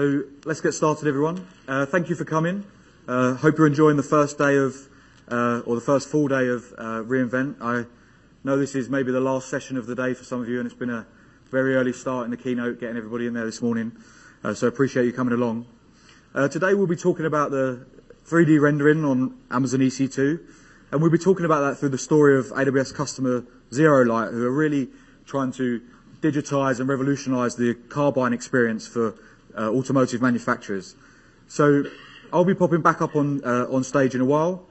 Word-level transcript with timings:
So 0.00 0.22
let's 0.46 0.62
get 0.62 0.72
started, 0.72 1.06
everyone. 1.06 1.46
Uh, 1.68 1.84
thank 1.84 2.08
you 2.08 2.14
for 2.16 2.24
coming. 2.24 2.64
Uh, 3.06 3.34
hope 3.34 3.58
you're 3.58 3.66
enjoying 3.66 3.98
the 3.98 4.02
first 4.02 4.38
day 4.38 4.56
of, 4.56 4.74
uh, 5.28 5.60
or 5.66 5.74
the 5.74 5.82
first 5.82 6.08
full 6.08 6.26
day 6.26 6.48
of 6.48 6.64
uh, 6.78 7.04
reInvent. 7.04 7.60
I 7.60 7.84
know 8.42 8.56
this 8.56 8.74
is 8.74 8.88
maybe 8.88 9.12
the 9.12 9.20
last 9.20 9.50
session 9.50 9.76
of 9.76 9.84
the 9.84 9.94
day 9.94 10.14
for 10.14 10.24
some 10.24 10.40
of 10.40 10.48
you, 10.48 10.58
and 10.58 10.64
it's 10.64 10.74
been 10.74 10.88
a 10.88 11.06
very 11.50 11.74
early 11.76 11.92
start 11.92 12.24
in 12.24 12.30
the 12.30 12.38
keynote, 12.38 12.80
getting 12.80 12.96
everybody 12.96 13.26
in 13.26 13.34
there 13.34 13.44
this 13.44 13.60
morning. 13.60 13.92
Uh, 14.42 14.54
so 14.54 14.66
I 14.66 14.70
appreciate 14.70 15.04
you 15.04 15.12
coming 15.12 15.34
along. 15.34 15.66
Uh, 16.34 16.48
today 16.48 16.72
we'll 16.72 16.86
be 16.86 16.96
talking 16.96 17.26
about 17.26 17.50
the 17.50 17.84
3D 18.24 18.58
rendering 18.58 19.04
on 19.04 19.38
Amazon 19.50 19.80
EC2, 19.80 20.40
and 20.92 21.02
we'll 21.02 21.10
be 21.10 21.18
talking 21.18 21.44
about 21.44 21.60
that 21.60 21.76
through 21.76 21.90
the 21.90 21.98
story 21.98 22.38
of 22.38 22.46
AWS 22.46 22.94
customer 22.94 23.44
Zero 23.70 24.06
Light, 24.06 24.30
who 24.30 24.46
are 24.46 24.50
really 24.50 24.88
trying 25.26 25.52
to 25.52 25.82
digitize 26.22 26.80
and 26.80 26.88
revolutionize 26.88 27.56
the 27.56 27.74
car 27.74 28.12
buying 28.12 28.32
experience 28.32 28.86
for 28.86 29.14
uh, 29.60 29.70
automotive 29.70 30.22
manufacturers. 30.22 30.96
So 31.46 31.84
I'll 32.32 32.46
be 32.46 32.54
popping 32.54 32.80
back 32.80 33.02
up 33.02 33.14
on 33.14 33.44
uh, 33.44 33.66
on 33.70 33.84
stage 33.84 34.14
in 34.14 34.22
a 34.22 34.24
while. 34.24 34.66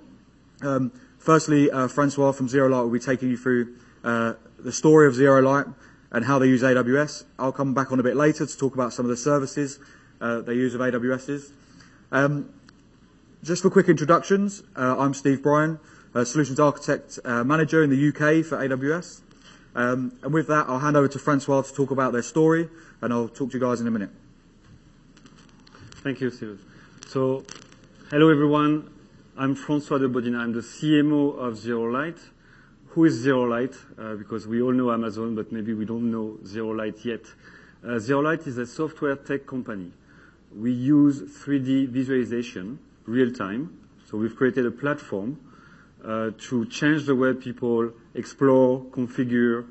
Um, 0.62 0.92
firstly, 1.20 1.70
uh, 1.70 1.88
Francois 1.88 2.32
from 2.32 2.50
Zero 2.50 2.70
Light 2.70 2.82
will 2.82 2.90
be 2.90 3.00
taking 3.00 3.30
you 3.30 3.38
through 3.38 3.76
uh, 4.04 4.34
the 4.58 4.72
story 4.72 5.08
of 5.08 5.14
Zero 5.14 5.42
Light 5.42 5.68
and 6.12 6.26
how 6.26 6.40
they 6.40 6.48
use 6.48 6.64
AWS. 6.64 7.26
I'll 7.38 7.52
come 7.52 7.76
back 7.76 7.92
on 7.92 8.00
a 8.00 8.04
bit 8.04 8.16
later 8.16 8.48
to 8.48 8.58
talk 8.58 8.74
about 8.74 8.92
some 8.92 9.06
of 9.06 9.10
the 9.12 9.18
services 9.18 9.78
uh, 10.20 10.42
they 10.42 10.56
use 10.56 10.74
of 10.74 10.82
AWS's. 10.82 11.52
Um, 12.12 12.52
just 13.44 13.62
for 13.62 13.70
quick 13.70 13.90
introductions, 13.90 14.64
uh, 14.76 14.98
I'm 14.98 15.14
Steve 15.14 15.44
Bryan, 15.44 15.80
Solutions 16.24 16.60
Architect 16.60 17.20
Manager 17.24 17.84
in 17.84 17.92
the 17.92 18.08
UK 18.10 18.44
for 18.44 18.58
AWS. 18.58 19.22
Um, 19.76 20.18
and 20.24 20.34
with 20.34 20.48
that, 20.48 20.68
I'll 20.68 20.80
hand 20.80 20.98
over 20.98 21.08
to 21.08 21.20
Francois 21.20 21.62
to 21.62 21.74
talk 21.74 21.92
about 21.92 22.12
their 22.12 22.24
story, 22.24 22.70
and 23.02 23.14
I'll 23.14 23.30
talk 23.30 23.52
to 23.52 23.58
you 23.58 23.64
guys 23.64 23.80
in 23.80 23.88
a 23.88 23.92
minute. 23.92 24.10
Thank 26.02 26.22
you, 26.22 26.30
Steve. 26.30 26.62
So, 27.10 27.44
hello 28.10 28.30
everyone. 28.30 28.90
I'm 29.38 29.54
Francois 29.54 29.98
de 29.98 30.08
Bodinat. 30.08 30.40
I'm 30.40 30.54
the 30.54 30.62
CMO 30.62 31.38
of 31.38 31.58
Zero 31.58 31.92
Light. 31.92 32.18
Who 32.92 33.04
is 33.04 33.16
Zero 33.16 33.44
Light? 33.44 33.76
Uh, 33.98 34.16
because 34.16 34.48
we 34.48 34.62
all 34.62 34.72
know 34.72 34.94
Amazon, 34.94 35.36
but 35.36 35.52
maybe 35.52 35.74
we 35.74 35.84
don't 35.84 36.10
know 36.10 36.38
Zero 36.46 36.70
Light 36.70 37.04
yet. 37.04 37.26
Uh, 37.86 38.00
Zero 38.00 38.22
Light 38.22 38.48
is 38.48 38.58
a 38.58 38.66
software 38.66 39.18
tech 39.18 39.46
company. 39.46 39.92
We 40.56 40.72
use 40.72 41.22
3D 41.22 41.90
visualization 41.90 42.80
real 43.06 43.34
time. 43.34 43.78
So 44.10 44.18
we've 44.18 44.38
created 44.38 44.66
a 44.66 44.72
platform 44.72 45.38
uh, 46.02 46.32
to 46.48 46.66
change 46.68 47.08
the 47.08 47.16
way 47.16 47.34
people 47.34 47.92
explore, 48.14 48.86
configure, 48.86 49.68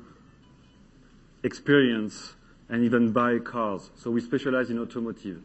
experience, 1.41 2.35
and 2.69 2.83
even 2.83 3.13
buy 3.13 3.39
cars. 3.39 3.89
So 3.95 4.11
we 4.11 4.21
specialize 4.21 4.69
in 4.69 4.77
automotive. 4.77 5.41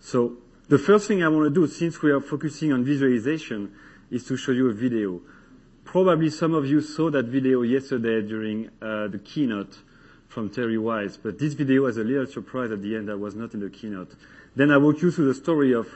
So 0.00 0.38
the 0.68 0.78
first 0.78 1.08
thing 1.08 1.22
I 1.22 1.28
want 1.28 1.52
to 1.52 1.60
do, 1.60 1.66
since 1.66 2.00
we 2.00 2.10
are 2.10 2.20
focusing 2.20 2.72
on 2.72 2.84
visualization, 2.84 3.72
is 4.10 4.24
to 4.26 4.36
show 4.36 4.52
you 4.52 4.68
a 4.70 4.72
video. 4.72 5.20
Probably 5.84 6.30
some 6.30 6.54
of 6.54 6.66
you 6.66 6.80
saw 6.80 7.10
that 7.10 7.26
video 7.26 7.62
yesterday 7.62 8.22
during 8.22 8.70
uh, 8.80 9.08
the 9.08 9.20
keynote 9.22 9.78
from 10.28 10.50
Terry 10.50 10.78
Wise, 10.78 11.16
but 11.16 11.38
this 11.38 11.54
video 11.54 11.86
has 11.86 11.96
a 11.96 12.04
little 12.04 12.26
surprise 12.26 12.70
at 12.70 12.82
the 12.82 12.96
end 12.96 13.08
that 13.08 13.18
was 13.18 13.34
not 13.34 13.54
in 13.54 13.60
the 13.60 13.70
keynote. 13.70 14.14
Then 14.56 14.70
I 14.70 14.78
walk 14.78 15.02
you 15.02 15.10
through 15.10 15.26
the 15.26 15.34
story 15.34 15.72
of, 15.72 15.86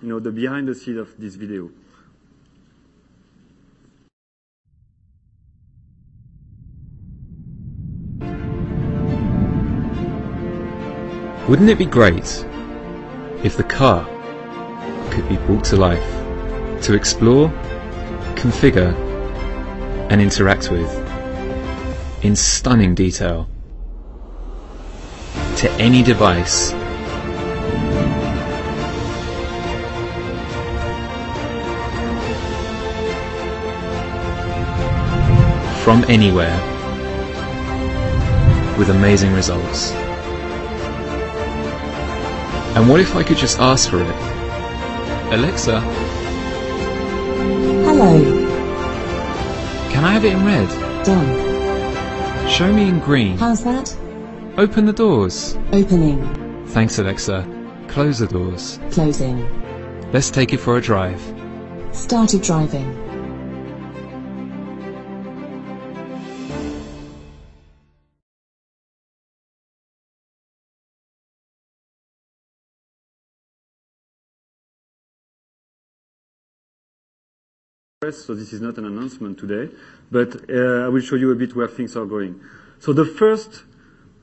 you 0.00 0.08
know, 0.08 0.20
the 0.20 0.30
behind 0.30 0.68
the 0.68 0.74
scenes 0.74 0.98
of 0.98 1.18
this 1.18 1.34
video. 1.34 1.70
Wouldn't 11.48 11.68
it 11.68 11.76
be 11.76 11.84
great 11.84 12.46
if 13.44 13.58
the 13.58 13.62
car 13.62 14.02
could 15.10 15.28
be 15.28 15.36
brought 15.36 15.62
to 15.62 15.76
life 15.76 16.02
to 16.82 16.94
explore, 16.94 17.50
configure, 18.36 18.94
and 20.10 20.20
interact 20.20 20.70
with 20.70 20.90
in 22.24 22.34
stunning 22.34 22.94
detail 22.94 23.46
to 25.56 25.70
any 25.72 26.02
device 26.02 26.70
from 35.84 36.02
anywhere 36.08 36.56
with 38.78 38.88
amazing 38.88 39.34
results. 39.34 40.03
And 42.76 42.88
what 42.88 43.00
if 43.00 43.14
I 43.14 43.22
could 43.22 43.36
just 43.36 43.58
ask 43.60 43.88
for 43.88 44.00
it? 44.02 44.08
Alexa, 45.32 45.80
Hello. 47.86 48.22
can 49.90 50.04
I 50.04 50.12
have 50.12 50.24
it 50.24 50.32
in 50.32 50.44
red? 50.44 50.68
Done. 51.04 52.48
Show 52.48 52.72
me 52.72 52.88
in 52.88 53.00
green. 53.00 53.36
How's 53.38 53.62
that? 53.64 53.96
Open 54.58 54.86
the 54.86 54.92
doors. 54.92 55.56
Opening. 55.72 56.66
Thanks, 56.66 56.98
Alexa. 56.98 57.46
Close 57.88 58.18
the 58.18 58.26
doors. 58.26 58.78
Closing. 58.90 59.38
Let's 60.12 60.30
take 60.30 60.52
it 60.52 60.58
for 60.58 60.76
a 60.76 60.80
drive. 60.80 61.20
Started 61.92 62.42
driving. 62.42 62.92
So 78.12 78.34
this 78.34 78.52
is 78.52 78.60
not 78.60 78.76
an 78.78 78.86
announcement 78.86 79.38
today, 79.38 79.72
but 80.10 80.50
uh, 80.50 80.84
I 80.84 80.88
will 80.88 81.00
show 81.00 81.16
you 81.16 81.30
a 81.30 81.34
bit 81.34 81.54
where 81.54 81.68
things 81.68 81.96
are 81.96 82.06
going. 82.06 82.40
So 82.78 82.92
the 82.92 83.04
first, 83.04 83.64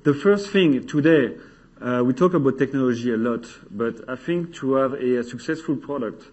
the 0.03 0.13
first 0.13 0.49
thing 0.49 0.85
today, 0.85 1.35
uh, 1.81 2.03
we 2.05 2.13
talk 2.13 2.33
about 2.33 2.57
technology 2.57 3.11
a 3.11 3.17
lot, 3.17 3.45
but 3.71 4.07
I 4.07 4.15
think 4.15 4.53
to 4.55 4.75
have 4.75 4.93
a, 4.93 5.23
successful 5.23 5.75
product 5.75 6.25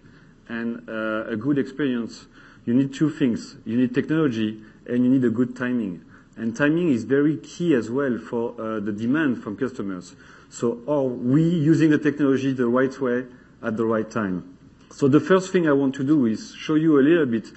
and 0.47 0.87
uh, 0.87 1.25
a 1.27 1.35
good 1.35 1.57
experience, 1.57 2.27
you 2.65 2.73
need 2.73 2.93
two 2.93 3.09
things. 3.09 3.55
You 3.65 3.77
need 3.77 3.95
technology 3.95 4.61
and 4.85 5.03
you 5.03 5.09
need 5.09 5.23
a 5.25 5.29
good 5.29 5.55
timing. 5.55 6.05
And 6.37 6.55
timing 6.55 6.89
is 6.89 7.03
very 7.03 7.37
key 7.37 7.73
as 7.73 7.89
well 7.89 8.17
for 8.17 8.53
the 8.79 8.91
demand 8.91 9.43
from 9.43 9.57
customers. 9.57 10.15
So 10.49 10.81
are 10.87 11.03
we 11.03 11.43
using 11.43 11.89
the 11.89 11.97
technology 11.97 12.53
the 12.53 12.67
right 12.67 12.97
way 12.99 13.25
at 13.61 13.75
the 13.75 13.85
right 13.85 14.09
time? 14.09 14.58
So 14.91 15.07
the 15.07 15.19
first 15.19 15.51
thing 15.51 15.67
I 15.67 15.73
want 15.73 15.95
to 15.95 16.03
do 16.03 16.25
is 16.25 16.53
show 16.55 16.75
you 16.75 16.99
a 16.99 17.03
little 17.03 17.25
bit 17.25 17.47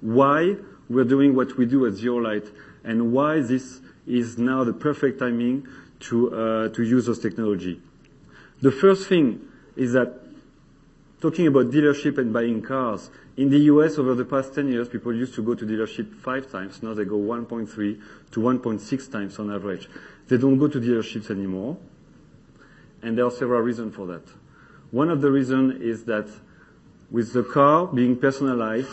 why 0.00 0.56
we're 0.88 1.04
doing 1.04 1.34
what 1.34 1.56
we 1.56 1.66
do 1.66 1.86
at 1.86 1.94
ZeroLight 1.94 2.50
and 2.84 3.12
why 3.12 3.40
this 3.40 3.80
is 4.06 4.38
now 4.38 4.64
the 4.64 4.72
perfect 4.72 5.18
timing 5.18 5.66
to, 6.00 6.34
uh, 6.34 6.68
to 6.68 6.82
use 6.82 7.06
those 7.06 7.18
technology. 7.18 7.80
The 8.62 8.70
first 8.70 9.08
thing 9.08 9.40
is 9.74 9.92
that 9.92 10.14
talking 11.20 11.46
about 11.46 11.66
dealership 11.66 12.18
and 12.18 12.32
buying 12.32 12.62
cars, 12.62 13.10
in 13.36 13.50
the 13.50 13.58
US 13.72 13.98
over 13.98 14.14
the 14.14 14.24
past 14.24 14.54
10 14.54 14.68
years, 14.68 14.88
people 14.88 15.14
used 15.14 15.34
to 15.34 15.42
go 15.42 15.54
to 15.54 15.66
dealership 15.66 16.14
five 16.14 16.50
times. 16.50 16.82
Now 16.82 16.94
they 16.94 17.04
go 17.04 17.16
1.3 17.16 18.00
to 18.30 18.40
1.6 18.40 19.12
times 19.12 19.38
on 19.38 19.52
average. 19.52 19.88
They 20.28 20.38
don't 20.38 20.58
go 20.58 20.68
to 20.68 20.80
dealerships 20.80 21.30
anymore. 21.30 21.76
And 23.02 23.18
there 23.18 23.26
are 23.26 23.30
several 23.30 23.60
reasons 23.60 23.94
for 23.94 24.06
that. 24.06 24.22
One 24.90 25.10
of 25.10 25.20
the 25.20 25.30
reasons 25.30 25.82
is 25.82 26.04
that 26.04 26.28
with 27.10 27.32
the 27.32 27.42
car 27.42 27.86
being 27.86 28.16
personalized, 28.16 28.90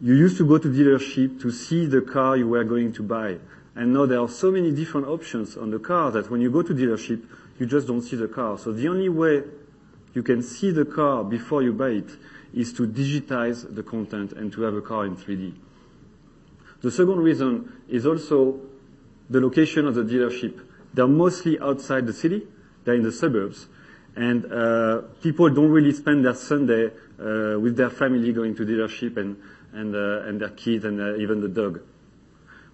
you 0.00 0.14
used 0.14 0.36
to 0.36 0.46
go 0.46 0.58
to 0.58 0.68
dealership 0.68 1.40
to 1.40 1.50
see 1.50 1.86
the 1.86 2.02
car 2.02 2.36
you 2.36 2.48
were 2.48 2.64
going 2.64 2.92
to 2.92 3.02
buy. 3.02 3.38
And 3.74 3.92
now 3.92 4.06
there 4.06 4.20
are 4.20 4.28
so 4.28 4.50
many 4.50 4.70
different 4.72 5.06
options 5.06 5.56
on 5.56 5.70
the 5.70 5.78
car 5.78 6.10
that 6.10 6.30
when 6.30 6.40
you 6.40 6.50
go 6.50 6.62
to 6.62 6.74
dealership, 6.74 7.24
you 7.58 7.66
just 7.66 7.86
don't 7.86 8.02
see 8.02 8.16
the 8.16 8.28
car. 8.28 8.58
So 8.58 8.72
the 8.72 8.88
only 8.88 9.08
way 9.08 9.42
you 10.14 10.22
can 10.22 10.42
see 10.42 10.70
the 10.70 10.84
car 10.84 11.24
before 11.24 11.62
you 11.62 11.72
buy 11.72 11.90
it 11.90 12.10
is 12.54 12.72
to 12.74 12.86
digitize 12.86 13.74
the 13.74 13.82
content 13.82 14.32
and 14.32 14.52
to 14.52 14.62
have 14.62 14.74
a 14.74 14.80
car 14.80 15.06
in 15.06 15.16
3D. 15.16 15.54
The 16.82 16.90
second 16.90 17.20
reason 17.20 17.82
is 17.88 18.06
also 18.06 18.60
the 19.28 19.40
location 19.40 19.86
of 19.86 19.94
the 19.94 20.02
dealership. 20.02 20.60
They're 20.94 21.06
mostly 21.06 21.58
outside 21.60 22.06
the 22.06 22.12
city. 22.12 22.46
They're 22.84 22.94
in 22.94 23.02
the 23.02 23.12
suburbs. 23.12 23.68
And 24.16 24.50
uh, 24.50 25.02
people 25.22 25.50
don't 25.50 25.70
really 25.70 25.92
spend 25.92 26.24
their 26.24 26.34
Sunday 26.34 26.86
uh, 26.86 27.60
with 27.60 27.76
their 27.76 27.90
family 27.90 28.32
going 28.32 28.54
to 28.56 28.64
dealership 28.64 29.18
and, 29.18 29.36
and, 29.74 29.94
uh, 29.94 30.26
and 30.26 30.40
their 30.40 30.50
kids 30.50 30.84
and 30.86 31.00
uh, 31.00 31.16
even 31.16 31.40
the 31.42 31.48
dog. 31.48 31.82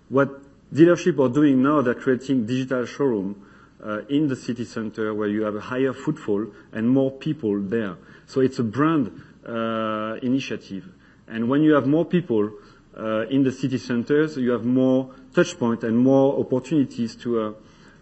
What 0.08 0.40
dealership 0.72 1.18
are 1.18 1.28
doing 1.28 1.62
now, 1.62 1.82
they're 1.82 1.94
creating 1.94 2.46
digital 2.46 2.86
showroom 2.86 3.44
uh, 3.84 4.02
in 4.08 4.28
the 4.28 4.36
city 4.36 4.64
center 4.64 5.12
where 5.12 5.28
you 5.28 5.42
have 5.42 5.56
a 5.56 5.60
higher 5.60 5.92
footfall 5.92 6.46
and 6.72 6.88
more 6.88 7.10
people 7.10 7.60
there. 7.60 7.96
So 8.26 8.40
it's 8.40 8.60
a 8.60 8.64
brand 8.64 9.22
uh, 9.44 10.18
initiative. 10.22 10.88
And 11.26 11.48
when 11.48 11.62
you 11.62 11.72
have 11.72 11.88
more 11.88 12.04
people 12.04 12.52
uh, 12.96 13.26
in 13.26 13.42
the 13.42 13.50
city 13.50 13.78
centers, 13.78 14.36
you 14.36 14.52
have 14.52 14.64
more 14.64 15.12
touch 15.34 15.58
point 15.58 15.82
and 15.82 15.98
more 15.98 16.38
opportunities 16.38 17.16
to 17.16 17.56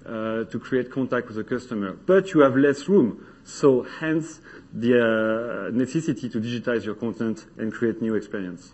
uh, 0.06 0.44
to 0.44 0.58
create 0.58 0.90
contact 0.90 1.28
with 1.28 1.36
the 1.36 1.44
customer, 1.44 1.92
but 1.92 2.32
you 2.32 2.40
have 2.40 2.56
less 2.56 2.88
room. 2.88 3.26
So 3.44 3.82
hence 3.82 4.40
the 4.72 5.68
uh, 5.70 5.76
necessity 5.76 6.28
to 6.28 6.40
digitize 6.40 6.84
your 6.84 6.94
content 6.94 7.46
and 7.58 7.72
create 7.72 8.00
new 8.00 8.14
experience. 8.14 8.72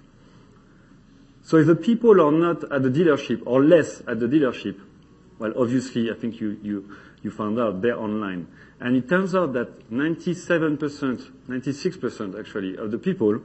So 1.43 1.58
if 1.58 1.67
the 1.67 1.76
people 1.76 2.20
are 2.20 2.32
not 2.32 2.64
at 2.73 2.82
the 2.82 2.90
dealership 2.90 3.43
or 3.46 3.62
less 3.62 4.00
at 4.08 4.19
the 4.19 4.26
dealership, 4.26 4.81
well, 5.38 5.52
obviously, 5.56 6.11
I 6.11 6.14
think 6.14 6.40
you, 6.40 6.58
you, 6.62 6.96
you 7.23 7.31
found 7.31 7.61
out 7.61 7.82
they're 7.82 7.99
online. 7.99 8.49
And 8.81 8.96
it 8.96 9.08
turns 9.08 9.34
out 9.34 9.52
that 9.52 9.90
97%, 9.90 10.78
96% 11.49 12.40
actually 12.40 12.76
of 12.76 12.90
the 12.90 12.99
people 12.99 13.40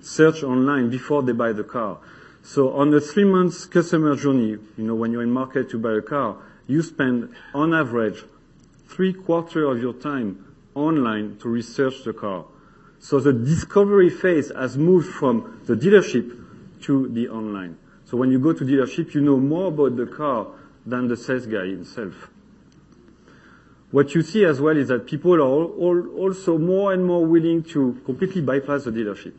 search 0.00 0.42
online 0.42 0.90
before 0.90 1.22
they 1.22 1.32
buy 1.32 1.52
the 1.52 1.64
car. 1.64 1.98
So 2.42 2.72
on 2.74 2.92
a 2.92 3.00
three 3.00 3.24
months 3.24 3.66
customer 3.66 4.16
journey, 4.16 4.50
you 4.50 4.84
know, 4.84 4.94
when 4.94 5.12
you're 5.12 5.22
in 5.22 5.30
market 5.30 5.70
to 5.70 5.78
buy 5.78 5.92
a 5.92 6.02
car, 6.02 6.36
you 6.72 6.82
spend 6.82 7.34
on 7.54 7.74
average 7.74 8.24
three 8.88 9.12
quarter 9.12 9.64
of 9.70 9.80
your 9.80 9.92
time 9.92 10.54
online 10.74 11.36
to 11.38 11.48
research 11.48 12.04
the 12.04 12.12
car. 12.12 12.44
So 12.98 13.20
the 13.20 13.32
discovery 13.32 14.10
phase 14.10 14.50
has 14.54 14.76
moved 14.76 15.08
from 15.14 15.60
the 15.66 15.74
dealership 15.74 16.82
to 16.82 17.08
the 17.08 17.28
online. 17.28 17.78
So 18.04 18.16
when 18.16 18.30
you 18.30 18.38
go 18.38 18.52
to 18.52 18.64
dealership, 18.64 19.14
you 19.14 19.20
know 19.20 19.38
more 19.38 19.68
about 19.68 19.96
the 19.96 20.06
car 20.06 20.46
than 20.86 21.08
the 21.08 21.16
sales 21.16 21.46
guy 21.46 21.66
himself. 21.66 22.30
What 23.90 24.14
you 24.14 24.22
see 24.22 24.44
as 24.44 24.60
well 24.60 24.76
is 24.76 24.88
that 24.88 25.06
people 25.06 25.34
are 25.34 25.40
also 25.40 26.58
more 26.58 26.92
and 26.92 27.04
more 27.04 27.24
willing 27.26 27.62
to 27.64 28.00
completely 28.04 28.40
bypass 28.40 28.84
the 28.84 28.90
dealership 28.90 29.34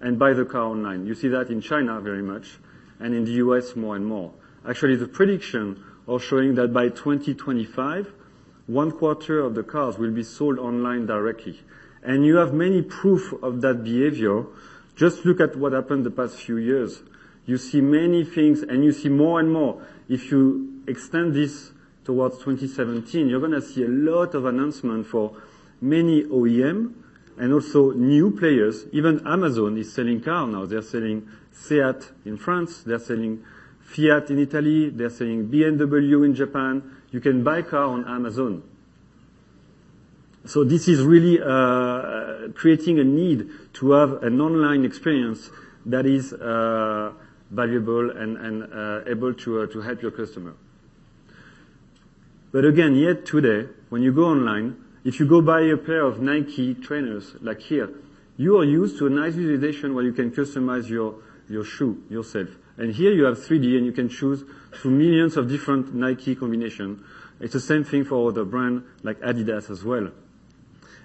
and 0.00 0.18
buy 0.18 0.32
the 0.32 0.44
car 0.44 0.62
online. 0.62 1.06
You 1.06 1.14
see 1.14 1.28
that 1.28 1.50
in 1.50 1.60
China 1.60 2.00
very 2.00 2.22
much, 2.22 2.58
and 3.00 3.14
in 3.14 3.24
the 3.24 3.32
U.S. 3.32 3.76
more 3.76 3.96
and 3.96 4.06
more. 4.06 4.32
Actually, 4.66 4.96
the 4.96 5.08
prediction 5.08 5.82
are 6.08 6.18
showing 6.18 6.54
that 6.56 6.72
by 6.72 6.88
2025, 6.88 8.12
one 8.66 8.92
quarter 8.92 9.40
of 9.40 9.54
the 9.54 9.62
cars 9.62 9.98
will 9.98 10.10
be 10.10 10.22
sold 10.22 10.58
online 10.58 11.06
directly. 11.06 11.60
And 12.02 12.24
you 12.24 12.36
have 12.36 12.52
many 12.52 12.82
proof 12.82 13.32
of 13.42 13.60
that 13.62 13.84
behavior. 13.84 14.44
Just 14.96 15.24
look 15.24 15.40
at 15.40 15.56
what 15.56 15.72
happened 15.72 16.04
the 16.04 16.10
past 16.10 16.36
few 16.36 16.56
years. 16.56 17.02
You 17.46 17.58
see 17.58 17.80
many 17.80 18.24
things, 18.24 18.62
and 18.62 18.84
you 18.84 18.92
see 18.92 19.08
more 19.08 19.40
and 19.40 19.52
more. 19.52 19.82
If 20.08 20.30
you 20.30 20.82
extend 20.86 21.34
this 21.34 21.72
towards 22.04 22.38
2017, 22.38 23.28
you're 23.28 23.40
gonna 23.40 23.60
see 23.60 23.84
a 23.84 23.88
lot 23.88 24.34
of 24.34 24.44
announcement 24.44 25.06
for 25.06 25.36
many 25.80 26.24
OEM, 26.24 26.94
and 27.36 27.52
also 27.52 27.92
new 27.92 28.30
players. 28.30 28.86
Even 28.92 29.26
Amazon 29.26 29.76
is 29.76 29.92
selling 29.92 30.20
car 30.20 30.46
now. 30.46 30.66
They're 30.66 30.82
selling 30.82 31.28
SEAT 31.52 32.12
in 32.24 32.36
France, 32.36 32.82
they're 32.82 32.98
selling 32.98 33.44
Fiat 33.84 34.30
in 34.30 34.38
Italy, 34.38 34.90
they're 34.90 35.10
selling 35.10 35.48
BMW 35.48 36.24
in 36.24 36.34
Japan. 36.34 36.82
You 37.10 37.20
can 37.20 37.44
buy 37.44 37.62
car 37.62 37.84
on 37.84 38.04
Amazon. 38.08 38.62
So 40.46 40.64
this 40.64 40.88
is 40.88 41.02
really 41.02 41.40
uh, 41.40 42.48
creating 42.54 42.98
a 42.98 43.04
need 43.04 43.48
to 43.74 43.92
have 43.92 44.22
an 44.22 44.40
online 44.40 44.84
experience 44.84 45.50
that 45.86 46.06
is 46.06 46.32
uh, 46.32 47.12
valuable 47.50 48.10
and, 48.10 48.62
uh, 48.64 49.10
able 49.10 49.32
to, 49.34 49.66
to 49.66 49.80
help 49.80 50.02
your 50.02 50.10
customer. 50.10 50.54
But 52.52 52.64
again, 52.64 52.94
yet 52.94 53.26
today, 53.26 53.68
when 53.88 54.02
you 54.02 54.12
go 54.12 54.26
online, 54.26 54.76
if 55.04 55.20
you 55.20 55.26
go 55.26 55.40
buy 55.40 55.62
a 55.62 55.76
pair 55.76 56.04
of 56.04 56.20
Nike 56.20 56.74
trainers, 56.74 57.34
like 57.40 57.60
here, 57.60 57.90
you 58.36 58.58
are 58.58 58.64
used 58.64 58.98
to 58.98 59.06
a 59.06 59.10
nice 59.10 59.34
visualization 59.34 59.94
where 59.94 60.04
you 60.04 60.12
can 60.12 60.30
customize 60.30 60.88
your, 60.88 61.16
your 61.48 61.64
shoe 61.64 62.02
yourself. 62.08 62.48
And 62.76 62.94
here 62.94 63.12
you 63.12 63.24
have 63.24 63.38
3D 63.38 63.76
and 63.76 63.86
you 63.86 63.92
can 63.92 64.08
choose 64.08 64.44
through 64.72 64.90
millions 64.90 65.36
of 65.36 65.48
different 65.48 65.94
Nike 65.94 66.34
combination. 66.34 67.04
It's 67.40 67.52
the 67.52 67.60
same 67.60 67.84
thing 67.84 68.04
for 68.04 68.28
other 68.28 68.44
brand 68.44 68.84
like 69.02 69.20
Adidas 69.20 69.70
as 69.70 69.84
well. 69.84 70.10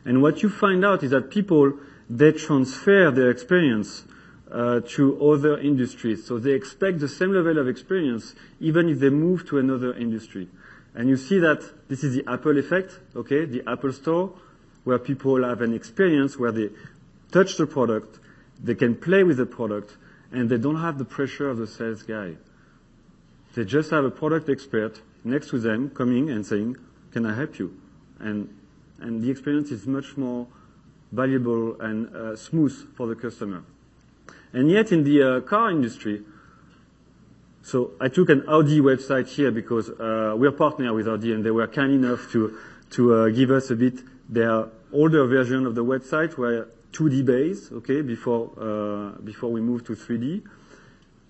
And 0.05 0.21
what 0.21 0.41
you 0.41 0.49
find 0.49 0.83
out 0.83 1.03
is 1.03 1.11
that 1.11 1.29
people, 1.29 1.73
they 2.09 2.31
transfer 2.31 3.11
their 3.11 3.29
experience 3.29 4.05
uh, 4.51 4.81
to 4.95 5.31
other 5.31 5.59
industries. 5.59 6.25
So 6.25 6.39
they 6.39 6.51
expect 6.51 6.99
the 6.99 7.07
same 7.07 7.33
level 7.33 7.59
of 7.59 7.67
experience 7.67 8.33
even 8.59 8.89
if 8.89 8.99
they 8.99 9.09
move 9.09 9.47
to 9.49 9.59
another 9.59 9.93
industry. 9.93 10.47
And 10.95 11.07
you 11.07 11.17
see 11.17 11.39
that 11.39 11.61
this 11.87 12.03
is 12.03 12.15
the 12.15 12.23
Apple 12.27 12.57
effect, 12.57 12.99
okay, 13.15 13.45
the 13.45 13.61
Apple 13.69 13.93
Store, 13.93 14.33
where 14.83 14.97
people 14.97 15.43
have 15.43 15.61
an 15.61 15.73
experience 15.73 16.37
where 16.37 16.51
they 16.51 16.69
touch 17.31 17.57
the 17.57 17.67
product, 17.67 18.19
they 18.61 18.75
can 18.75 18.95
play 18.95 19.23
with 19.23 19.37
the 19.37 19.45
product, 19.45 19.97
and 20.31 20.49
they 20.49 20.57
don't 20.57 20.81
have 20.81 20.97
the 20.97 21.05
pressure 21.05 21.49
of 21.49 21.57
the 21.57 21.67
sales 21.67 22.03
guy. 22.03 22.35
They 23.55 23.65
just 23.65 23.91
have 23.91 24.05
a 24.05 24.11
product 24.11 24.49
expert 24.49 25.01
next 25.23 25.49
to 25.49 25.59
them 25.59 25.89
coming 25.89 26.29
and 26.29 26.45
saying, 26.45 26.77
can 27.11 27.25
I 27.25 27.35
help 27.35 27.59
you? 27.59 27.79
And, 28.19 28.55
and 28.99 29.21
the 29.21 29.31
experience 29.31 29.71
is 29.71 29.87
much 29.87 30.17
more 30.17 30.47
valuable 31.11 31.79
and 31.81 32.15
uh, 32.15 32.35
smooth 32.35 32.95
for 32.95 33.07
the 33.07 33.15
customer. 33.15 33.63
And 34.53 34.69
yet 34.69 34.91
in 34.91 35.03
the 35.03 35.37
uh, 35.37 35.41
car 35.41 35.71
industry, 35.71 36.21
so 37.61 37.91
I 37.99 38.07
took 38.07 38.29
an 38.29 38.43
Audi 38.47 38.79
website 38.79 39.27
here 39.27 39.51
because 39.51 39.89
uh, 39.89 40.33
we're 40.35 40.51
partner 40.51 40.93
with 40.93 41.07
Audi, 41.07 41.33
and 41.33 41.45
they 41.45 41.51
were 41.51 41.67
kind 41.67 41.91
enough 41.91 42.31
to 42.31 42.57
to 42.91 43.31
give 43.31 43.51
us 43.51 43.69
a 43.69 43.75
bit 43.75 43.99
their 44.27 44.65
older 44.91 45.27
version 45.27 45.67
of 45.67 45.75
the 45.75 45.83
website, 45.83 46.37
where 46.37 46.67
2D 46.93 47.25
base, 47.25 47.71
okay, 47.71 48.01
before 48.01 48.51
uh, 48.57 49.21
before 49.21 49.51
we 49.51 49.61
move 49.61 49.85
to 49.85 49.93
3D. 49.93 50.43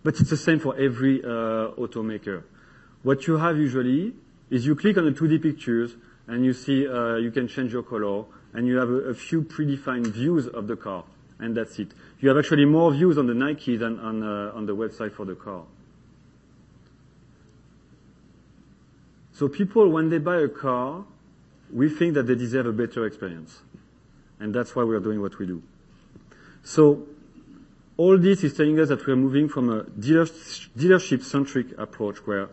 But 0.04 0.20
it's 0.20 0.30
the 0.30 0.38
same 0.38 0.60
for 0.60 0.78
every 0.78 1.22
uh, 1.24 1.76
automaker. 1.78 2.44
What 3.04 3.28
you 3.28 3.38
have 3.38 3.58
usually 3.58 4.14
is 4.50 4.66
you 4.66 4.76
click 4.76 4.98
on 4.98 5.06
the 5.06 5.12
2D 5.12 5.42
pictures, 5.42 5.96
and 6.28 6.46
you 6.46 6.54
see 6.54 6.88
uh, 6.88 7.16
you 7.16 7.32
can 7.32 7.48
change 7.48 7.74
your 7.74 7.84
color, 7.84 8.26
and 8.54 8.68
you 8.68 8.78
have 8.78 8.90
a, 8.90 9.10
a, 9.10 9.14
few 9.14 9.42
predefined 9.42 10.08
views 10.08 10.48
of 10.48 10.68
the 10.68 10.76
car, 10.76 11.04
and 11.40 11.56
that's 11.56 11.78
it. 11.80 11.92
You 12.20 12.30
have 12.30 12.38
actually 12.38 12.66
more 12.66 12.92
views 12.92 13.18
on 13.18 13.28
the 13.28 13.34
Nike 13.34 13.78
than 13.78 14.00
on 14.00 14.24
uh, 14.24 14.52
on 14.56 14.66
the 14.66 14.76
website 14.76 15.14
for 15.14 15.26
the 15.26 15.36
car. 15.36 15.64
So 19.34 19.48
people, 19.48 19.90
when 19.90 20.10
they 20.10 20.18
buy 20.18 20.42
a 20.42 20.50
car, 20.50 21.06
we 21.72 21.88
think 21.88 22.16
that 22.16 22.24
they 22.28 22.36
deserve 22.36 22.66
a 22.66 22.74
better 22.74 23.06
experience. 23.06 23.62
And 24.40 24.54
that's 24.54 24.76
why 24.76 24.84
we 24.84 24.96
are 24.96 25.00
doing 25.00 25.22
what 25.22 25.38
we 25.38 25.46
do. 25.46 25.62
So 26.64 27.08
all 27.98 28.18
this 28.18 28.44
is 28.44 28.56
telling 28.56 28.80
us 28.80 28.90
that 28.90 29.06
we 29.06 29.14
are 29.14 29.18
moving 29.18 29.50
from 29.50 29.70
a 29.70 29.84
dealership-centric 29.84 31.78
approach 31.78 32.26
where 32.26 32.50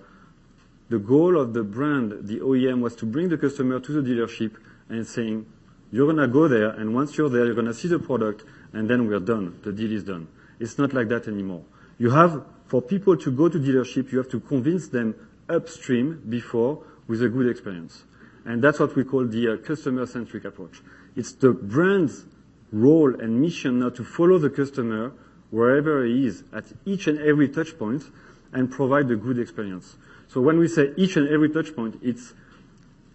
the 0.88 0.98
goal 0.98 1.40
of 1.40 1.52
the 1.54 1.62
brand, 1.62 2.26
the 2.26 2.40
OEM, 2.40 2.80
was 2.80 2.96
to 2.96 3.06
bring 3.06 3.28
the 3.28 3.38
customer 3.38 3.80
to 3.80 3.92
the 3.92 4.08
dealership 4.08 4.56
and 4.88 5.06
saying, 5.06 5.46
you're 5.92 6.06
gonna 6.06 6.28
go 6.28 6.48
there, 6.48 6.70
and 6.70 6.94
once 6.94 7.16
you're 7.16 7.28
there, 7.28 7.44
you're 7.44 7.54
gonna 7.54 7.74
see 7.74 7.88
the 7.88 7.98
product, 7.98 8.44
and 8.72 8.88
then 8.90 9.06
we're 9.06 9.20
done. 9.20 9.58
The 9.62 9.72
deal 9.72 9.92
is 9.92 10.04
done. 10.04 10.28
It's 10.58 10.78
not 10.78 10.92
like 10.92 11.08
that 11.08 11.28
anymore. 11.28 11.62
You 11.98 12.10
have, 12.10 12.44
for 12.66 12.82
people 12.82 13.16
to 13.16 13.30
go 13.30 13.48
to 13.48 13.58
dealership, 13.58 14.12
you 14.12 14.18
have 14.18 14.30
to 14.30 14.40
convince 14.40 14.88
them 14.88 15.14
upstream 15.48 16.22
before 16.28 16.82
with 17.06 17.22
a 17.22 17.28
good 17.28 17.48
experience. 17.48 18.04
And 18.44 18.62
that's 18.62 18.78
what 18.78 18.94
we 18.96 19.04
call 19.04 19.26
the 19.26 19.54
uh, 19.54 19.56
customer-centric 19.58 20.44
approach. 20.44 20.80
It's 21.16 21.32
the 21.32 21.52
brand's 21.52 22.26
role 22.70 23.18
and 23.18 23.40
mission 23.40 23.80
now 23.80 23.90
to 23.90 24.04
follow 24.04 24.38
the 24.38 24.50
customer 24.50 25.12
wherever 25.50 26.04
he 26.04 26.26
is 26.26 26.44
at 26.52 26.64
each 26.84 27.06
and 27.06 27.18
every 27.18 27.48
touch 27.48 27.78
point 27.78 28.02
and 28.52 28.70
provide 28.70 29.10
a 29.10 29.16
good 29.16 29.38
experience. 29.38 29.96
So 30.28 30.40
when 30.40 30.58
we 30.58 30.68
say 30.68 30.92
each 30.96 31.16
and 31.16 31.28
every 31.28 31.50
touch 31.50 31.74
point, 31.74 31.98
it 32.02 32.16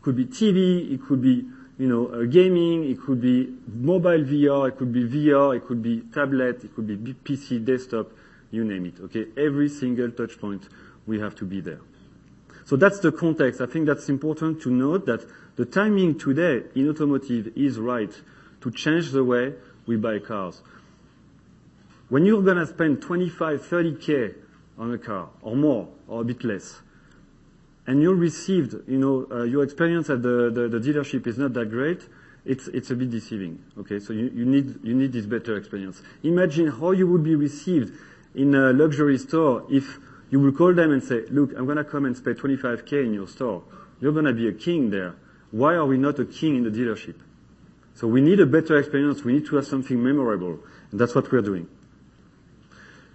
could 0.01 0.15
be 0.15 0.25
TV, 0.25 0.91
it 0.93 1.01
could 1.05 1.21
be 1.21 1.45
you 1.77 1.87
know, 1.87 2.07
uh, 2.07 2.25
gaming, 2.25 2.89
it 2.89 3.01
could 3.01 3.21
be 3.21 3.55
mobile 3.67 4.23
VR, 4.23 4.69
it 4.69 4.77
could 4.77 4.93
be 4.93 5.03
VR, 5.03 5.55
it 5.55 5.65
could 5.65 5.81
be 5.81 6.01
tablet, 6.13 6.63
it 6.63 6.75
could 6.75 6.85
be 6.85 6.95
PC, 6.95 7.65
desktop, 7.65 8.11
you 8.51 8.63
name 8.63 8.85
it. 8.85 8.99
Okay, 8.99 9.25
every 9.35 9.67
single 9.67 10.11
touch 10.11 10.39
point, 10.39 10.67
we 11.07 11.19
have 11.19 11.33
to 11.35 11.45
be 11.45 11.59
there. 11.59 11.79
So 12.65 12.75
that's 12.75 12.99
the 12.99 13.11
context. 13.11 13.61
I 13.61 13.65
think 13.65 13.87
that's 13.87 14.09
important 14.09 14.61
to 14.61 14.69
note 14.69 15.07
that 15.07 15.25
the 15.55 15.65
timing 15.65 16.17
today 16.17 16.63
in 16.75 16.89
automotive 16.89 17.55
is 17.55 17.77
right 17.77 18.11
to 18.61 18.71
change 18.71 19.11
the 19.11 19.23
way 19.23 19.53
we 19.85 19.97
buy 19.97 20.19
cars. 20.19 20.61
When 22.09 22.25
you're 22.25 22.41
gonna 22.41 22.67
spend 22.67 23.01
25, 23.01 23.61
30k 23.61 24.35
on 24.77 24.93
a 24.93 24.97
car 24.97 25.29
or 25.41 25.55
more 25.55 25.87
or 26.07 26.21
a 26.21 26.23
bit 26.23 26.43
less, 26.43 26.81
and 27.87 28.01
you 28.01 28.13
received, 28.13 28.75
you 28.87 28.97
know, 28.97 29.27
uh, 29.31 29.43
your 29.43 29.63
experience 29.63 30.09
at 30.09 30.21
the, 30.21 30.51
dealership 30.83 31.25
is 31.27 31.37
not 31.37 31.53
that 31.53 31.69
great, 31.69 32.01
it's, 32.45 32.67
a 32.67 32.95
bit 32.95 33.09
deceiving. 33.09 33.63
Okay, 33.77 33.99
so 33.99 34.13
you, 34.13 34.31
you 34.33 34.45
need 34.45 34.79
you 34.83 34.95
need 34.95 35.11
this 35.13 35.25
better 35.25 35.55
experience. 35.57 36.01
Imagine 36.23 36.67
how 36.67 36.91
you 36.91 37.07
would 37.07 37.23
be 37.23 37.35
received 37.35 37.93
in 38.33 38.55
a 38.55 38.73
luxury 38.73 39.17
store 39.17 39.65
if 39.69 39.99
you 40.31 40.39
will 40.39 40.53
call 40.53 40.73
them 40.73 40.91
and 40.91 41.03
say, 41.03 41.25
look, 41.29 41.51
I'm 41.57 41.65
going 41.65 41.77
to 41.77 41.83
come 41.83 42.05
and 42.05 42.15
spend 42.15 42.39
25k 42.39 43.05
in 43.05 43.13
your 43.13 43.27
store. 43.27 43.63
You're 43.99 44.13
going 44.13 44.25
to 44.25 44.33
be 44.33 44.47
a 44.47 44.53
king 44.53 44.89
there. 44.89 45.15
Why 45.51 45.75
are 45.75 45.85
we 45.85 45.97
not 45.97 46.19
a 46.19 46.25
king 46.25 46.55
in 46.55 46.63
the 46.63 46.69
dealership? 46.69 47.15
So 47.95 48.07
we 48.07 48.21
need 48.21 48.39
a 48.39 48.45
better 48.45 48.77
experience. 48.77 49.23
We 49.23 49.33
need 49.33 49.45
to 49.47 49.57
have 49.57 49.67
something 49.67 50.01
memorable. 50.01 50.59
And 50.91 50.99
that's 50.99 51.13
what 51.13 51.31
we're 51.31 51.41
doing. 51.41 51.67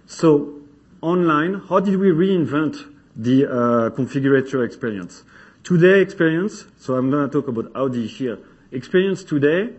So 0.05 0.61
online, 1.01 1.55
how 1.67 1.79
did 1.79 1.97
we 1.97 2.09
reinvent 2.09 2.93
the 3.17 3.47
uh, 3.47 3.89
configurator 3.89 4.65
experience. 4.65 5.23
Today 5.63 6.01
experience, 6.01 6.65
so 6.77 6.95
I'm 6.95 7.09
gonna 7.09 7.27
talk 7.27 7.47
about 7.47 7.71
Audi 7.75 8.07
here. 8.07 8.37
Experience 8.71 9.23
today, 9.23 9.73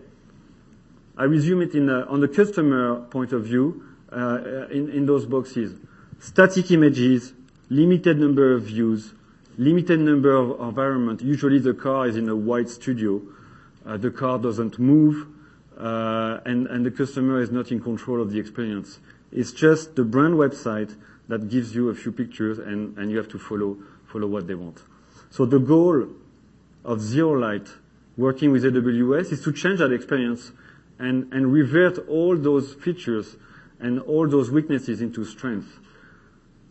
I 1.17 1.23
resume 1.23 1.61
it 1.61 1.73
in, 1.73 1.89
uh, 1.89 2.05
on 2.09 2.19
the 2.19 2.27
customer 2.27 3.01
point 3.09 3.31
of 3.31 3.45
view, 3.45 3.83
uh, 4.11 4.67
in, 4.69 4.89
in 4.89 5.05
those 5.05 5.25
boxes. 5.25 5.73
Static 6.19 6.69
images, 6.71 7.33
limited 7.69 8.19
number 8.19 8.53
of 8.53 8.63
views, 8.63 9.13
limited 9.59 9.99
number 9.99 10.33
of 10.33 10.57
environment. 10.61 11.21
Usually 11.21 11.59
the 11.59 11.73
car 11.73 12.07
is 12.07 12.15
in 12.15 12.29
a 12.29 12.35
white 12.35 12.69
studio. 12.69 13.21
Uh, 13.85 13.97
the 13.97 14.09
car 14.09 14.39
doesn't 14.39 14.79
move, 14.79 15.27
uh, 15.77 16.39
and, 16.45 16.65
and 16.67 16.85
the 16.85 16.91
customer 16.91 17.41
is 17.41 17.51
not 17.51 17.69
in 17.69 17.81
control 17.81 18.21
of 18.21 18.31
the 18.31 18.39
experience. 18.39 18.99
It's 19.33 19.51
just 19.51 19.97
the 19.97 20.05
brand 20.05 20.35
website 20.35 20.95
that 21.27 21.49
gives 21.49 21.75
you 21.75 21.89
a 21.89 21.95
few 21.95 22.13
pictures 22.13 22.57
and, 22.57 22.97
and 22.97 23.11
you 23.11 23.17
have 23.17 23.27
to 23.29 23.37
follow, 23.37 23.77
follow 24.07 24.27
what 24.27 24.47
they 24.47 24.55
want. 24.55 24.81
So 25.29 25.45
the 25.45 25.59
goal 25.59 26.07
of 26.85 27.01
Zero 27.01 27.33
Light 27.33 27.67
working 28.15 28.51
with 28.51 28.63
AWS 28.63 29.33
is 29.33 29.43
to 29.43 29.51
change 29.51 29.79
that 29.79 29.91
experience 29.91 30.53
and, 30.99 31.31
and 31.33 31.51
revert 31.51 31.99
all 32.07 32.37
those 32.37 32.73
features 32.75 33.35
and 33.79 33.99
all 33.99 34.27
those 34.27 34.49
weaknesses 34.51 35.01
into 35.01 35.25
strength. 35.25 35.79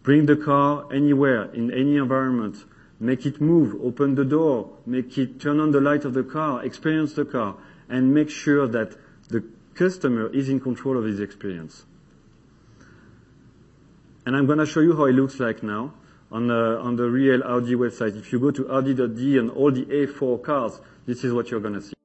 Bring 0.03 0.25
the 0.25 0.37
car 0.37 0.87
anywhere, 0.91 1.53
in 1.53 1.71
any 1.71 1.97
environment, 1.97 2.65
make 3.01 3.27
it 3.27 3.41
move, 3.41 3.81
open 3.83 4.15
the 4.15 4.25
door, 4.25 4.71
make 4.87 5.17
it 5.19 5.41
turn 5.41 5.61
on 5.61 5.71
the 5.71 5.81
light 5.81 6.05
of 6.05 6.15
the 6.15 6.23
car, 6.23 6.65
experience 6.65 7.15
the 7.15 7.25
car, 7.25 7.57
and 7.89 8.13
make 8.13 8.31
sure 8.31 8.67
that 8.67 8.97
the 9.29 9.45
customer 9.75 10.29
is 10.35 10.49
in 10.49 10.61
control 10.61 10.99
of 10.99 11.05
his 11.05 11.21
experience. 11.21 11.85
And 14.27 14.37
I'm 14.37 14.47
going 14.47 14.59
to 14.59 14.67
show 14.67 14.81
you 14.81 14.97
how 14.97 15.05
it 15.05 15.13
looks 15.13 15.41
like 15.41 15.63
now 15.63 15.95
on 16.31 16.49
the, 16.49 16.79
on 16.81 16.97
the 16.97 17.09
real 17.09 17.43
Audi 17.43 17.75
website. 17.75 18.19
If 18.19 18.33
you 18.33 18.41
go 18.41 18.51
to 18.51 18.71
Audi.de 18.71 19.39
and 19.39 19.51
all 19.51 19.71
the 19.71 19.87
A4 19.87 20.43
cars, 20.43 20.81
this 21.07 21.25
is 21.25 21.33
what 21.33 21.51
you're 21.51 21.61
going 21.61 21.75
to 21.75 21.83
see. 21.83 21.98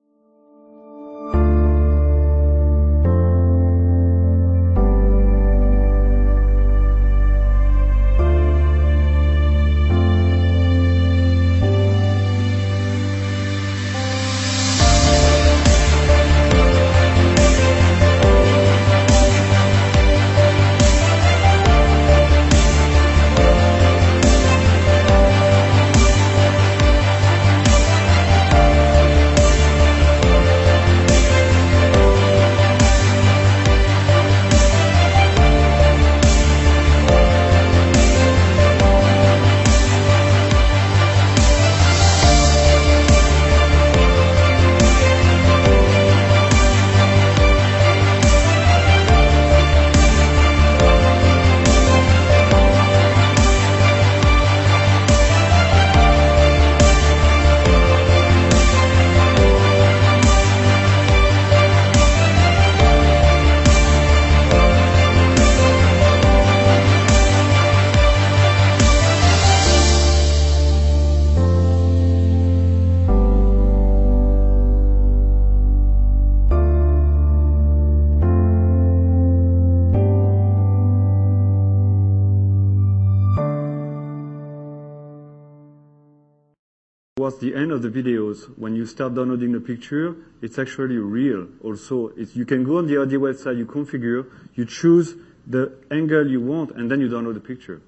The 87.84 87.90
videos, 87.90 88.46
when 88.58 88.76
you 88.76 88.86
start 88.86 89.14
downloading 89.14 89.52
the 89.52 89.60
picture, 89.60 90.16
it's 90.42 90.58
actually 90.58 90.98
real. 90.98 91.48
Also, 91.64 92.08
it's, 92.18 92.36
you 92.36 92.46
can 92.46 92.64
go 92.64 92.80
on 92.80 92.88
the 92.88 93.00
Audi 93.00 93.18
website, 93.18 93.58
you 93.58 93.66
configure, 93.66 94.26
you 94.56 94.66
choose 94.66 95.16
the 95.46 95.72
angle 95.92 96.28
you 96.28 96.42
want, 96.42 96.72
and 96.72 96.90
then 96.90 97.00
you 97.00 97.10
download 97.10 97.36
the 97.36 97.40
picture. 97.40 97.82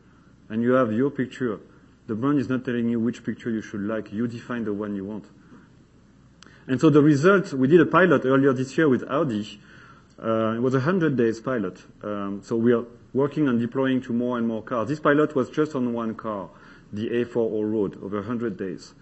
And 0.50 0.62
you 0.62 0.74
have 0.74 0.94
your 0.94 1.10
picture. 1.10 1.60
The 2.08 2.16
brand 2.16 2.40
is 2.40 2.50
not 2.50 2.64
telling 2.64 2.88
you 2.90 3.00
which 3.00 3.24
picture 3.24 3.50
you 3.50 3.62
should 3.62 3.82
like. 3.82 4.14
You 4.14 4.28
define 4.28 4.66
the 4.66 4.74
one 4.74 4.96
you 4.96 5.06
want. 5.06 5.26
And 6.68 6.80
so 6.80 6.90
the 6.90 7.02
result, 7.02 7.54
we 7.54 7.68
did 7.68 7.82
a 7.82 7.86
pilot 7.86 8.26
earlier 8.26 8.54
this 8.54 8.78
year 8.78 8.88
with 8.88 9.04
Audi. 9.10 9.60
Uh, 10.22 10.54
it 10.56 10.62
was 10.62 10.74
a 10.74 10.78
100 10.78 11.16
days 11.16 11.40
pilot. 11.40 11.84
Um, 12.04 12.42
so 12.44 12.56
we 12.56 12.74
are 12.74 12.86
working 13.14 13.48
on 13.48 13.60
deploying 13.60 14.02
to 14.02 14.14
more 14.14 14.38
and 14.38 14.48
more 14.48 14.62
cars. 14.62 14.90
This 14.90 15.00
pilot 15.00 15.36
was 15.36 15.50
just 15.50 15.76
on 15.76 15.94
one 15.94 16.16
car, 16.16 16.50
the 16.92 17.10
A4 17.10 17.36
Allroad, 17.36 18.04
over 18.04 18.18
100 18.18 18.58
days. 18.58 18.94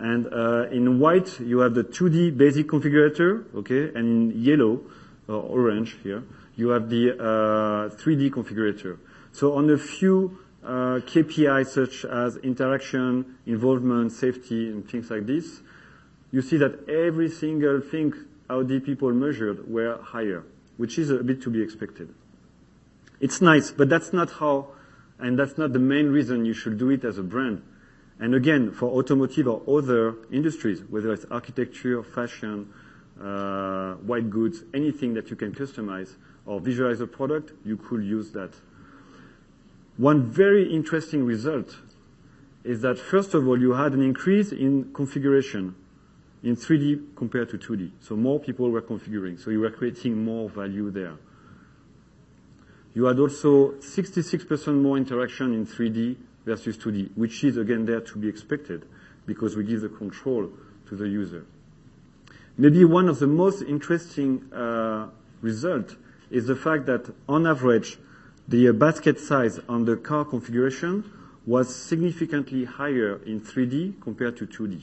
And 0.00 0.32
uh, 0.32 0.70
in 0.70 0.98
white, 0.98 1.38
you 1.40 1.58
have 1.58 1.74
the 1.74 1.84
2D 1.84 2.36
basic 2.36 2.68
configurator, 2.68 3.44
okay, 3.54 3.92
and 3.94 4.32
in 4.32 4.42
yellow, 4.42 4.80
or 5.28 5.42
orange 5.42 5.98
here, 6.02 6.24
you 6.56 6.70
have 6.70 6.88
the 6.88 7.12
uh, 7.12 7.94
3D 7.96 8.30
configurator. 8.30 8.98
So 9.32 9.54
on 9.54 9.68
a 9.68 9.76
few 9.76 10.38
uh, 10.64 11.00
KPIs 11.04 11.68
such 11.68 12.04
as 12.06 12.38
interaction, 12.38 13.36
involvement, 13.46 14.12
safety, 14.12 14.68
and 14.68 14.88
things 14.88 15.10
like 15.10 15.26
this, 15.26 15.60
you 16.32 16.40
see 16.40 16.56
that 16.56 16.88
every 16.88 17.28
single 17.28 17.80
thing 17.80 18.14
Audi 18.48 18.80
people 18.80 19.12
measured 19.12 19.70
were 19.70 20.00
higher, 20.02 20.44
which 20.78 20.98
is 20.98 21.10
a 21.10 21.22
bit 21.22 21.42
to 21.42 21.50
be 21.50 21.62
expected. 21.62 22.12
It's 23.20 23.42
nice, 23.42 23.70
but 23.70 23.90
that's 23.90 24.12
not 24.14 24.30
how, 24.30 24.68
and 25.18 25.38
that's 25.38 25.58
not 25.58 25.74
the 25.74 25.78
main 25.78 26.06
reason 26.06 26.46
you 26.46 26.54
should 26.54 26.78
do 26.78 26.88
it 26.90 27.04
as 27.04 27.18
a 27.18 27.22
brand. 27.22 27.62
And 28.20 28.34
again, 28.34 28.70
for 28.70 28.90
automotive 28.90 29.48
or 29.48 29.78
other 29.78 30.14
industries, 30.30 30.82
whether 30.90 31.10
it's 31.12 31.24
architecture, 31.30 32.02
fashion, 32.02 32.70
uh, 33.18 33.94
white 33.94 34.28
goods, 34.28 34.62
anything 34.74 35.14
that 35.14 35.30
you 35.30 35.36
can 35.36 35.52
customize 35.52 36.16
or 36.44 36.60
visualize 36.60 37.00
a 37.00 37.06
product, 37.06 37.52
you 37.64 37.78
could 37.78 38.04
use 38.04 38.30
that. 38.32 38.52
One 39.96 40.30
very 40.30 40.72
interesting 40.72 41.24
result 41.24 41.76
is 42.62 42.82
that 42.82 42.98
first 42.98 43.32
of 43.32 43.48
all, 43.48 43.58
you 43.58 43.72
had 43.72 43.92
an 43.92 44.02
increase 44.02 44.52
in 44.52 44.92
configuration 44.92 45.74
in 46.42 46.56
3D 46.56 47.16
compared 47.16 47.48
to 47.50 47.58
2D. 47.58 47.90
So 48.00 48.16
more 48.16 48.38
people 48.38 48.70
were 48.70 48.82
configuring, 48.82 49.42
so 49.42 49.50
you 49.50 49.60
were 49.60 49.70
creating 49.70 50.22
more 50.22 50.48
value 50.48 50.90
there. 50.90 51.16
You 52.94 53.04
had 53.04 53.18
also 53.18 53.72
66% 53.72 54.74
more 54.74 54.96
interaction 54.96 55.54
in 55.54 55.66
3D 55.66 56.16
versus 56.44 56.76
2D, 56.78 57.10
which 57.16 57.44
is 57.44 57.56
again 57.56 57.84
there 57.86 58.00
to 58.00 58.18
be 58.18 58.28
expected 58.28 58.86
because 59.26 59.56
we 59.56 59.64
give 59.64 59.80
the 59.80 59.88
control 59.88 60.50
to 60.88 60.96
the 60.96 61.08
user. 61.08 61.44
Maybe 62.56 62.84
one 62.84 63.08
of 63.08 63.18
the 63.18 63.26
most 63.26 63.62
interesting 63.62 64.52
uh, 64.52 65.08
result 65.40 65.96
is 66.30 66.46
the 66.46 66.56
fact 66.56 66.86
that 66.86 67.12
on 67.28 67.46
average, 67.46 67.98
the 68.48 68.72
basket 68.72 69.18
size 69.20 69.60
on 69.68 69.84
the 69.84 69.96
car 69.96 70.24
configuration 70.24 71.10
was 71.46 71.74
significantly 71.74 72.64
higher 72.64 73.20
in 73.24 73.40
3D 73.40 74.00
compared 74.00 74.36
to 74.38 74.46
2D. 74.46 74.82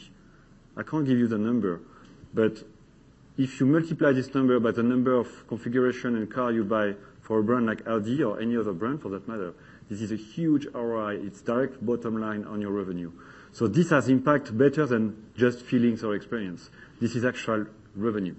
I 0.75 0.83
can't 0.83 1.05
give 1.05 1.17
you 1.17 1.27
the 1.27 1.37
number, 1.37 1.81
but 2.33 2.63
if 3.37 3.59
you 3.59 3.65
multiply 3.65 4.11
this 4.13 4.33
number 4.33 4.59
by 4.59 4.71
the 4.71 4.83
number 4.83 5.13
of 5.13 5.47
configuration 5.47 6.15
and 6.15 6.31
car 6.31 6.51
you 6.51 6.63
buy 6.63 6.95
for 7.21 7.39
a 7.39 7.43
brand 7.43 7.67
like 7.67 7.85
Audi 7.85 8.23
or 8.23 8.39
any 8.39 8.57
other 8.57 8.73
brand 8.73 9.01
for 9.01 9.09
that 9.09 9.27
matter, 9.27 9.53
this 9.89 10.01
is 10.01 10.11
a 10.11 10.15
huge 10.15 10.67
ROI. 10.73 11.19
It's 11.23 11.41
direct 11.41 11.85
bottom 11.85 12.19
line 12.19 12.43
on 12.45 12.61
your 12.61 12.71
revenue. 12.71 13.11
So 13.53 13.67
this 13.67 13.89
has 13.89 14.09
impact 14.09 14.55
better 14.57 14.85
than 14.85 15.31
just 15.35 15.61
feelings 15.61 16.03
or 16.03 16.15
experience. 16.15 16.69
This 16.99 17.15
is 17.15 17.23
actual 17.23 17.67
revenue. 17.95 18.35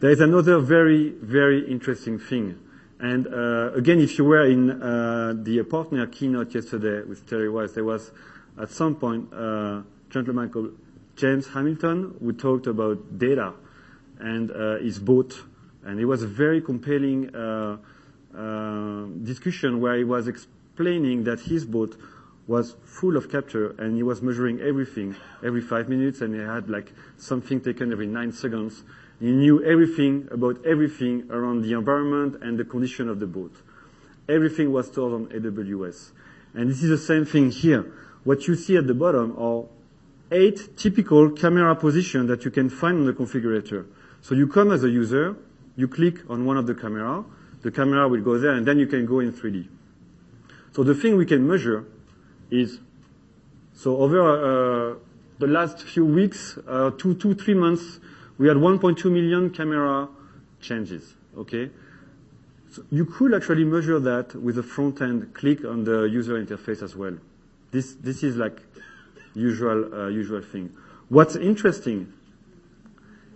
There 0.00 0.10
is 0.10 0.20
another 0.20 0.58
very, 0.58 1.10
very 1.10 1.70
interesting 1.70 2.18
thing. 2.18 2.58
And 2.98 3.26
uh, 3.26 3.72
again, 3.74 4.00
if 4.00 4.16
you 4.18 4.24
were 4.24 4.46
in 4.48 4.70
uh, 4.70 5.34
the 5.36 5.62
partner 5.64 6.06
keynote 6.06 6.54
yesterday 6.54 7.02
with 7.06 7.28
Terry 7.28 7.50
Wise, 7.50 7.74
there 7.74 7.84
was 7.84 8.12
at 8.60 8.70
some 8.70 8.94
point 8.94 9.32
a 9.32 9.84
gentleman 10.10 10.50
called 10.50 10.76
James 11.16 11.48
Hamilton 11.48 12.16
who 12.20 12.32
talked 12.32 12.66
about 12.66 13.18
data 13.18 13.54
and 14.18 14.50
uh, 14.50 14.78
his 14.78 14.98
boat 14.98 15.44
and 15.84 15.98
it 16.00 16.04
was 16.04 16.22
a 16.22 16.26
very 16.26 16.60
compelling 16.60 17.34
uh, 17.34 17.76
uh, 18.36 19.04
discussion 19.22 19.80
where 19.80 19.96
he 19.96 20.04
was 20.04 20.28
explaining 20.28 21.24
that 21.24 21.40
his 21.40 21.64
boat 21.64 21.96
was 22.46 22.74
full 22.84 23.16
of 23.16 23.30
capture 23.30 23.70
and 23.78 23.96
he 23.96 24.02
was 24.02 24.20
measuring 24.20 24.60
everything 24.60 25.14
every 25.44 25.60
five 25.60 25.88
minutes 25.88 26.20
and 26.20 26.34
he 26.34 26.40
had 26.40 26.68
like 26.68 26.92
something 27.16 27.60
taken 27.60 27.92
every 27.92 28.06
nine 28.06 28.32
seconds. 28.32 28.82
He 29.20 29.30
knew 29.30 29.62
everything 29.64 30.28
about 30.32 30.64
everything 30.66 31.28
around 31.30 31.62
the 31.62 31.74
environment 31.74 32.42
and 32.42 32.58
the 32.58 32.64
condition 32.64 33.08
of 33.08 33.20
the 33.20 33.26
boat. 33.26 33.54
Everything 34.28 34.72
was 34.72 34.88
stored 34.88 35.12
on 35.12 35.26
AWS. 35.26 36.10
And 36.54 36.68
this 36.68 36.82
is 36.82 36.90
the 36.90 36.98
same 36.98 37.24
thing 37.24 37.50
here. 37.50 37.92
What 38.24 38.46
you 38.48 38.56
see 38.56 38.76
at 38.76 38.86
the 38.86 38.94
bottom 38.94 39.36
are 39.38 39.64
eight 40.30 40.76
typical 40.76 41.30
camera 41.30 41.74
positions 41.76 42.28
that 42.28 42.44
you 42.44 42.50
can 42.50 42.70
find 42.70 42.98
on 42.98 43.06
the 43.06 43.12
configurator. 43.12 43.86
So 44.20 44.34
you 44.34 44.48
come 44.48 44.72
as 44.72 44.84
a 44.84 44.90
user, 44.90 45.36
you 45.76 45.88
click 45.88 46.18
on 46.28 46.44
one 46.44 46.56
of 46.56 46.66
the 46.66 46.74
camera, 46.74 47.24
the 47.62 47.70
camera 47.70 48.08
will 48.08 48.20
go 48.20 48.38
there, 48.38 48.52
and 48.52 48.66
then 48.66 48.78
you 48.78 48.86
can 48.86 49.06
go 49.06 49.20
in 49.20 49.32
3D. 49.32 49.68
So 50.72 50.82
the 50.82 50.94
thing 50.94 51.16
we 51.16 51.26
can 51.26 51.46
measure 51.46 51.84
is, 52.50 52.80
so 53.74 53.96
over 53.98 54.20
uh, 54.20 54.96
the 55.38 55.46
last 55.46 55.82
few 55.82 56.04
weeks, 56.04 56.58
uh, 56.66 56.90
two, 56.90 57.14
two, 57.14 57.34
three 57.34 57.54
months, 57.54 58.00
we 58.38 58.48
had 58.48 58.56
1.2 58.56 59.04
million 59.10 59.50
camera 59.50 60.08
changes. 60.60 61.14
Okay? 61.36 61.70
So 62.70 62.84
you 62.90 63.04
could 63.04 63.34
actually 63.34 63.64
measure 63.64 64.00
that 64.00 64.34
with 64.34 64.58
a 64.58 64.62
front-end 64.62 65.34
click 65.34 65.64
on 65.64 65.84
the 65.84 66.04
user 66.04 66.42
interface 66.42 66.82
as 66.82 66.96
well. 66.96 67.16
This, 67.70 67.94
this 67.94 68.22
is 68.22 68.36
like 68.36 68.62
usual, 69.34 69.94
uh, 69.94 70.08
usual 70.08 70.42
thing. 70.42 70.72
What's 71.08 71.36
interesting 71.36 72.12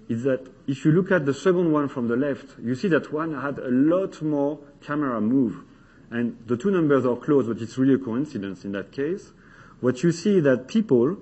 is 0.08 0.22
that 0.22 0.46
if 0.66 0.84
you 0.84 0.92
look 0.92 1.10
at 1.10 1.26
the 1.26 1.34
second 1.34 1.72
one 1.72 1.88
from 1.88 2.08
the 2.08 2.16
left, 2.16 2.58
you 2.62 2.74
see 2.74 2.88
that 2.88 3.12
one 3.12 3.40
had 3.40 3.58
a 3.58 3.68
lot 3.68 4.22
more 4.22 4.58
camera 4.82 5.20
move. 5.20 5.64
And 6.10 6.38
the 6.46 6.56
two 6.56 6.70
numbers 6.70 7.04
are 7.04 7.16
close, 7.16 7.46
but 7.46 7.60
it's 7.60 7.76
really 7.76 7.94
a 7.94 7.98
coincidence 7.98 8.64
in 8.64 8.72
that 8.72 8.92
case. 8.92 9.32
What 9.80 10.02
you 10.02 10.12
see 10.12 10.38
is 10.38 10.44
that 10.44 10.68
people 10.68 11.16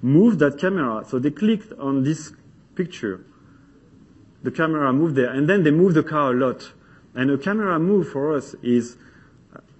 moved 0.00 0.38
that 0.38 0.58
camera. 0.58 1.04
So 1.06 1.18
they 1.18 1.30
clicked 1.30 1.72
on 1.78 2.02
this 2.02 2.32
picture. 2.74 3.24
The 4.42 4.50
camera 4.50 4.90
moved 4.92 5.16
there, 5.16 5.30
and 5.30 5.48
then 5.48 5.62
they 5.64 5.70
moved 5.70 5.94
the 5.94 6.02
car 6.02 6.32
a 6.32 6.34
lot. 6.34 6.72
And 7.14 7.30
a 7.30 7.38
camera 7.38 7.78
move 7.78 8.08
for 8.08 8.34
us 8.34 8.54
is 8.62 8.96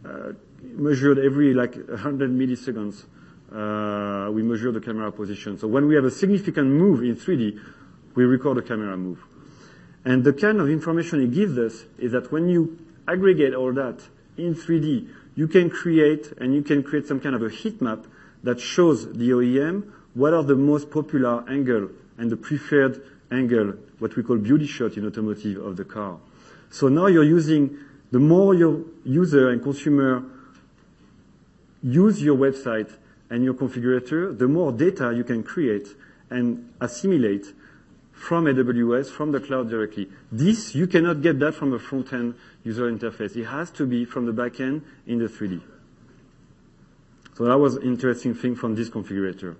uh, 0.05 0.33
measured 0.63 1.19
every 1.19 1.55
like 1.55 1.75
100 1.77 2.31
milliseconds. 2.31 3.05
Uh, 3.51 4.31
we 4.31 4.43
measure 4.43 4.71
the 4.71 4.81
camera 4.81 5.11
position. 5.11 5.59
So 5.59 5.67
when 5.67 5.89
we 5.89 5.95
have 5.95 6.05
a 6.05 6.11
significant 6.11 6.69
move 6.69 7.03
in 7.03 7.17
3D, 7.17 7.59
we 8.15 8.25
record 8.25 8.59
a 8.59 8.63
camera 8.63 8.97
move. 8.97 9.25
And 10.05 10.25
the 10.25 10.33
kind 10.33 10.61
of 10.61 10.69
information 10.69 11.23
it 11.23 11.33
gives 11.33 11.59
us 11.59 11.85
is 11.99 12.13
that 12.13 12.33
when 12.33 12.49
you 12.49 12.79
aggregate 13.07 13.55
all 13.55 13.73
that 13.75 14.01
in 14.37 14.55
3D, 14.55 15.09
you 15.35 15.49
can 15.49 15.71
create 15.71 16.33
and 16.39 16.55
you 16.55 16.63
can 16.63 16.83
create 16.83 17.07
some 17.07 17.21
kind 17.21 17.35
of 17.35 17.43
a 17.43 17.51
heat 17.51 17.81
map 17.81 18.07
that 18.43 18.61
shows 18.61 19.13
the 19.13 19.31
OEM 19.31 19.91
what 20.15 20.35
are 20.35 20.43
the 20.43 20.57
most 20.57 20.91
popular 20.91 21.45
angle 21.49 21.91
and 22.19 22.31
the 22.31 22.37
preferred 22.37 23.03
angle, 23.31 23.75
what 23.99 24.17
we 24.17 24.23
call 24.23 24.37
beauty 24.37 24.67
shot 24.67 24.97
in 24.97 25.07
automotive 25.07 25.59
of 25.59 25.77
the 25.77 25.85
car. 25.85 26.19
So 26.71 26.89
now 26.89 27.07
you're 27.07 27.25
using 27.25 27.79
the 28.11 28.19
more 28.19 28.55
your 28.55 28.85
user 29.05 29.51
and 29.51 29.63
consumer 29.63 30.25
use 31.83 32.23
your 32.23 32.37
website 32.37 32.93
and 33.31 33.45
your 33.45 33.55
configurator, 33.55 34.37
the 34.37 34.49
more 34.49 34.73
data 34.73 35.13
you 35.15 35.25
can 35.25 35.43
create 35.43 35.89
and 36.29 36.73
assimilate 36.81 37.47
from 38.21 38.45
AWS, 38.45 39.09
from 39.09 39.33
the 39.33 39.41
cloud 39.41 39.71
directly. 39.71 40.07
This, 40.31 40.75
you 40.75 40.87
cannot 40.87 41.23
get 41.23 41.39
that 41.39 41.55
from 41.55 41.73
a 41.73 41.79
front-end 41.79 42.35
user 42.63 42.93
interface. 42.93 43.35
It 43.35 43.47
has 43.47 43.71
to 43.73 43.87
be 43.87 44.05
from 44.05 44.27
the 44.27 44.33
back 44.33 44.61
end 44.61 44.83
in 45.07 45.19
the 45.19 45.25
3D. 45.25 45.63
So 47.35 47.47
that 47.47 47.57
was 47.57 47.77
an 47.77 47.83
interesting 47.85 48.35
thing 48.35 48.57
from 48.57 48.75
this 48.75 48.91
configurator. 48.91 49.57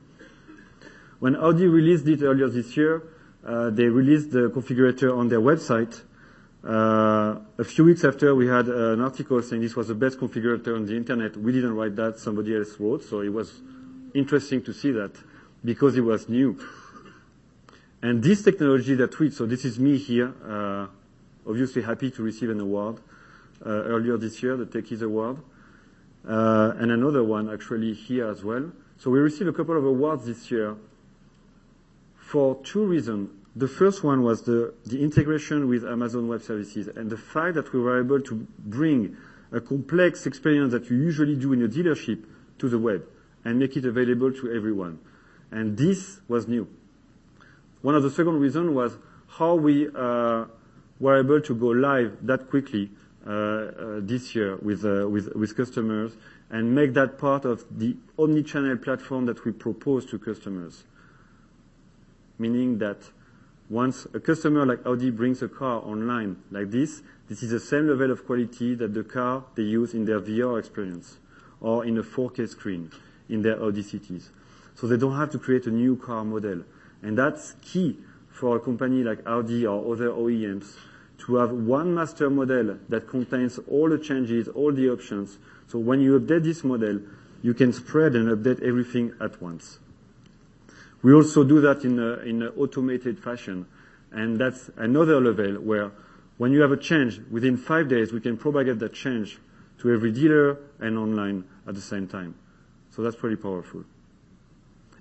When 1.21 1.37
Audi 1.37 1.67
released 1.69 2.07
it 2.07 2.23
earlier 2.23 2.51
this 2.51 2.77
year, 2.77 3.03
uh, 3.47 3.71
they 3.71 3.85
released 3.85 4.31
the 4.31 4.51
configurator 4.51 5.17
on 5.17 5.29
their 5.29 5.41
website. 5.41 6.03
Uh, 6.63 7.41
a 7.57 7.65
few 7.65 7.85
weeks 7.85 8.05
after, 8.05 8.35
we 8.35 8.47
had 8.47 8.69
an 8.69 9.01
article 9.01 9.41
saying 9.41 9.63
this 9.63 9.75
was 9.75 9.89
the 9.89 9.95
best 9.95 10.21
configurator 10.21 10.77
on 10.77 10.85
the 10.85 10.95
internet. 10.95 11.35
We 11.35 11.53
didn't 11.53 11.75
write 11.75 11.97
that, 11.97 12.19
somebody 12.19 12.55
else 12.55 12.79
wrote, 12.79 13.05
so 13.05 13.23
it 13.23 13.33
was 13.33 13.63
interesting 14.13 14.63
to 14.65 14.75
see 14.75 14.91
that 14.91 15.13
because 15.65 15.97
it 15.97 16.03
was 16.03 16.29
new. 16.29 16.59
And 18.03 18.23
this 18.23 18.43
technology 18.43 18.95
that 18.95 19.19
we, 19.19 19.31
so 19.31 19.47
this 19.47 19.65
is 19.65 19.79
me 19.79 19.99
here, 19.99 20.33
uh, 20.47 20.87
obviously 21.47 21.83
happy 21.83 22.11
to 22.11 22.23
receive 22.23 22.51
an 22.51 22.61
award 22.61 22.97
uh, 23.65 23.69
earlier 23.69 24.17
this 24.17 24.43
year, 24.43 24.57
the 24.57 24.65
Techies 24.65 25.03
Award, 25.03 25.39
uh, 26.27 26.73
and 26.79 26.91
another 26.91 27.23
one 27.23 27.53
actually 27.53 27.93
here 27.93 28.29
as 28.29 28.43
well. 28.43 28.73
So 28.99 29.11
we 29.11 29.19
received 29.19 29.49
a 29.49 29.53
couple 29.53 29.77
of 29.77 29.85
awards 29.85 30.27
this 30.27 30.51
year 30.51 30.77
for 32.17 32.57
two 32.63 32.85
reasons. 32.85 33.31
The 33.57 33.69
first 33.69 34.05
one 34.05 34.23
was 34.23 34.43
the, 34.43 34.73
the 34.87 35.03
integration 35.03 35.69
with 35.69 35.85
Amazon 35.85 36.29
Web 36.29 36.43
Services 36.43 36.89
and 36.89 37.11
the 37.11 37.17
fact 37.17 37.55
that 37.55 37.73
we 37.73 37.81
were 37.81 38.01
able 38.01 38.21
to 38.21 38.47
bring 38.59 39.17
a 39.53 39.61
complex 39.61 40.27
experience 40.27 40.73
that 40.73 40.89
you 40.89 40.97
usually 40.97 41.37
do 41.37 41.53
in 41.53 41.65
a 41.65 41.69
dealership 41.69 42.25
to 42.59 42.69
the 42.69 42.79
web 42.79 43.05
and 43.45 43.59
make 43.59 43.77
it 43.77 43.85
available 43.85 44.33
to 44.33 44.53
everyone. 44.53 45.01
And 45.51 45.77
this 45.77 46.21
was 46.29 46.47
new. 46.47 46.69
One 47.83 47.95
of 47.95 48.03
the 48.03 48.11
second 48.11 48.41
reasons 48.41 48.71
was 48.71 48.97
how 49.29 49.55
we 49.55 49.89
uh, 49.89 50.45
were 50.99 51.19
able 51.19 51.41
to 51.41 51.55
go 51.55 51.69
live 51.69 52.19
that 52.23 52.51
quickly 52.51 52.91
uh, 53.27 53.31
uh, 53.31 54.01
this 54.01 54.35
year 54.35 54.57
with, 54.57 54.85
with, 54.85 55.35
with 55.35 55.57
customers 55.57 56.17
and 56.51 56.75
make 56.75 56.95
that 56.95 57.19
part 57.19 57.45
of 57.45 57.65
the 57.71 57.97
omni-channel 58.19 58.77
platform 58.79 59.27
that 59.27 59.45
we 59.45 59.53
propose 59.53 60.05
to 60.07 60.19
customers. 60.19 60.85
Meaning 62.39 62.79
that 62.79 62.99
once 63.69 64.07
a 64.15 64.21
customer 64.21 64.67
like 64.67 64.85
Audi 64.85 65.11
brings 65.11 65.43
a 65.43 65.49
car 65.49 65.81
online 65.85 66.37
like 66.51 66.71
this, 66.71 67.03
this 67.29 67.43
is 67.43 67.51
the 67.51 67.61
same 67.61 67.89
level 67.89 68.11
of 68.11 68.27
quality 68.27 68.75
that 68.75 68.93
the 68.93 69.05
car 69.05 69.45
they 69.55 69.63
use 69.63 69.95
in 69.95 70.05
their 70.05 70.21
VR 70.21 70.59
experience 70.59 71.19
or 71.61 71.85
in 71.85 71.97
a 71.99 72.03
4K 72.03 72.49
screen 72.49 72.91
in 73.29 73.43
their 73.43 73.63
Audi 73.63 73.83
cities. 73.83 74.31
So 74.75 74.87
they 74.87 74.97
don't 74.97 75.17
have 75.17 75.31
to 75.31 75.39
create 75.39 75.67
a 75.67 75.71
new 75.71 75.95
car 75.97 76.25
model. 76.25 76.65
And 77.03 77.17
that's 77.17 77.55
key 77.63 77.99
for 78.29 78.57
a 78.57 78.61
company 78.61 79.03
like 79.03 79.21
Audi 79.27 79.67
or 79.67 79.93
other 79.93 80.11
OEMs 80.11 80.77
to 81.27 81.37
have 81.37 81.51
one 81.51 81.95
master 81.95 82.31
model 82.31 82.79
that 82.89 83.09
contains 83.09 83.59
all 83.69 83.89
the 83.89 83.99
changes, 83.99 84.49
all 84.49 84.73
the 84.73 84.89
options. 84.89 85.39
So 85.69 85.79
when 85.79 86.01
you 86.01 86.19
update 86.19 86.45
this 86.45 86.65
model, 86.65 87.01
you 87.43 87.55
can 87.55 87.73
spread 87.73 88.15
and 88.15 88.29
update 88.29 88.63
everything 88.63 89.13
at 89.21 89.41
once. 89.41 89.79
We 91.03 91.13
also 91.13 91.45
do 91.45 91.61
that 91.63 91.85
in 91.85 91.99
a, 91.99 92.19
in 92.21 92.43
an 92.43 92.53
automated 92.57 93.19
fashion. 93.19 93.67
And 94.13 94.39
that's 94.39 94.71
another 94.77 95.21
level 95.21 95.55
where 95.61 95.93
when 96.39 96.53
you 96.53 96.63
have 96.63 96.73
a 96.73 96.77
change, 96.77 97.21
within 97.31 97.57
five 97.57 97.89
days, 97.89 98.13
we 98.13 98.21
can 98.21 98.37
propagate 98.37 98.79
that 98.79 98.95
change 98.95 99.39
to 99.79 99.93
every 99.93 100.13
dealer 100.13 100.59
and 100.79 100.99
online 100.99 101.45
at 101.67 101.75
the 101.75 101.81
same 101.81 102.07
time. 102.07 102.35
So 102.91 103.03
that's 103.03 103.17
pretty 103.17 103.37
powerful. 103.37 103.85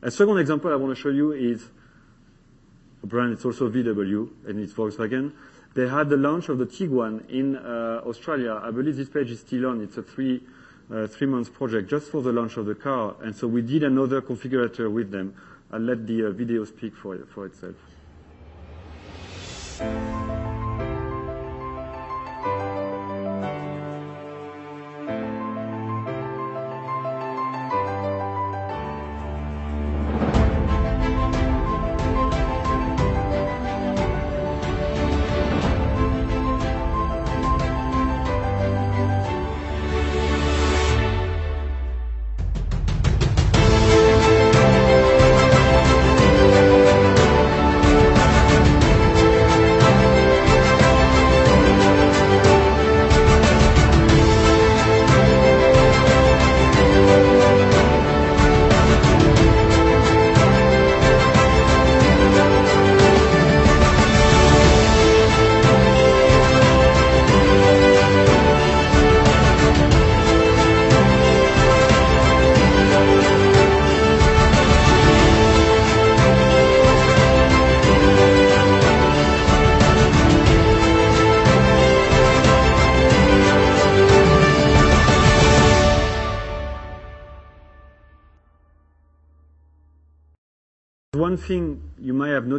A 0.02 0.12
second 0.12 0.38
example 0.38 0.72
I 0.72 0.76
want 0.76 0.96
to 0.96 1.02
show 1.02 1.10
you 1.10 1.32
is 1.32 1.70
brand, 3.10 3.34
it's 3.34 3.44
also 3.44 3.70
VW, 3.70 4.30
and 4.48 4.60
it's 4.60 4.74
Volkswagen. 4.74 5.34
They 5.76 5.88
had 5.88 6.10
the 6.10 6.18
launch 6.18 6.50
of 6.50 6.58
the 6.58 6.66
Tiguan 6.66 7.30
in 7.30 7.58
uh, 7.58 8.02
Australia. 8.06 8.62
I 8.64 8.72
believe 8.72 8.96
this 8.96 9.10
page 9.10 9.32
is 9.32 9.42
still 9.42 9.68
on. 9.68 9.82
It's 9.82 9.98
a 9.98 10.04
three, 10.04 10.42
uh, 10.92 11.08
project 11.54 11.90
just 11.90 12.12
for 12.12 12.22
the 12.22 12.32
launch 12.32 12.58
of 12.58 12.66
the 12.66 12.76
car. 12.76 13.16
And 13.22 13.36
so 13.36 13.48
we 13.48 13.62
did 13.62 13.84
another 13.84 14.22
configurator 14.22 14.92
with 14.92 15.12
them. 15.12 15.36
I'll 15.72 15.80
let 15.80 16.08
the 16.08 16.26
uh, 16.26 16.32
video 16.32 16.66
speak 16.66 16.96
for, 16.96 17.18
for 17.28 17.46
itself. 17.46 17.76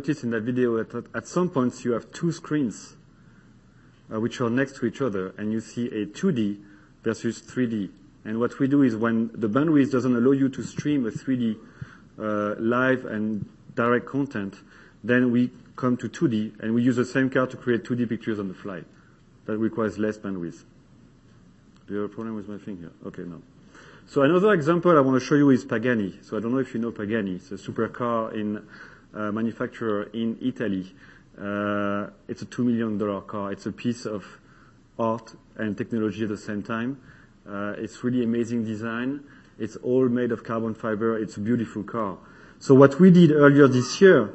Noticed 0.01 0.25
in 0.25 0.31
that 0.31 0.45
video, 0.45 0.83
that 0.83 1.15
at 1.15 1.27
some 1.27 1.51
points, 1.51 1.85
you 1.85 1.93
have 1.93 2.11
two 2.11 2.33
screens, 2.33 2.97
uh, 4.11 4.19
which 4.19 4.41
are 4.41 4.49
next 4.49 4.77
to 4.77 4.87
each 4.87 5.03
other, 5.03 5.35
and 5.37 5.53
you 5.53 5.61
see 5.61 5.89
a 5.89 6.07
2D 6.07 6.59
versus 7.05 7.43
3D. 7.43 7.91
And 8.25 8.41
what 8.41 8.59
we 8.59 8.67
do 8.67 8.83
is 8.83 8.97
when 8.97 9.31
the 9.35 9.49
bandwidth 9.49 9.93
doesn't 9.93 10.17
allow 10.17 10.31
you 10.31 10.49
to 10.49 10.63
stream 10.63 11.07
a 11.07 11.11
3D 11.11 11.59
uh, 12.19 12.55
live 12.59 13.05
and 13.05 13.47
direct 13.75 14.07
content, 14.07 14.55
then 15.05 15.31
we 15.31 15.51
come 15.77 15.99
to 15.99 16.09
2D, 16.09 16.61
and 16.61 16.73
we 16.75 16.83
use 16.83 16.97
the 16.97 17.05
same 17.05 17.29
car 17.29 17.47
to 17.47 17.59
create 17.59 17.85
2D 17.85 18.09
pictures 18.09 18.39
on 18.39 18.49
the 18.49 18.55
fly. 18.55 18.83
That 19.45 19.59
requires 19.59 19.99
less 19.99 20.17
bandwidth. 20.17 20.65
Do 21.87 21.95
you 21.95 22.01
have 22.01 22.11
a 22.11 22.15
problem 22.15 22.37
with 22.37 22.49
my 22.49 22.57
thing 22.57 22.79
here? 22.79 22.93
Okay, 23.05 23.25
no. 23.25 23.43
So 24.07 24.23
another 24.23 24.55
example 24.55 24.97
I 24.97 25.01
wanna 25.01 25.21
show 25.21 25.35
you 25.35 25.51
is 25.51 25.67
Pagani. 25.67 26.21
So 26.23 26.39
I 26.39 26.41
don't 26.41 26.53
know 26.53 26.59
if 26.59 26.73
you 26.73 26.81
know 26.81 26.91
Pagani. 26.91 27.37
It's 27.37 27.53
a 27.53 27.57
supercar 27.57 28.35
Uh, 29.13 29.33
manufacturer 29.33 30.05
in 30.13 30.39
Italy. 30.41 30.95
Uh, 31.37 32.11
it's 32.29 32.43
a 32.43 32.47
$2 32.47 32.65
million 32.65 33.23
car. 33.23 33.51
It's 33.51 33.67
a 33.67 33.73
piece 33.73 34.07
of 34.07 34.25
art 35.01 35.35
and 35.57 35.77
technology 35.77 36.23
at 36.23 36.29
the 36.29 36.37
same 36.37 36.63
time. 36.63 37.01
Uh, 37.45 37.75
it's 37.77 38.05
really 38.05 38.23
amazing 38.23 38.65
design. 38.65 39.25
It's 39.59 39.75
all 39.77 40.09
made 40.09 40.31
of 40.31 40.45
carbon 40.45 40.75
fiber. 40.75 41.19
It's 41.19 41.37
a 41.37 41.41
beautiful 41.41 41.83
car. 41.83 42.19
So 42.61 42.75
what 42.75 43.01
we 43.01 43.11
did 43.11 43.33
earlier 43.33 43.67
this 43.67 44.01
year, 44.01 44.33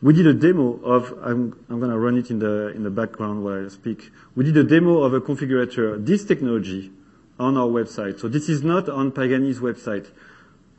we 0.00 0.14
did 0.14 0.26
a 0.26 0.34
demo 0.34 0.80
of. 0.82 1.12
I'm 1.22 1.64
I'm 1.68 1.78
gonna 1.78 1.98
run 1.98 2.16
it 2.16 2.30
in 2.30 2.38
the 2.38 2.72
in 2.74 2.82
the 2.82 2.90
background 2.90 3.44
while 3.44 3.66
I 3.66 3.68
speak. 3.68 4.10
We 4.34 4.44
did 4.44 4.56
a 4.56 4.64
demo 4.64 5.02
of 5.02 5.12
a 5.12 5.20
configurator, 5.20 6.04
this 6.04 6.24
technology, 6.24 6.90
on 7.38 7.56
our 7.56 7.68
website. 7.68 8.20
So 8.20 8.28
this 8.28 8.48
is 8.48 8.62
not 8.62 8.88
on 8.88 9.12
Pagani's 9.12 9.60
website 9.60 10.10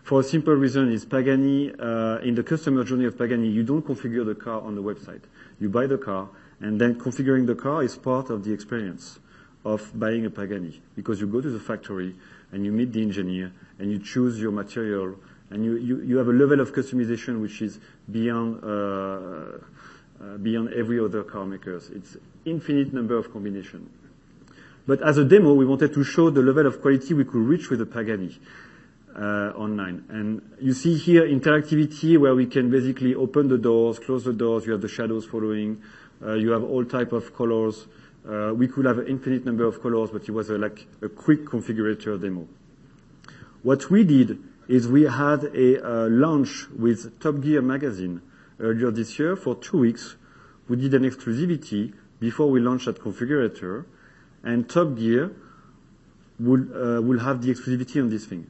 for 0.03 0.19
a 0.19 0.23
simple 0.23 0.53
reason, 0.53 0.91
is 0.91 1.05
Pagani 1.05 1.67
in 2.27 2.35
the 2.35 2.43
customer 2.43 2.83
journey 2.83 3.05
of 3.05 3.17
Pagani, 3.17 3.47
you 3.47 3.63
don't 3.63 3.85
configure 3.85 4.25
the 4.25 4.35
car 4.35 4.61
on 4.61 4.75
the 4.75 4.83
website. 4.83 5.21
You 5.59 5.69
buy 5.69 5.87
the 5.87 5.97
car, 5.97 6.29
and 6.59 6.79
then 6.79 6.99
configuring 6.99 7.47
the 7.47 7.55
car 7.55 7.83
is 7.83 7.97
part 7.97 8.29
of 8.29 8.43
the 8.43 8.51
experience 8.51 9.19
of 9.63 9.97
buying 9.97 10.25
a 10.25 10.29
Pagani. 10.29 10.81
Because 10.95 11.21
you 11.21 11.27
go 11.27 11.39
to 11.39 11.49
the 11.49 11.59
factory, 11.59 12.15
and 12.51 12.65
you 12.65 12.71
meet 12.71 12.91
the 12.91 13.01
engineer, 13.01 13.51
and 13.79 13.91
you 13.91 13.99
choose 13.99 14.39
your 14.39 14.51
material, 14.51 15.15
and 15.49 15.63
you 15.63 15.77
you 15.77 16.17
have 16.17 16.27
a 16.27 16.33
level 16.33 16.59
of 16.59 16.73
customization 16.73 17.41
which 17.41 17.61
is 17.61 17.79
beyond 18.11 18.63
uh 18.63 19.57
beyond 20.41 20.73
every 20.73 20.99
other 20.99 21.23
car 21.23 21.45
makers. 21.45 21.89
It's 21.89 22.17
infinite 22.45 22.93
number 22.93 23.17
of 23.17 23.31
combination. 23.31 23.89
But 24.85 25.01
as 25.01 25.17
a 25.17 25.23
demo, 25.23 25.53
we 25.53 25.65
wanted 25.65 25.93
to 25.93 26.03
show 26.03 26.29
the 26.29 26.41
level 26.41 26.67
of 26.67 26.81
quality 26.81 27.13
we 27.13 27.23
could 27.23 27.41
reach 27.41 27.69
with 27.69 27.79
the 27.79 27.85
Pagani 27.85 28.37
Uh, 29.15 29.53
online. 29.55 30.03
And 30.09 30.41
you 30.59 30.73
see 30.73 30.97
here 30.97 31.21
interactivity, 31.21 32.17
where 32.17 32.33
we 32.33 32.47
can 32.47 32.71
basically 32.71 33.13
open 33.13 33.47
the 33.47 33.59
doors, 33.59 33.99
close 33.99 34.23
the 34.23 34.33
doors. 34.33 34.65
You 34.65 34.71
have 34.71 34.81
the 34.81 34.87
shadows 34.87 35.23
following. 35.23 35.83
Uh, 36.19 36.33
you 36.33 36.49
have 36.49 36.63
all 36.63 36.83
type 36.83 37.13
of 37.13 37.31
colors. 37.35 37.85
Uh, 38.27 38.53
we 38.55 38.67
could 38.67 38.85
have 38.85 38.97
an 38.97 39.07
infinite 39.07 39.45
number 39.45 39.65
of 39.65 39.83
colors, 39.83 40.09
but 40.09 40.27
it 40.27 40.31
was 40.31 40.49
like 40.49 40.87
a 41.03 41.09
quick 41.09 41.45
configurator 41.45 42.19
demo. 42.19 42.47
What 43.61 43.91
we 43.91 44.03
did 44.03 44.39
is 44.67 44.87
we 44.87 45.03
had 45.03 45.43
a 45.43 46.09
launch 46.09 46.65
with 46.75 47.19
Top 47.19 47.39
Gear 47.39 47.61
magazine 47.61 48.19
earlier 48.59 48.89
this 48.89 49.19
year 49.19 49.35
for 49.35 49.53
two 49.53 49.77
weeks. 49.77 50.15
We 50.67 50.77
did 50.77 50.95
an 50.95 51.03
exclusivity 51.03 51.93
before 52.19 52.49
we 52.49 52.61
launched 52.61 52.85
that 52.85 52.99
configurator, 52.99 53.85
and 54.41 54.67
Top 54.67 54.95
Gear 54.97 55.35
will 56.39 57.19
have 57.19 57.43
the 57.43 57.53
exclusivity 57.53 58.01
on 58.01 58.09
this 58.09 58.25
thing. 58.25 58.47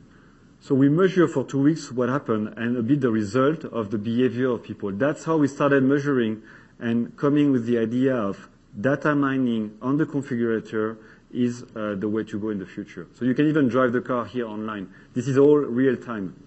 So 0.63 0.73
we 0.75 0.87
measure 0.87 1.27
for 1.27 1.43
two 1.43 1.61
weeks 1.61 1.91
what 1.91 2.07
happened 2.07 2.53
and 2.55 2.77
a 2.77 2.81
bit 2.81 3.01
the 3.01 3.11
result 3.11 3.65
of 3.65 3.91
the 3.91 3.97
behavior 3.97 4.51
of 4.51 4.63
people. 4.63 4.93
That's 4.93 5.25
how 5.25 5.35
we 5.35 5.49
started 5.49 5.83
measuring 5.83 6.41
and 6.79 7.17
coming 7.17 7.51
with 7.51 7.65
the 7.65 7.77
idea 7.79 8.15
of 8.15 8.47
data 8.79 9.13
mining 9.13 9.77
on 9.81 9.97
the 9.97 10.05
configurator 10.05 10.95
is 11.33 11.63
uh, 11.75 11.95
the 11.95 12.07
way 12.07 12.23
to 12.23 12.39
go 12.39 12.49
in 12.49 12.59
the 12.59 12.65
future. 12.65 13.07
So 13.13 13.25
you 13.25 13.33
can 13.33 13.49
even 13.49 13.67
drive 13.67 13.91
the 13.91 13.99
car 13.99 14.23
here 14.23 14.47
online. 14.47 14.87
This 15.13 15.27
is 15.27 15.37
all 15.37 15.57
real 15.57 15.97
time. 15.97 16.41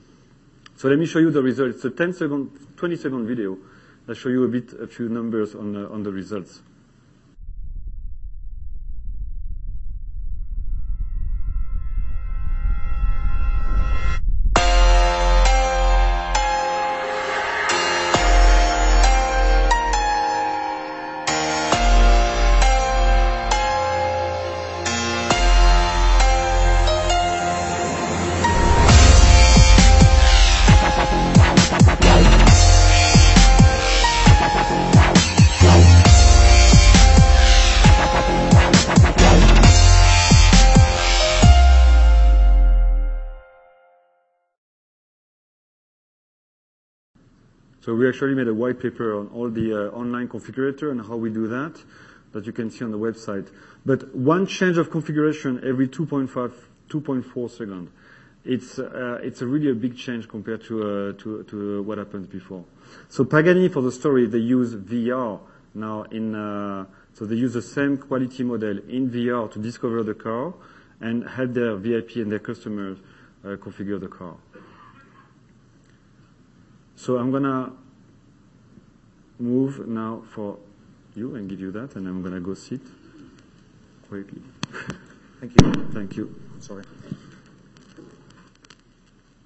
So 0.76 0.88
let 0.88 0.98
me 0.98 1.04
show 1.04 1.18
you 1.18 1.30
the 1.30 1.42
results. 1.42 1.84
A 1.84 1.90
10-second, 1.90 2.52
20-second 2.76 3.26
video 3.26 3.58
that 4.06 4.14
show 4.14 4.30
you 4.30 4.44
a 4.44 4.48
bit, 4.48 4.72
a 4.80 4.86
few 4.86 5.10
numbers 5.10 5.54
on 5.54 5.74
the 5.74 6.10
results. 6.10 6.62
We 47.96 48.06
actually 48.08 48.34
made 48.34 48.48
a 48.48 48.54
white 48.54 48.78
paper 48.78 49.18
on 49.18 49.28
all 49.28 49.48
the 49.48 49.72
uh, 49.72 49.96
online 49.96 50.28
configurator 50.28 50.90
and 50.90 51.00
how 51.00 51.16
we 51.16 51.30
do 51.30 51.46
that 51.48 51.82
that 52.32 52.44
you 52.44 52.52
can 52.52 52.70
see 52.70 52.84
on 52.84 52.90
the 52.90 52.98
website. 52.98 53.50
But 53.86 54.14
one 54.14 54.46
change 54.46 54.76
of 54.76 54.90
configuration 54.90 55.62
every 55.64 55.88
2.4 55.88 57.50
seconds. 57.50 57.90
It's 58.44 58.78
uh, 58.78 59.46
really 59.46 59.70
a 59.70 59.74
big 59.74 59.96
change 59.96 60.28
compared 60.28 60.60
uh, 60.64 61.14
to 61.14 61.82
what 61.86 61.96
happened 61.96 62.30
before. 62.30 62.64
So 63.08 63.24
Pagani, 63.24 63.68
for 63.68 63.80
the 63.80 63.90
story, 63.90 64.26
they 64.26 64.38
use 64.38 64.74
VR 64.74 65.40
now. 65.74 66.02
In 66.02 66.86
so 67.14 67.24
they 67.24 67.36
use 67.36 67.54
the 67.54 67.62
same 67.62 67.96
quality 67.96 68.42
model 68.42 68.78
in 68.90 69.10
VR 69.10 69.50
to 69.52 69.58
discover 69.58 70.02
the 70.02 70.14
car 70.14 70.52
and 71.00 71.26
help 71.26 71.54
their 71.54 71.74
VIP 71.76 72.16
and 72.16 72.30
their 72.30 72.40
customers 72.40 72.98
configure 73.42 73.98
the 73.98 74.08
car. 74.08 74.36
So 76.96 77.16
I'm 77.18 77.30
gonna 77.30 77.72
move 79.38 79.86
now 79.86 80.22
for 80.32 80.58
you 81.14 81.34
and 81.34 81.48
give 81.48 81.60
you 81.60 81.70
that, 81.72 81.96
and 81.96 82.06
I'm 82.06 82.22
gonna 82.22 82.40
go 82.40 82.54
sit 82.54 82.80
quietly. 84.08 84.42
Thank 85.40 85.52
you. 85.60 85.72
Thank 85.92 86.16
you. 86.16 86.34
Sorry. 86.60 86.84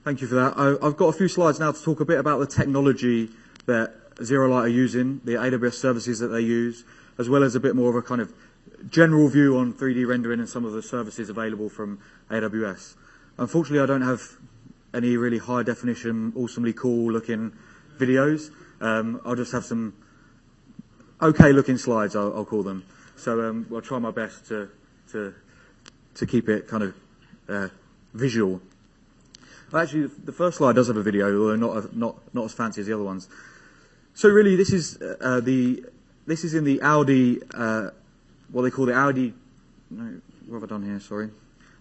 Thank 0.04 0.20
you 0.20 0.26
for 0.26 0.34
that. 0.36 0.78
I've 0.82 0.96
got 0.96 1.08
a 1.08 1.12
few 1.12 1.28
slides 1.28 1.60
now 1.60 1.72
to 1.72 1.82
talk 1.82 2.00
a 2.00 2.04
bit 2.04 2.18
about 2.18 2.38
the 2.38 2.46
technology 2.46 3.30
that 3.66 4.16
ZeroLight 4.16 4.62
are 4.62 4.68
using, 4.68 5.20
the 5.24 5.32
AWS 5.32 5.74
services 5.74 6.18
that 6.20 6.28
they 6.28 6.40
use, 6.40 6.84
as 7.18 7.28
well 7.28 7.42
as 7.42 7.54
a 7.54 7.60
bit 7.60 7.76
more 7.76 7.90
of 7.90 7.96
a 7.96 8.02
kind 8.02 8.20
of 8.20 8.32
general 8.88 9.28
view 9.28 9.56
on 9.58 9.74
3D 9.74 10.06
rendering 10.06 10.40
and 10.40 10.48
some 10.48 10.64
of 10.64 10.72
the 10.72 10.82
services 10.82 11.28
available 11.28 11.68
from 11.68 11.98
AWS. 12.30 12.94
Unfortunately, 13.38 13.80
I 13.80 13.86
don't 13.86 14.02
have 14.02 14.22
any 14.94 15.16
really 15.16 15.38
high 15.38 15.62
definition, 15.62 16.32
awesomely 16.34 16.72
cool-looking 16.72 17.52
videos. 17.98 18.50
Um, 18.80 19.20
I'll 19.24 19.36
just 19.36 19.52
have 19.52 19.64
some 19.64 19.94
okay-looking 21.20 21.76
slides, 21.76 22.16
I'll 22.16 22.44
call 22.44 22.62
them. 22.62 22.84
So 23.16 23.48
um, 23.48 23.66
I'll 23.72 23.82
try 23.82 23.98
my 23.98 24.10
best 24.10 24.46
to 24.48 24.70
to, 25.12 25.34
to 26.14 26.26
keep 26.26 26.48
it 26.48 26.68
kind 26.68 26.82
of 26.82 26.94
uh, 27.48 27.68
visual. 28.14 28.60
Actually, 29.74 30.06
the 30.24 30.32
first 30.32 30.58
slide 30.58 30.74
does 30.74 30.88
have 30.88 30.96
a 30.96 31.02
video, 31.02 31.26
although 31.26 31.56
not 31.56 31.94
not, 31.94 32.34
not 32.34 32.44
as 32.46 32.54
fancy 32.54 32.80
as 32.80 32.86
the 32.86 32.94
other 32.94 33.04
ones. 33.04 33.28
So 34.14 34.28
really, 34.28 34.56
this 34.56 34.72
is 34.72 35.00
uh, 35.00 35.40
the 35.40 35.84
this 36.26 36.44
is 36.44 36.54
in 36.54 36.64
the 36.64 36.80
Audi, 36.82 37.40
uh, 37.54 37.90
what 38.50 38.62
they 38.62 38.70
call 38.70 38.86
the 38.86 38.94
Audi. 38.94 39.34
No, 39.90 40.20
what 40.46 40.60
have 40.60 40.64
I 40.64 40.74
done 40.74 40.84
here? 40.84 41.00
Sorry. 41.00 41.30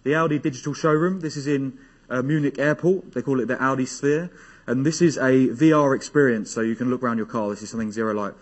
The 0.02 0.14
Audi 0.14 0.38
digital 0.38 0.74
showroom. 0.74 1.20
This 1.20 1.36
is 1.36 1.46
in 1.46 1.78
Munich 2.10 2.58
Airport. 2.58 3.12
They 3.12 3.22
call 3.22 3.40
it 3.40 3.46
the 3.46 3.62
Audi 3.62 3.86
Sphere. 3.86 4.30
And 4.70 4.86
this 4.86 5.02
is 5.02 5.16
a 5.16 5.48
VR 5.48 5.96
experience, 5.96 6.48
so 6.52 6.60
you 6.60 6.76
can 6.76 6.90
look 6.90 7.02
around 7.02 7.16
your 7.16 7.26
car. 7.26 7.50
This 7.50 7.60
is 7.62 7.70
something 7.70 7.90
ZeroLight 7.90 8.34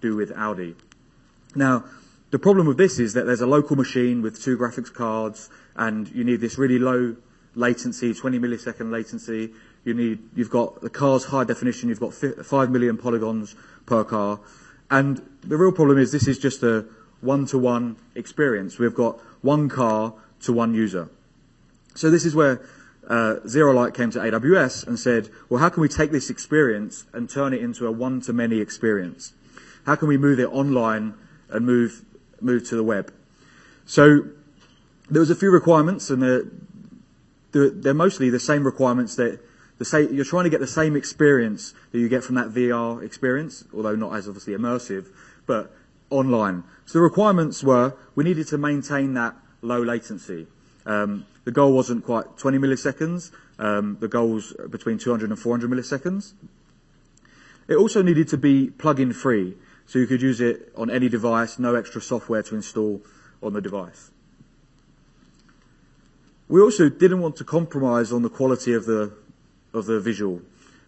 do 0.00 0.16
with 0.16 0.32
Audi. 0.32 0.74
Now, 1.54 1.84
the 2.32 2.40
problem 2.40 2.66
with 2.66 2.76
this 2.76 2.98
is 2.98 3.14
that 3.14 3.24
there's 3.24 3.40
a 3.40 3.46
local 3.46 3.76
machine 3.76 4.20
with 4.20 4.42
two 4.42 4.58
graphics 4.58 4.92
cards, 4.92 5.48
and 5.76 6.08
you 6.10 6.24
need 6.24 6.40
this 6.40 6.58
really 6.58 6.80
low 6.80 7.14
latency, 7.54 8.12
20-millisecond 8.12 8.90
latency. 8.90 9.52
You've 9.84 10.50
got 10.50 10.80
the 10.80 10.90
car's 10.90 11.26
high 11.26 11.44
definition. 11.44 11.88
You've 11.88 12.00
got 12.00 12.12
5 12.12 12.70
million 12.70 12.98
polygons 12.98 13.54
per 13.86 14.02
car. 14.02 14.40
And 14.90 15.22
the 15.44 15.56
real 15.56 15.70
problem 15.70 15.98
is 15.98 16.10
this 16.10 16.26
is 16.26 16.36
just 16.36 16.64
a 16.64 16.84
one-to-one 17.20 17.94
experience. 18.16 18.80
We've 18.80 18.92
got 18.92 19.20
one 19.42 19.68
car 19.68 20.14
to 20.40 20.52
one 20.52 20.74
user. 20.74 21.10
So 21.94 22.10
this 22.10 22.24
is 22.24 22.34
where 22.34 22.60
uh, 23.08 23.36
Zero 23.46 23.72
Light 23.72 23.94
came 23.94 24.10
to 24.10 24.18
AWS 24.18 24.86
and 24.86 24.98
said, 24.98 25.30
well, 25.48 25.60
how 25.60 25.68
can 25.68 25.80
we 25.80 25.88
take 25.88 26.10
this 26.10 26.28
experience 26.30 27.04
and 27.12 27.30
turn 27.30 27.52
it 27.52 27.62
into 27.62 27.86
a 27.86 27.92
one-to-many 27.92 28.58
experience? 28.58 29.32
How 29.84 29.94
can 29.94 30.08
we 30.08 30.16
move 30.16 30.40
it 30.40 30.46
online 30.46 31.14
and 31.48 31.64
move 31.64 32.04
move 32.40 32.68
to 32.68 32.76
the 32.76 32.82
web? 32.82 33.12
So 33.84 34.24
there 35.08 35.20
was 35.20 35.30
a 35.30 35.36
few 35.36 35.50
requirements, 35.50 36.10
and 36.10 36.20
they're, 36.22 36.44
they're, 37.52 37.70
they're 37.70 37.94
mostly 37.94 38.28
the 38.28 38.40
same 38.40 38.64
requirements 38.64 39.14
that 39.16 39.40
same, 39.84 40.12
you're 40.12 40.24
trying 40.24 40.44
to 40.44 40.50
get 40.50 40.60
the 40.60 40.66
same 40.66 40.96
experience 40.96 41.74
that 41.92 41.98
you 41.98 42.08
get 42.08 42.24
from 42.24 42.34
that 42.36 42.48
VR 42.48 43.02
experience, 43.02 43.64
although 43.74 43.94
not 43.94 44.14
as 44.14 44.26
obviously 44.26 44.54
immersive, 44.54 45.08
but 45.46 45.70
online. 46.10 46.64
So 46.86 46.98
the 46.98 47.02
requirements 47.02 47.62
were 47.62 47.94
we 48.14 48.24
needed 48.24 48.48
to 48.48 48.58
maintain 48.58 49.14
that 49.14 49.36
low 49.60 49.82
latency. 49.82 50.46
Um, 50.86 51.26
the 51.44 51.52
goal 51.52 51.72
wasn't 51.72 52.04
quite 52.04 52.38
20 52.38 52.58
milliseconds. 52.58 53.32
Um, 53.58 53.98
the 54.00 54.08
goal 54.08 54.30
was 54.30 54.54
between 54.70 54.98
200 54.98 55.28
and 55.30 55.38
400 55.38 55.70
milliseconds. 55.70 56.32
It 57.68 57.74
also 57.74 58.02
needed 58.02 58.28
to 58.28 58.38
be 58.38 58.70
plug-in 58.70 59.12
free, 59.12 59.56
so 59.86 59.98
you 59.98 60.06
could 60.06 60.22
use 60.22 60.40
it 60.40 60.72
on 60.76 60.88
any 60.88 61.08
device, 61.08 61.58
no 61.58 61.74
extra 61.74 62.00
software 62.00 62.42
to 62.44 62.54
install 62.54 63.02
on 63.42 63.52
the 63.52 63.60
device. 63.60 64.10
We 66.48 66.60
also 66.60 66.88
didn't 66.88 67.20
want 67.20 67.36
to 67.36 67.44
compromise 67.44 68.12
on 68.12 68.22
the 68.22 68.30
quality 68.30 68.72
of 68.72 68.86
the 68.86 69.12
of 69.74 69.86
the 69.86 70.00
visual. 70.00 70.40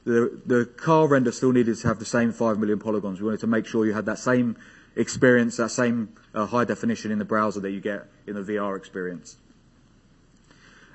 The, 0.04 0.40
the 0.46 0.64
car 0.64 1.06
render 1.06 1.32
still 1.32 1.52
needed 1.52 1.76
to 1.76 1.88
have 1.88 1.98
the 1.98 2.06
same 2.06 2.32
5 2.32 2.58
million 2.58 2.78
polygons. 2.78 3.20
We 3.20 3.26
wanted 3.26 3.40
to 3.40 3.46
make 3.46 3.66
sure 3.66 3.84
you 3.84 3.92
had 3.92 4.06
that 4.06 4.18
same 4.18 4.56
experience, 4.96 5.58
that 5.58 5.70
same 5.70 6.14
uh, 6.34 6.46
high 6.46 6.64
definition 6.64 7.11
in 7.11 7.18
the 7.18 7.26
browser 7.26 7.61
that 7.61 7.70
you 7.70 7.80
get 7.80 8.06
in 8.26 8.34
the 8.34 8.40
VR 8.40 8.76
experience. 8.76 9.37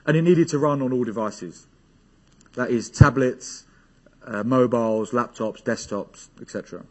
And 0.05 0.17
it 0.17 0.21
needed 0.21 0.49
to 0.49 0.59
run 0.59 0.81
on 0.81 0.91
all 0.91 1.03
devices. 1.03 1.67
That 2.55 2.69
is 2.69 2.89
tablets, 2.89 3.65
uh, 4.25 4.43
mobiles, 4.43 5.11
laptops, 5.11 5.63
desktops, 5.63 6.29
etc. 6.41 6.83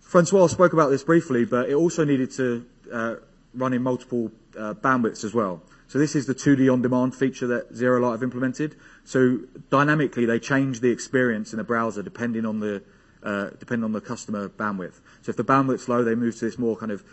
Francois 0.00 0.48
spoke 0.48 0.72
about 0.72 0.90
this 0.90 1.02
briefly, 1.02 1.44
but 1.44 1.70
it 1.70 1.74
also 1.74 2.04
needed 2.04 2.30
to 2.32 2.66
uh, 2.92 3.14
run 3.54 3.72
in 3.72 3.82
multiple 3.82 4.30
uh, 4.58 4.74
bandwidths 4.74 5.24
as 5.24 5.32
well. 5.32 5.62
So 5.88 5.98
this 5.98 6.14
is 6.14 6.26
the 6.26 6.34
2D 6.34 6.72
on-demand 6.72 7.14
feature 7.14 7.46
that 7.48 7.74
Zero 7.74 8.00
Light 8.00 8.12
have 8.12 8.22
implemented. 8.22 8.76
So 9.04 9.40
dynamically, 9.70 10.24
they 10.24 10.38
change 10.38 10.80
the 10.80 10.90
experience 10.90 11.52
in 11.52 11.58
the 11.58 11.64
browser 11.64 12.02
depending 12.02 12.46
on 12.46 12.60
the 12.60 12.82
uh, 13.22 13.50
depending 13.58 13.84
on 13.84 13.92
the 13.92 14.00
customer 14.00 14.48
bandwidth. 14.48 15.00
So 15.22 15.30
if 15.30 15.36
the 15.36 15.44
bandwidth's 15.44 15.88
low, 15.88 16.02
they 16.02 16.14
move 16.14 16.34
to 16.38 16.44
this 16.44 16.58
more 16.58 16.76
kind 16.76 16.90
of 16.90 17.04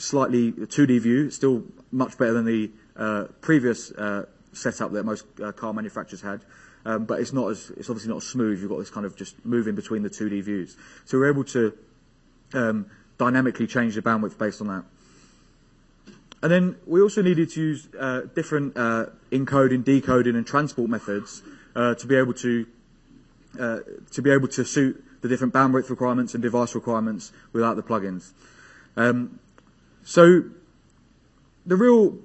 slightly 0.00 0.52
2D 0.52 1.00
view. 1.00 1.30
Still 1.30 1.64
much 1.92 2.18
better 2.18 2.32
than 2.32 2.44
the 2.44 2.70
uh, 2.96 3.24
previous 3.40 3.90
uh, 3.92 4.26
setup 4.52 4.92
that 4.92 5.04
most 5.04 5.24
uh, 5.42 5.52
car 5.52 5.72
manufacturers 5.72 6.22
had. 6.22 6.40
Um, 6.84 7.04
but 7.04 7.20
it's 7.20 7.32
not 7.32 7.50
as 7.50 7.70
it's 7.76 7.90
obviously 7.90 8.12
not 8.12 8.22
smooth. 8.22 8.60
You've 8.60 8.70
got 8.70 8.78
this 8.78 8.90
kind 8.90 9.04
of 9.04 9.14
just 9.14 9.44
moving 9.44 9.74
between 9.74 10.02
the 10.02 10.08
2D 10.08 10.42
views. 10.42 10.76
So 11.04 11.18
we're 11.18 11.30
able 11.30 11.44
to 11.44 11.76
um, 12.54 12.86
dynamically 13.18 13.66
change 13.66 13.94
the 13.94 14.02
bandwidth 14.02 14.38
based 14.38 14.60
on 14.62 14.68
that. 14.68 14.84
And 16.42 16.50
then 16.50 16.76
we 16.86 17.02
also 17.02 17.20
needed 17.20 17.50
to 17.50 17.60
use 17.60 17.86
uh, 17.98 18.22
different 18.34 18.76
uh, 18.76 19.06
encoding, 19.30 19.84
decoding, 19.84 20.36
and 20.36 20.46
transport 20.46 20.88
methods 20.88 21.42
uh, 21.76 21.94
to 21.96 22.06
be 22.06 22.16
able 22.16 22.32
to 22.34 22.66
uh, 23.60 23.80
to 24.12 24.22
be 24.22 24.30
able 24.30 24.48
to 24.48 24.64
suit 24.64 25.04
the 25.20 25.28
different 25.28 25.52
bandwidth 25.52 25.90
requirements 25.90 26.32
and 26.32 26.42
device 26.42 26.74
requirements 26.74 27.30
without 27.52 27.76
the 27.76 27.82
plugins. 27.82 28.32
Um, 28.96 29.38
so 30.04 30.44
the 31.66 31.76
real 31.76 32.18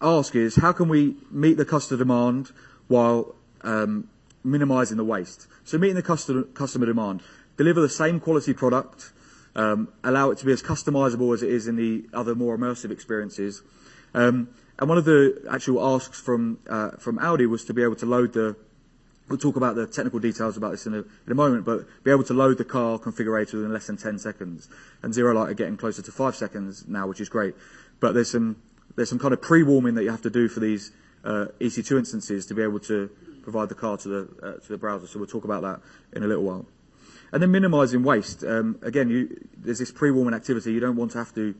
ask 0.00 0.34
is 0.34 0.56
how 0.56 0.72
can 0.72 0.88
we 0.88 1.16
meet 1.30 1.56
the 1.56 1.64
customer 1.64 1.98
demand 1.98 2.52
while 2.88 3.34
um, 3.62 4.08
minimizing 4.44 4.96
the 4.96 5.04
waste? 5.04 5.48
So 5.64 5.78
meeting 5.78 5.96
the 5.96 6.02
customer, 6.02 6.42
customer 6.42 6.86
demand, 6.86 7.22
deliver 7.56 7.80
the 7.80 7.88
same 7.88 8.20
quality 8.20 8.54
product 8.54 9.12
um, 9.56 9.88
allow 10.04 10.30
it 10.30 10.38
to 10.38 10.44
be 10.44 10.52
as 10.52 10.62
customizable 10.62 11.34
as 11.34 11.42
it 11.42 11.50
is 11.50 11.66
in 11.66 11.76
the 11.76 12.04
other 12.12 12.34
more 12.34 12.56
immersive 12.56 12.90
experiences. 12.90 13.62
Um, 14.14 14.48
and 14.78 14.88
one 14.88 14.98
of 14.98 15.06
the 15.06 15.42
actual 15.50 15.94
asks 15.94 16.20
from 16.20 16.58
uh, 16.68 16.90
from 16.98 17.18
Audi 17.18 17.46
was 17.46 17.64
to 17.64 17.74
be 17.74 17.82
able 17.82 17.96
to 17.96 18.06
load 18.06 18.34
the. 18.34 18.56
We'll 19.28 19.38
talk 19.38 19.56
about 19.56 19.74
the 19.74 19.86
technical 19.86 20.20
details 20.20 20.56
about 20.56 20.70
this 20.70 20.86
in 20.86 20.94
a, 20.94 20.98
in 20.98 21.32
a 21.32 21.34
moment, 21.34 21.64
but 21.64 21.86
be 22.04 22.12
able 22.12 22.22
to 22.24 22.34
load 22.34 22.58
the 22.58 22.64
car 22.64 22.98
configurator 22.98 23.54
in 23.54 23.72
less 23.72 23.88
than 23.88 23.96
10 23.96 24.18
seconds. 24.18 24.68
And 25.02 25.12
Zero 25.12 25.34
Light 25.34 25.50
are 25.50 25.54
getting 25.54 25.76
closer 25.76 26.00
to 26.02 26.12
five 26.12 26.36
seconds 26.36 26.84
now, 26.86 27.08
which 27.08 27.20
is 27.20 27.28
great. 27.28 27.54
But 27.98 28.12
there's 28.12 28.30
some 28.30 28.56
there's 28.94 29.10
some 29.10 29.18
kind 29.18 29.34
of 29.34 29.42
pre-warming 29.42 29.94
that 29.94 30.04
you 30.04 30.10
have 30.10 30.22
to 30.22 30.30
do 30.30 30.48
for 30.48 30.60
these 30.60 30.92
uh, 31.24 31.46
EC2 31.60 31.98
instances 31.98 32.46
to 32.46 32.54
be 32.54 32.62
able 32.62 32.80
to 32.80 33.10
provide 33.42 33.68
the 33.68 33.74
car 33.74 33.96
to 33.98 34.08
the 34.08 34.46
uh, 34.46 34.52
to 34.60 34.68
the 34.68 34.78
browser. 34.78 35.06
So 35.06 35.18
we'll 35.18 35.28
talk 35.28 35.44
about 35.44 35.62
that 35.62 35.80
in 36.12 36.22
a 36.22 36.26
little 36.26 36.44
while. 36.44 36.66
And 37.32 37.42
then 37.42 37.50
minimizing 37.50 38.04
waste. 38.04 38.44
Um, 38.44 38.78
again, 38.82 39.10
you, 39.10 39.48
there's 39.56 39.80
this 39.80 39.90
pre-warming 39.90 40.34
activity. 40.34 40.72
You 40.72 40.80
don't 40.80 40.96
want 40.96 41.10
to 41.12 41.18
have 41.18 41.34
to 41.34 41.54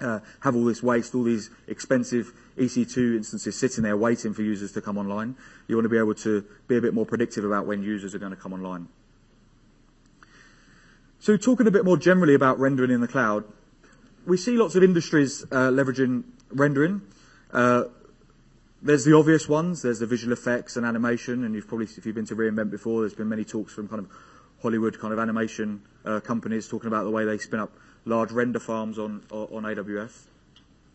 uh, 0.00 0.20
have 0.40 0.56
all 0.56 0.64
this 0.64 0.82
waste, 0.82 1.14
all 1.14 1.22
these 1.22 1.50
expensive 1.68 2.32
EC2 2.58 3.16
instances 3.16 3.58
sitting 3.58 3.84
there 3.84 3.96
waiting 3.96 4.34
for 4.34 4.42
users 4.42 4.72
to 4.72 4.80
come 4.80 4.98
online. 4.98 5.36
You 5.68 5.76
want 5.76 5.84
to 5.84 5.88
be 5.88 5.98
able 5.98 6.14
to 6.16 6.44
be 6.68 6.76
a 6.76 6.80
bit 6.80 6.94
more 6.94 7.06
predictive 7.06 7.44
about 7.44 7.66
when 7.66 7.82
users 7.82 8.14
are 8.14 8.18
going 8.18 8.34
to 8.34 8.40
come 8.40 8.52
online. 8.52 8.88
So 11.20 11.36
talking 11.36 11.66
a 11.66 11.70
bit 11.70 11.84
more 11.84 11.96
generally 11.96 12.34
about 12.34 12.58
rendering 12.58 12.90
in 12.90 13.00
the 13.00 13.08
cloud, 13.08 13.44
we 14.26 14.36
see 14.36 14.56
lots 14.56 14.74
of 14.74 14.82
industries 14.82 15.42
uh, 15.44 15.70
leveraging 15.70 16.24
rendering. 16.50 17.02
Uh, 17.52 17.84
there's 18.82 19.04
the 19.04 19.16
obvious 19.16 19.48
ones. 19.48 19.80
There's 19.80 20.00
the 20.00 20.06
visual 20.06 20.32
effects 20.32 20.76
and 20.76 20.84
animation, 20.84 21.44
and 21.44 21.54
you've 21.54 21.66
probably, 21.66 21.86
if 21.86 22.04
you've 22.04 22.14
been 22.14 22.26
to 22.26 22.36
reInvent 22.36 22.70
before, 22.70 23.00
there's 23.00 23.14
been 23.14 23.28
many 23.28 23.44
talks 23.44 23.72
from 23.72 23.88
kind 23.88 24.00
of 24.00 24.10
Hollywood 24.60 24.98
kind 24.98 25.12
of 25.12 25.18
animation 25.18 25.82
uh, 26.04 26.20
companies 26.20 26.68
talking 26.68 26.88
about 26.88 27.04
the 27.04 27.10
way 27.10 27.24
they 27.24 27.38
spin 27.38 27.60
up 27.60 27.72
large 28.04 28.32
render 28.32 28.60
farms 28.60 28.98
on 28.98 29.22
on 29.30 29.62
AWS. 29.62 30.24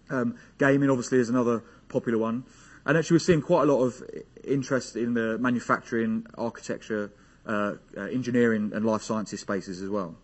Um, 0.09 0.37
gaming 0.57 0.89
obviously 0.89 1.19
is 1.19 1.29
another 1.29 1.63
popular 1.87 2.17
one, 2.17 2.43
and 2.85 2.97
actually 2.97 3.15
we're 3.15 3.19
seeing 3.19 3.41
quite 3.41 3.67
a 3.67 3.71
lot 3.71 3.83
of 3.83 4.03
interest 4.43 4.95
in 4.95 5.13
the 5.13 5.37
manufacturing, 5.37 6.25
architecture, 6.37 7.11
uh, 7.45 7.75
uh, 7.97 8.01
engineering, 8.01 8.71
and 8.73 8.85
life 8.85 9.01
sciences 9.01 9.39
spaces 9.39 9.81
as 9.81 9.89
well. 9.89 10.15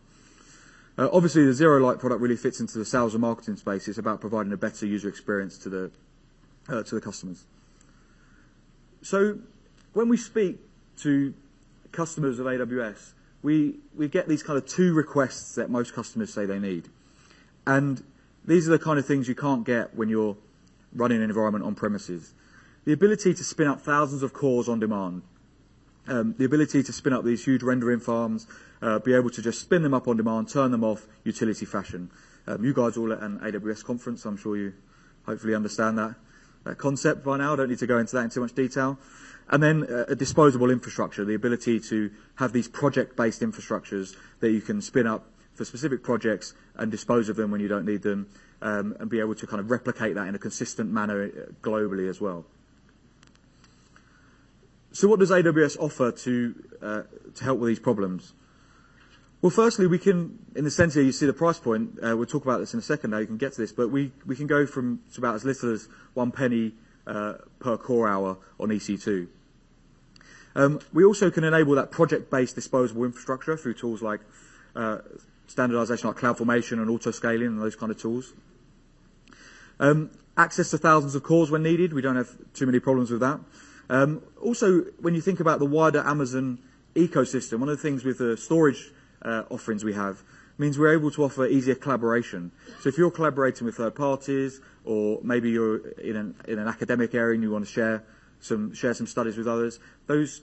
Uh, 0.98 1.10
obviously, 1.12 1.45
the 1.45 1.54
Zero 1.54 1.80
Light 1.86 2.00
product 2.00 2.21
really 2.21 2.38
fits 2.38 2.62
into 2.62 2.78
the 2.78 2.86
sales 2.86 3.13
and 3.13 3.21
marketing 3.21 3.58
space. 3.58 3.88
It's 3.88 3.98
about 3.98 4.21
providing 4.21 4.54
a 4.54 4.58
better 4.58 4.86
user 4.86 5.10
experience 5.10 5.58
to 5.60 5.69
the 5.69 5.91
uh, 6.69 6.84
to 6.84 6.95
the 6.95 7.02
customers. 7.02 7.45
So, 9.02 9.38
when 9.93 10.10
we 10.10 10.17
speak 10.17 10.58
to 11.02 11.34
customers 11.91 12.39
of 12.39 12.45
AWS, 12.45 13.13
we, 13.45 13.75
we 13.95 14.08
get 14.08 14.27
these 14.27 14.41
kind 14.41 14.58
of 14.58 14.65
two 14.65 14.95
requests 14.95 15.53
that 15.53 15.69
most 15.69 15.93
customers 15.93 16.34
say 16.34 16.47
they 16.47 16.58
need. 16.58 16.89
And 17.67 18.03
these 18.43 18.67
are 18.67 18.71
the 18.71 18.79
kind 18.79 18.97
of 18.97 19.05
things 19.05 19.27
you 19.27 19.36
can't 19.36 19.63
get 19.63 19.93
when 19.93 20.10
you're 20.10 20.36
running 20.93 21.21
an 21.21 21.29
environment 21.29 21.63
on 21.63 21.75
premises. 21.75 22.34
The 22.86 22.93
ability 22.93 23.36
to 23.36 23.43
spin 23.43 23.67
up 23.67 23.81
thousands 23.81 24.23
of 24.23 24.34
cores 24.34 24.67
on 24.67 24.79
demand, 24.79 25.21
um, 26.08 26.34
the 26.39 26.45
ability 26.45 26.81
to 26.81 26.91
spin 26.91 27.13
up 27.13 27.23
these 27.23 27.45
huge 27.45 27.62
rendering 27.62 27.99
farms, 27.99 28.47
uh, 28.81 28.97
be 28.97 29.13
able 29.13 29.29
to 29.29 29.43
just 29.43 29.62
spin 29.62 29.84
them 29.84 29.93
up 29.93 30.08
on 30.08 30.17
demand, 30.17 30.49
turn 30.49 30.71
them 30.71 30.84
off, 30.84 31.05
utility 31.23 31.65
fashion. 31.65 32.10
Um, 32.47 32.65
you 32.65 32.73
guys 32.73 32.97
all 32.97 33.13
at 33.13 33.21
an 33.21 33.39
AWS 33.43 33.84
conference, 33.84 34.25
I'm 34.25 34.38
sure 34.38 34.58
you 34.58 34.73
hopefully 35.27 35.53
understand 35.53 35.99
that, 35.99 36.15
that 36.63 36.79
concept 36.79 37.23
by 37.23 37.38
now. 37.38 37.53
I 37.53 37.58
don't 37.58 37.69
need 37.69 37.79
to 37.79 37.88
go 37.88 37.99
into 37.99 38.15
that 38.15 38.23
in 38.23 38.29
too 38.31 38.41
much 38.41 38.53
detail. 38.53 38.97
And 39.49 39.62
then 39.62 39.84
uh, 39.84 40.05
a 40.08 40.15
disposable 40.15 40.71
infrastructure, 40.71 41.23
the 41.23 41.36
ability 41.36 41.79
to 41.81 42.12
have 42.36 42.51
these 42.51 42.67
project-based 42.67 43.41
infrastructures 43.41 44.15
that 44.39 44.51
you 44.51 44.62
can 44.62 44.81
spin 44.81 45.05
up 45.05 45.25
for 45.53 45.65
specific 45.65 46.03
projects 46.03 46.53
and 46.75 46.91
dispose 46.91 47.29
of 47.29 47.36
them 47.36 47.51
when 47.51 47.62
you 47.62 47.67
don't 47.67 47.86
need 47.86 48.01
them, 48.01 48.27
um, 48.62 48.95
and 48.99 49.10
be 49.10 49.19
able 49.19 49.36
to 49.36 49.47
kind 49.47 49.60
of 49.60 49.69
replicate 49.69 50.15
that 50.15 50.27
in 50.27 50.36
a 50.36 50.39
consistent 50.39 50.91
manner 50.91 51.25
uh, 51.25 51.51
globally 51.62 52.10
as 52.10 52.19
well. 52.19 52.45
So 54.91 55.08
what 55.08 55.19
does 55.19 55.29
AWS 55.29 55.77
offer 55.77 56.12
to, 56.12 56.63
uh, 56.81 57.01
to 57.36 57.43
help 57.43 57.60
with 57.60 57.67
these 57.67 57.79
problems? 57.79 58.34
Well, 59.41 59.49
firstly, 59.49 59.86
we 59.86 59.99
can, 59.99 60.39
in 60.55 60.63
the 60.63 60.71
center, 60.71 61.01
you 61.01 61.12
see 61.12 61.25
the 61.25 61.34
price 61.34 61.60
point. 61.60 61.99
Uh, 62.01 62.15
we'll 62.17 62.25
talk 62.25 62.43
about 62.43 62.60
this 62.60 62.73
in 62.73 62.79
a 62.79 62.81
second 62.81 63.12
how 63.12 63.19
you 63.19 63.27
can 63.27 63.38
get 63.38 63.53
to 63.53 63.62
this, 63.62 63.71
but 63.71 63.89
we, 63.89 64.12
we 64.25 64.36
can 64.36 64.47
go 64.47 64.65
from 64.65 65.01
about 65.17 65.36
as 65.36 65.45
little 65.45 65.71
as 65.71 65.88
one 66.13 66.31
penny 66.31 66.73
per 67.06 67.78
core 67.78 68.08
hour 68.08 68.38
on 68.60 68.70
EC2. 68.70 69.28
Um, 70.56 70.80
we 70.94 71.04
also 71.04 71.30
can 71.30 71.44
enable 71.44 71.76
that 71.76 71.91
project-based 71.91 72.56
disposable 72.56 73.04
infrastructure 73.04 73.58
through 73.58 73.74
tools 73.74 74.02
like 74.02 74.22
uh, 74.76 75.00
standardization 75.48 76.08
like 76.08 76.18
CloudFormation 76.18 76.74
and 76.74 76.89
auto-scaling 76.89 77.48
and 77.48 77.62
those 77.62 77.76
kind 77.76 77.91
of 77.91 78.00
tools. 78.00 78.34
Um, 79.80 80.12
access 80.38 80.70
to 80.72 80.78
thousands 80.78 81.15
of 81.15 81.24
cores 81.24 81.52
when 81.52 81.63
needed. 81.63 81.94
We 81.94 82.02
don't 82.02 82.15
have 82.15 82.30
too 82.54 82.65
many 82.65 82.80
problems 82.80 83.12
with 83.12 83.20
that. 83.22 83.39
Um, 83.89 84.22
also, 84.41 84.82
when 85.00 85.13
you 85.13 85.22
think 85.22 85.39
about 85.39 85.60
the 85.60 85.65
wider 85.65 86.00
Amazon 86.00 86.60
ecosystem, 86.96 87.60
one 87.60 87.70
of 87.70 87.78
the 87.78 87.82
things 87.82 88.04
with 88.04 88.18
the 88.18 88.38
storage 88.38 88.91
uh, 89.22 89.44
offerings 89.50 89.84
we 89.84 89.94
have 89.94 90.24
means 90.58 90.80
we're 90.80 90.94
able 90.94 91.12
to 91.12 91.24
offer 91.24 91.46
easier 91.46 91.76
collaboration. 91.76 92.52
So 92.82 92.89
if 92.89 92.98
you're 92.98 93.12
collaborating 93.12 93.65
with 93.65 93.76
third 93.76 93.96
parties, 93.96 94.62
or 94.86 95.20
maybe 95.24 95.50
you're 95.50 95.89
in 96.00 96.15
an, 96.15 96.36
in 96.48 96.60
an 96.60 96.68
academic 96.68 97.13
area 97.13 97.34
and 97.34 97.44
you 97.44 97.52
want 97.52 97.65
to 97.65 97.72
share 97.72 98.04
some 98.39 98.74
share 98.74 98.94
some 98.94 99.08
studies 99.08 99.38
with 99.38 99.48
others. 99.48 99.80
Those 100.08 100.41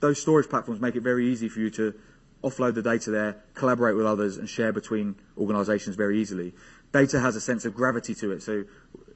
those 0.00 0.20
storage 0.20 0.48
platforms 0.48 0.80
make 0.80 0.96
it 0.96 1.02
very 1.02 1.30
easy 1.30 1.48
for 1.48 1.60
you 1.60 1.70
to 1.70 1.94
offload 2.42 2.74
the 2.74 2.82
data 2.82 3.10
there, 3.10 3.36
collaborate 3.54 3.96
with 3.96 4.06
others, 4.06 4.36
and 4.36 4.48
share 4.48 4.72
between 4.72 5.14
organizations 5.38 5.94
very 5.94 6.20
easily. 6.20 6.52
Data 6.92 7.20
has 7.20 7.36
a 7.36 7.40
sense 7.40 7.64
of 7.64 7.74
gravity 7.74 8.14
to 8.16 8.32
it, 8.32 8.42
so 8.42 8.64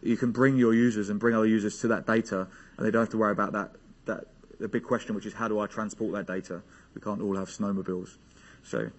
you 0.03 0.17
can 0.17 0.31
bring 0.31 0.57
your 0.57 0.73
users 0.73 1.11
and 1.11 1.19
bring 1.19 1.35
other 1.35 1.47
users 1.47 1.81
to 1.81 1.89
that 1.89 2.07
data, 2.07 2.47
and 2.77 2.87
they 2.87 2.91
don't 2.91 3.03
have 3.03 3.11
to 3.11 3.19
worry 3.19 3.33
about 3.33 3.53
that, 3.53 3.73
that 4.05 4.27
the 4.61 4.69
big 4.69 4.85
question, 4.85 5.15
which 5.15 5.27
is 5.27 5.35
how 5.35 5.49
do 5.49 5.59
I 5.59 5.67
transport 5.67 6.13
that 6.13 6.27
data? 6.27 6.63
We 6.95 7.01
can't 7.01 7.21
all 7.21 7.37
have 7.37 7.49
snowmobiles. 7.49 8.17
So, 8.63 8.91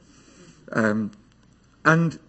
um, 0.72 1.12
and 1.86 2.20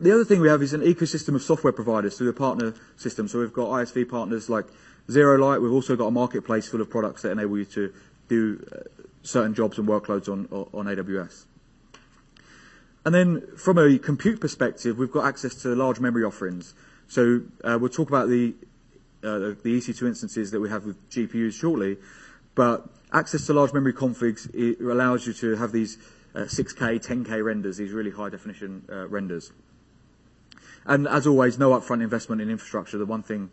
the 0.00 0.12
other 0.12 0.24
thing 0.24 0.40
we 0.40 0.48
have 0.48 0.62
is 0.62 0.72
an 0.72 0.80
ecosystem 0.80 1.34
of 1.34 1.42
software 1.42 1.72
providers 1.72 2.18
through 2.18 2.26
the 2.26 2.32
partner 2.32 2.74
system. 2.96 3.28
So 3.28 3.38
we've 3.38 3.52
got 3.52 3.68
ISV 3.68 4.08
partners 4.08 4.48
like 4.50 4.66
ZeroLight. 5.08 5.62
We've 5.62 5.72
also 5.72 5.96
got 5.96 6.06
a 6.06 6.10
marketplace 6.10 6.68
full 6.68 6.80
of 6.80 6.90
products 6.90 7.22
that 7.22 7.30
enable 7.30 7.58
you 7.58 7.64
to 7.66 7.92
do 8.28 8.66
uh, 8.72 9.04
certain 9.22 9.54
jobs 9.54 9.78
and 9.78 9.86
workloads 9.86 10.28
on, 10.28 10.46
on 10.50 10.86
AWS. 10.86 11.44
And 13.04 13.14
then 13.14 13.46
from 13.56 13.78
a 13.78 13.98
compute 13.98 14.40
perspective, 14.40 14.98
we've 14.98 15.12
got 15.12 15.26
access 15.26 15.54
to 15.62 15.74
large 15.74 16.00
memory 16.00 16.24
offerings. 16.24 16.74
So 17.06 17.42
uh, 17.62 17.78
we'll 17.80 17.90
talk 17.90 18.08
about 18.08 18.28
the, 18.28 18.54
uh, 19.22 19.38
the 19.38 19.78
EC2 19.78 20.08
instances 20.08 20.50
that 20.50 20.60
we 20.60 20.70
have 20.70 20.86
with 20.86 21.10
GPUs 21.10 21.52
shortly, 21.52 21.98
but 22.54 22.88
access 23.12 23.46
to 23.46 23.52
large 23.52 23.72
memory 23.72 23.92
configs 23.92 24.48
allows 24.80 25.26
you 25.26 25.34
to 25.34 25.56
have 25.56 25.70
these 25.70 25.98
6K, 26.40 27.04
10K 27.04 27.44
renders, 27.44 27.76
these 27.76 27.92
really 27.92 28.10
high 28.10 28.28
definition 28.28 28.84
uh, 28.90 29.06
renders. 29.08 29.52
And 30.84 31.08
as 31.08 31.26
always, 31.26 31.58
no 31.58 31.70
upfront 31.70 32.02
investment 32.02 32.42
in 32.42 32.50
infrastructure. 32.50 32.98
The 32.98 33.06
one 33.06 33.22
thing 33.22 33.50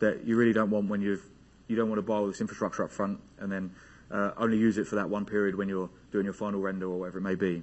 that 0.00 0.24
you 0.24 0.36
really 0.36 0.52
don't 0.52 0.70
want 0.70 0.88
when 0.88 1.00
you've 1.00 1.24
you 1.68 1.76
don't 1.76 1.88
want 1.88 1.98
to 1.98 2.02
buy 2.02 2.16
all 2.16 2.26
this 2.26 2.40
infrastructure 2.40 2.84
up 2.84 2.90
front 2.90 3.18
and 3.38 3.50
then 3.50 3.70
uh, 4.10 4.32
only 4.36 4.58
use 4.58 4.76
it 4.78 4.86
for 4.86 4.96
that 4.96 5.08
one 5.08 5.24
period 5.24 5.54
when 5.54 5.68
you're 5.68 5.88
doing 6.10 6.24
your 6.24 6.34
final 6.34 6.60
render 6.60 6.86
or 6.86 6.98
whatever 6.98 7.18
it 7.18 7.22
may 7.22 7.34
be. 7.34 7.62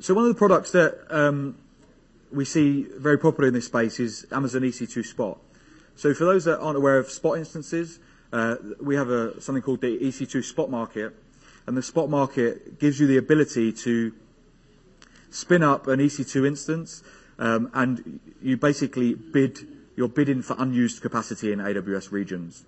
So 0.00 0.14
one 0.14 0.24
of 0.24 0.28
the 0.28 0.38
products 0.38 0.72
that 0.72 1.06
um, 1.10 1.56
we 2.30 2.44
see 2.44 2.86
very 2.96 3.18
popular 3.18 3.48
in 3.48 3.54
this 3.54 3.66
space 3.66 4.00
is 4.00 4.26
Amazon 4.32 4.62
EC2 4.62 5.04
Spot. 5.06 5.38
So 5.96 6.12
for 6.12 6.24
those 6.24 6.44
that 6.44 6.58
aren't 6.58 6.76
aware 6.76 6.98
of 6.98 7.10
Spot 7.10 7.38
instances, 7.38 7.98
uh, 8.32 8.56
we 8.80 8.96
have 8.96 9.10
a, 9.10 9.40
something 9.40 9.62
called 9.62 9.80
the 9.80 9.98
EC2 9.98 10.44
Spot 10.44 10.70
Market, 10.70 11.14
and 11.66 11.76
the 11.76 11.82
Spot 11.82 12.08
Market 12.08 12.78
gives 12.78 12.98
you 13.00 13.06
the 13.06 13.16
ability 13.16 13.72
to 13.72 14.12
spin 15.30 15.62
up 15.62 15.86
an 15.86 16.00
EC2 16.00 16.46
instance, 16.46 17.02
um, 17.38 17.70
and 17.74 18.20
you 18.42 18.56
basically 18.56 19.14
bid, 19.14 19.58
you're 19.96 20.08
bidding 20.08 20.42
for 20.42 20.54
unused 20.58 21.00
capacity 21.00 21.52
in 21.52 21.58
AWS 21.58 22.12
regions. 22.12 22.64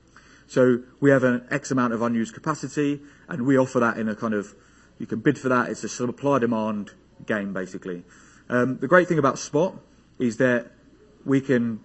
So 0.46 0.80
we 1.00 1.10
have 1.10 1.24
an 1.24 1.46
X 1.50 1.70
amount 1.70 1.92
of 1.92 2.02
unused 2.02 2.34
capacity, 2.34 3.00
and 3.28 3.46
we 3.46 3.58
offer 3.58 3.80
that 3.80 3.98
in 3.98 4.08
a 4.08 4.14
kind 4.14 4.34
of, 4.34 4.54
you 4.98 5.06
can 5.06 5.20
bid 5.20 5.38
for 5.38 5.48
that. 5.48 5.68
It's 5.68 5.84
a 5.84 5.88
supply 5.88 6.38
demand 6.38 6.92
game, 7.26 7.52
basically. 7.52 8.04
Um, 8.48 8.78
the 8.78 8.88
great 8.88 9.08
thing 9.08 9.18
about 9.18 9.38
Spot 9.38 9.74
is 10.18 10.36
that 10.38 10.70
we 11.24 11.40
can, 11.40 11.80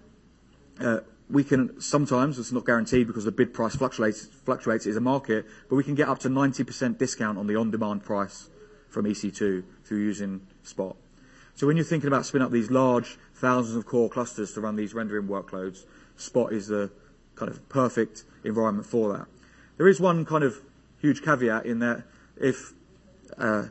uh, 0.78 1.00
we 1.30 1.44
can 1.44 1.80
sometimes, 1.80 2.38
it's 2.38 2.52
not 2.52 2.66
guaranteed 2.66 3.06
because 3.06 3.24
the 3.24 3.32
bid 3.32 3.54
price 3.54 3.76
fluctuates, 3.76 4.26
fluctuates 4.26 4.86
a 4.86 5.00
market, 5.00 5.46
but 5.68 5.76
we 5.76 5.84
can 5.84 5.94
get 5.94 6.08
up 6.08 6.18
to 6.20 6.28
90% 6.28 6.98
discount 6.98 7.38
on 7.38 7.46
the 7.46 7.56
on-demand 7.56 8.02
price 8.02 8.48
from 8.88 9.04
EC2 9.04 9.64
through 9.84 9.98
using 9.98 10.40
Spot. 10.62 10.96
So 11.54 11.66
when 11.66 11.76
you're 11.76 11.84
thinking 11.84 12.08
about 12.08 12.26
spinning 12.26 12.46
up 12.46 12.52
these 12.52 12.70
large 12.70 13.18
thousands 13.34 13.76
of 13.76 13.86
core 13.86 14.08
clusters 14.08 14.52
to 14.54 14.60
run 14.60 14.76
these 14.76 14.94
rendering 14.94 15.28
workloads, 15.28 15.84
Spot 16.16 16.52
is 16.52 16.68
the 16.68 16.90
kind 17.34 17.50
of 17.50 17.66
perfect 17.68 18.24
environment 18.44 18.86
for 18.86 19.12
that. 19.16 19.26
There 19.76 19.88
is 19.88 20.00
one 20.00 20.24
kind 20.24 20.44
of 20.44 20.60
huge 21.00 21.22
caveat 21.22 21.64
in 21.64 21.78
that 21.78 22.04
if 22.36 22.72
uh, 23.38 23.68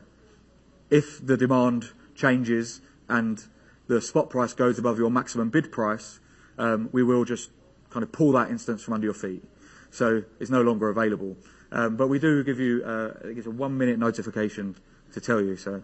if 0.90 1.24
the 1.24 1.36
demand 1.36 1.90
changes 2.14 2.80
and 3.08 3.44
the 3.86 4.00
spot 4.00 4.30
price 4.30 4.52
goes 4.52 4.78
above 4.78 4.98
your 4.98 5.10
maximum 5.10 5.50
bid 5.50 5.70
price, 5.70 6.20
um, 6.60 6.90
we 6.92 7.02
will 7.02 7.24
just 7.24 7.50
kind 7.88 8.02
of 8.02 8.12
pull 8.12 8.32
that 8.32 8.50
instance 8.50 8.82
from 8.82 8.94
under 8.94 9.06
your 9.06 9.14
feet. 9.14 9.42
So 9.90 10.22
it's 10.38 10.50
no 10.50 10.62
longer 10.62 10.90
available. 10.90 11.36
Um, 11.72 11.96
but 11.96 12.08
we 12.08 12.18
do 12.18 12.44
give 12.44 12.60
you, 12.60 12.82
uh, 12.84 13.14
I 13.18 13.22
think 13.22 13.38
it's 13.38 13.46
a 13.46 13.50
one 13.50 13.76
minute 13.78 13.98
notification 13.98 14.76
to 15.14 15.20
tell 15.20 15.40
you. 15.40 15.56
So 15.56 15.82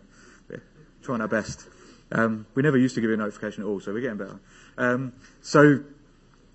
yeah, 0.51 0.59
trying 1.03 1.21
our 1.21 1.29
best. 1.29 1.67
Um, 2.13 2.47
we 2.55 2.63
never 2.63 2.79
used 2.79 2.95
to 2.95 3.01
give 3.01 3.09
you 3.09 3.15
a 3.15 3.19
notification 3.19 3.65
at 3.65 3.67
all, 3.67 3.81
so 3.81 3.93
we're 3.93 4.01
getting 4.01 4.19
better. 4.19 4.39
Um, 4.79 5.15
so, 5.43 5.83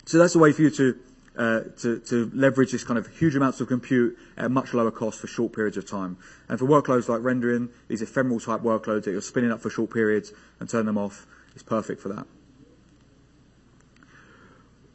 so 0.05 0.17
that's 0.17 0.35
a 0.35 0.39
way 0.39 0.53
for 0.53 0.61
you 0.61 0.69
to 0.69 0.99
uh, 1.37 1.61
to, 1.79 1.99
to 1.99 2.29
leverage 2.33 2.73
this 2.73 2.83
kind 2.83 2.99
of 2.99 3.07
huge 3.07 3.35
amounts 3.37 3.61
of 3.61 3.67
compute 3.69 4.17
at 4.35 4.51
much 4.51 4.73
lower 4.73 4.91
cost 4.91 5.17
for 5.17 5.27
short 5.27 5.53
periods 5.53 5.77
of 5.77 5.89
time. 5.89 6.17
And 6.49 6.59
for 6.59 6.65
workloads 6.65 7.07
like 7.07 7.23
rendering, 7.23 7.69
these 7.87 8.01
ephemeral 8.01 8.41
type 8.41 8.61
workloads 8.61 9.05
that 9.05 9.11
you're 9.11 9.21
spinning 9.21 9.49
up 9.49 9.61
for 9.61 9.69
short 9.69 9.93
periods 9.93 10.33
and 10.59 10.69
turn 10.69 10.85
them 10.85 10.97
off 10.97 11.25
is 11.55 11.63
perfect 11.63 12.01
for 12.01 12.09
that. 12.09 12.27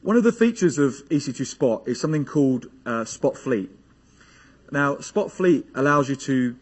One 0.06 0.16
of 0.16 0.22
the 0.22 0.30
features 0.30 0.78
of 0.78 0.92
EC2 1.08 1.44
Spot 1.44 1.82
is 1.88 2.00
something 2.00 2.24
called 2.24 2.66
uh, 2.86 3.04
Spot 3.04 3.36
Fleet. 3.36 3.68
Now, 4.70 4.98
Spot 4.98 5.32
Fleet 5.32 5.66
allows 5.74 6.08
you 6.08 6.14
to 6.14 6.54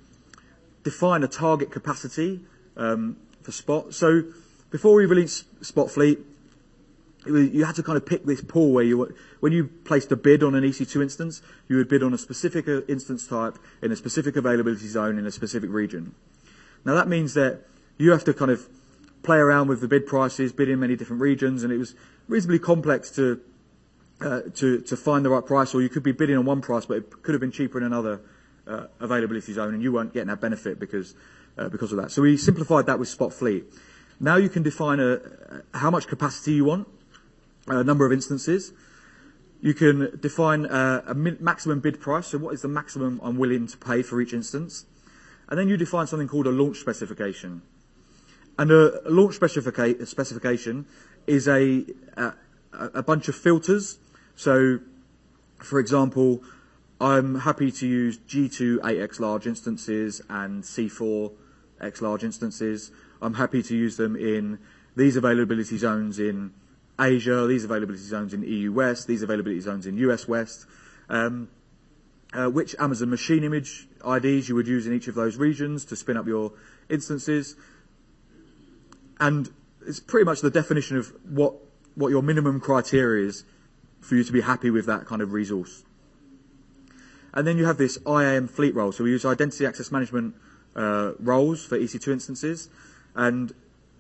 define 0.83 1.23
a 1.23 1.29
target 1.29 1.71
capacity 1.71 2.41
um, 2.79 3.19
for 3.43 3.53
Spot. 3.53 3.93
So 3.93 4.23
before 4.71 4.95
we 4.95 5.05
released 5.05 5.45
Spot 5.63 5.91
Fleet, 5.91 6.21
you 7.27 7.67
had 7.67 7.75
to 7.75 7.83
kind 7.83 7.99
of 7.99 8.07
pick 8.07 8.25
this 8.25 8.41
pool 8.41 8.73
where 8.73 8.83
you, 8.83 8.97
were, 8.97 9.15
when 9.41 9.53
you 9.53 9.69
placed 9.85 10.11
a 10.11 10.17
bid 10.17 10.43
on 10.43 10.55
an 10.55 10.65
EC2 10.65 11.03
instance, 11.03 11.43
you 11.69 11.77
would 11.77 11.89
bid 11.91 12.03
on 12.03 12.15
a 12.15 12.19
specific 12.19 12.67
uh, 12.67 12.81
instance 12.89 13.27
type 13.27 13.59
in 13.83 13.93
a 13.93 13.97
specific 13.97 14.37
availability 14.37 14.89
zone 14.89 15.19
in 15.19 15.27
a 15.27 15.31
specific 15.31 15.69
region. 15.69 16.15
Now 16.87 16.95
that 16.95 17.09
means 17.09 17.35
that 17.35 17.61
you 17.99 18.11
have 18.13 18.25
to 18.25 18.33
kind 18.33 18.51
of 18.51 18.67
play 19.25 19.39
around 19.39 19.69
with 19.69 19.81
the 19.81 19.89
bid 19.89 20.07
prices, 20.07 20.53
bid 20.53 20.69
in 20.69 20.79
many 20.79 20.97
different 20.97 21.23
regions, 21.23 21.65
and 21.65 21.73
it 21.73 21.79
was 21.79 21.95
reasonably 22.29 22.59
complex 22.59 23.11
to, 23.11 23.41
uh, 24.21 24.43
to, 24.55 24.81
to 24.83 24.97
find 24.97 25.25
the 25.25 25.31
right 25.31 25.45
price, 25.45 25.75
or 25.75 25.83
you 25.83 25.89
could 25.89 26.03
be 26.03 26.13
bidding 26.13 26.37
on 26.37 26.45
one 26.45 26.61
price, 26.61 26.87
but 26.87 26.99
it 26.99 27.23
could 27.23 27.35
have 27.35 27.41
been 27.41 27.51
cheaper 27.51 27.79
in 27.79 27.85
another 27.85 28.21
uh, 28.67 28.87
availability 29.01 29.53
zone, 29.53 29.75
and 29.75 29.83
you 29.83 29.93
weren't 29.93 30.13
getting 30.13 30.29
that 30.29 30.41
benefit 30.41 30.79
because, 30.79 31.15
uh, 31.59 31.69
because 31.69 31.91
of 31.93 31.99
that. 31.99 32.11
So 32.11 32.23
we 32.23 32.37
simplified 32.37 32.87
that 32.87 32.99
with 32.99 33.09
Spot 33.09 33.33
Fleet. 33.33 33.65
Now 34.21 34.37
you 34.37 34.49
can 34.49 34.63
define 34.63 35.01
a, 35.01 35.21
how 35.73 35.91
much 35.91 36.07
capacity 36.07 36.53
you 36.53 36.65
want, 36.65 36.89
a 37.67 37.83
number 37.83 38.07
of 38.07 38.13
instances. 38.13 38.73
You 39.61 39.75
can 39.75 40.19
define 40.21 40.67
a, 40.67 41.03
a 41.07 41.15
maximum 41.15 41.81
bid 41.81 42.01
price, 42.01 42.29
so 42.29 42.39
what 42.39 42.55
is 42.55 42.63
the 42.63 42.69
maximum 42.69 43.21
I'm 43.23 43.39
willing 43.39 43.67
to 43.67 43.77
pay 43.79 44.03
for 44.03 44.21
each 44.21 44.33
instance. 44.33 44.87
And 45.49 45.59
then 45.59 45.69
you 45.69 45.77
define 45.77 46.07
something 46.07 46.29
called 46.29 46.47
a 46.47 46.51
launch 46.51 46.79
specification. 46.79 47.63
And 48.59 48.71
a, 48.71 49.01
launch 49.09 49.39
specifica- 49.39 50.07
specification 50.07 50.87
is 51.27 51.49
a, 51.49 51.85
a, 52.17 52.33
a 52.73 53.03
bunch 53.03 53.29
of 53.29 53.35
filters. 53.35 53.99
So, 54.37 54.81
for 55.59 55.79
example, 55.81 56.43
I'm 57.01 57.41
happy 57.41 57.71
to 57.73 57.87
use 57.87 58.19
G2 58.19 58.79
8x 58.79 59.21
large 59.21 59.47
instances 59.47 60.23
and 60.29 60.63
C4 60.63 61.33
x 61.81 62.01
large 62.01 62.25
instances. 62.25 62.91
I'm 63.21 63.35
happy 63.35 63.63
to 63.63 63.77
use 63.77 63.97
them 63.97 64.17
in 64.17 64.59
these 64.97 65.17
availability 65.17 65.77
zones 65.77 66.19
in 66.19 66.53
Asia, 66.99 67.47
these 67.47 67.65
availability 67.65 68.05
zones 68.05 68.33
in 68.35 68.43
EU 68.43 68.73
West, 68.73 69.09
these 69.09 69.23
availability 69.23 69.61
zones 69.61 69.87
in 69.87 69.97
US 69.99 70.29
West, 70.29 70.67
um, 71.09 71.49
uh, 72.33 72.47
which 72.47 72.77
Amazon 72.79 73.11
machine 73.11 73.43
image 73.43 73.89
IDs 74.07 74.49
you 74.49 74.55
would 74.55 74.69
use 74.69 74.87
in 74.87 74.93
each 74.93 75.09
of 75.09 75.15
those 75.15 75.37
regions 75.37 75.85
to 75.87 75.97
spin 75.97 76.17
up 76.17 76.27
your 76.27 76.53
instances. 76.89 77.57
And 79.25 79.49
it's 79.87 80.01
pretty 80.01 80.27
much 80.27 80.43
the 80.43 80.51
definition 80.51 80.99
of 80.99 81.11
what, 81.27 81.55
what 81.95 82.11
your 82.11 82.23
minimum 82.23 82.61
criteria 82.61 83.27
is 83.27 83.47
for 84.01 84.17
you 84.17 84.25
to 84.25 84.33
be 84.33 84.43
happy 84.43 84.69
with 84.69 84.85
that 84.85 85.07
kind 85.07 85.23
of 85.23 85.33
resource. 85.33 85.83
And 87.33 87.47
then 87.47 87.57
you 87.57 87.65
have 87.65 87.79
this 87.79 87.99
IAM 88.07 88.49
fleet 88.49 88.75
role. 88.75 88.93
So 88.93 89.03
we 89.03 89.13
use 89.13 89.25
identity 89.25 89.65
access 89.65 89.91
management 89.91 90.35
uh, 90.77 91.13
roles 91.19 91.65
for 91.65 91.79
EC2 91.79 92.13
instances. 92.13 92.69
And 93.15 93.51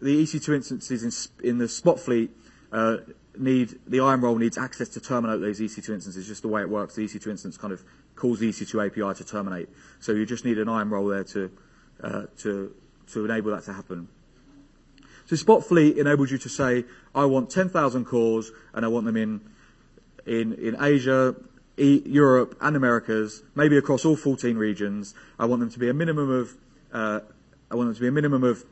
the 0.03 0.23
EC2 0.23 0.57
instances 0.57 1.31
in, 1.41 1.49
in 1.49 1.57
the 1.57 1.69
Spot 1.69 1.99
fleet 1.99 2.31
uh, 2.71 2.99
need 3.39 3.79
the 3.87 4.01
IAM 4.01 4.23
role 4.23 4.37
needs 4.37 4.59
access 4.59 4.91
to 4.91 5.01
terminate 5.01 5.41
those 5.41 5.59
EC2 5.59 5.89
instances. 5.89 6.27
Just 6.27 6.43
the 6.43 6.49
way 6.49 6.61
it 6.61 6.69
works, 6.69 6.97
the 6.97 7.05
EC2 7.07 7.29
instance 7.29 7.57
kind 7.57 7.73
of 7.73 7.83
calls 8.15 8.41
the 8.41 8.51
EC2 8.51 8.89
API 8.89 9.17
to 9.17 9.25
terminate. 9.25 9.71
So 10.01 10.13
you 10.13 10.27
just 10.27 10.45
need 10.45 10.59
an 10.59 10.69
IAM 10.69 10.93
role 10.93 11.07
there 11.07 11.25
to 11.25 11.51
uh, 12.03 12.23
to 12.43 12.75
to 13.13 13.25
enable 13.25 13.53
that 13.53 13.65
to 13.65 13.73
happen. 13.73 14.09
So 15.27 15.37
Spot 15.37 15.65
Fleet 15.65 15.97
enables 15.97 16.31
you 16.31 16.39
to 16.39 16.49
say, 16.49 16.85
I 17.15 17.25
want 17.25 17.51
10,000 17.51 18.05
cores 18.05 18.53
and 18.75 18.85
I 18.85 18.89
want 18.89 19.07
them 19.07 19.17
in 19.17 19.41
in 20.27 20.55
in 20.55 20.77
Asia, 20.81 21.35
e- 21.77 22.03
Europe, 22.07 22.57
and 22.61 22.77
Americas, 22.77 23.43
maybe 23.55 23.77
across 23.77 24.05
all 24.05 24.17
14 24.17 24.57
regions. 24.57 25.15
I 25.39 25.45
want 25.45 25.61
them 25.61 25.71
to 25.71 25.79
be 25.79 25.89
a 25.89 25.95
minimum 25.95 26.31
of 26.31 26.57
uh, 26.93 27.21
I 27.71 27.75
want 27.75 27.89
them 27.89 27.95
to 27.95 28.01
be 28.01 28.09
a 28.09 28.13
minimum 28.13 28.45
of 28.45 28.65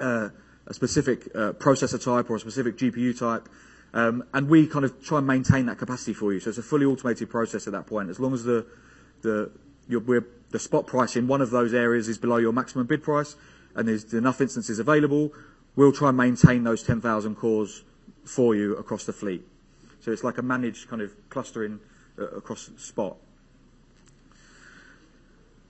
uh, 0.00 0.28
a 0.66 0.74
specific 0.74 1.26
uh, 1.34 1.52
processor 1.52 2.02
type 2.02 2.30
or 2.30 2.36
a 2.36 2.40
specific 2.40 2.76
GPU 2.76 3.18
type, 3.18 3.48
Um, 3.92 4.24
and 4.32 4.48
we 4.48 4.66
kind 4.66 4.84
of 4.84 5.02
try 5.02 5.18
and 5.18 5.26
maintain 5.26 5.66
that 5.66 5.78
capacity 5.78 6.12
for 6.12 6.32
you. 6.32 6.40
So 6.40 6.50
it's 6.50 6.58
a 6.58 6.62
fully 6.62 6.86
automated 6.86 7.28
process 7.28 7.66
at 7.66 7.72
that 7.72 7.86
point. 7.86 8.08
As 8.08 8.20
long 8.20 8.34
as 8.34 8.44
the, 8.44 8.66
the, 9.22 9.50
your, 9.88 10.24
the 10.50 10.58
spot 10.58 10.86
price 10.86 11.16
in 11.16 11.26
one 11.26 11.40
of 11.40 11.50
those 11.50 11.74
areas 11.74 12.08
is 12.08 12.18
below 12.18 12.36
your 12.36 12.52
maximum 12.52 12.86
bid 12.86 13.02
price 13.02 13.36
and 13.74 13.88
there's 13.88 14.12
enough 14.14 14.40
instances 14.40 14.78
available, 14.78 15.32
we'll 15.76 15.92
try 15.92 16.08
and 16.08 16.16
maintain 16.16 16.64
those 16.64 16.82
10,000 16.82 17.36
cores 17.36 17.84
for 18.24 18.54
you 18.54 18.76
across 18.76 19.04
the 19.04 19.12
fleet. 19.12 19.46
So 20.00 20.10
it's 20.12 20.24
like 20.24 20.38
a 20.38 20.42
managed 20.42 20.88
kind 20.88 21.02
of 21.02 21.12
clustering 21.28 21.80
uh, 22.18 22.28
across 22.28 22.70
spot. 22.76 23.16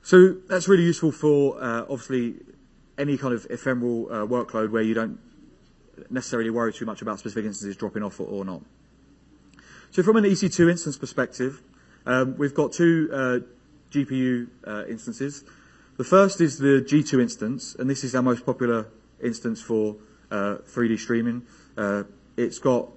So 0.03 0.35
that's 0.49 0.69
really 0.69 0.85
useful 0.85 1.13
for 1.13 1.63
uh, 1.63 1.83
obviously 1.83 2.37
any 2.99 3.17
kind 3.17 3.35
of 3.35 3.47
ephemeral 3.51 4.07
uh, 4.11 4.27
workload 4.27 4.71
where 4.71 4.83
you 4.83 4.95
don't 4.95 5.19
necessarily 6.09 6.51
worry 6.51 6.73
too 6.73 6.87
much 6.87 7.03
about 7.03 7.19
specific 7.19 7.45
instances 7.45 7.77
dropping 7.77 8.03
off 8.03 8.21
or, 8.21 8.25
or 8.25 8.45
not. 8.45 8.63
So 9.91 10.03
from 10.03 10.17
an 10.17 10.25
EC2 10.25 10.71
instance 10.71 10.97
perspective, 10.97 11.63
um, 12.07 12.37
we've 12.39 12.55
got 12.55 12.73
two 12.73 13.11
uh, 13.13 13.39
GPU 13.91 14.49
uh, 14.67 14.85
instances. 14.87 15.45
The 15.97 16.05
first 16.05 16.41
is 16.41 16.59
the 16.59 16.85
G2 16.87 17.21
instance, 17.21 17.75
and 17.79 17.91
this 17.91 18.05
is 18.05 18.15
our 18.15 18.23
most 18.23 18.47
popular 18.47 18.87
instance 19.23 19.61
for 19.61 19.97
uh, 20.31 20.57
3D 20.67 20.99
streaming. 20.99 21.43
Uh, 21.77 22.05
it's 22.37 22.59
got 22.59 22.89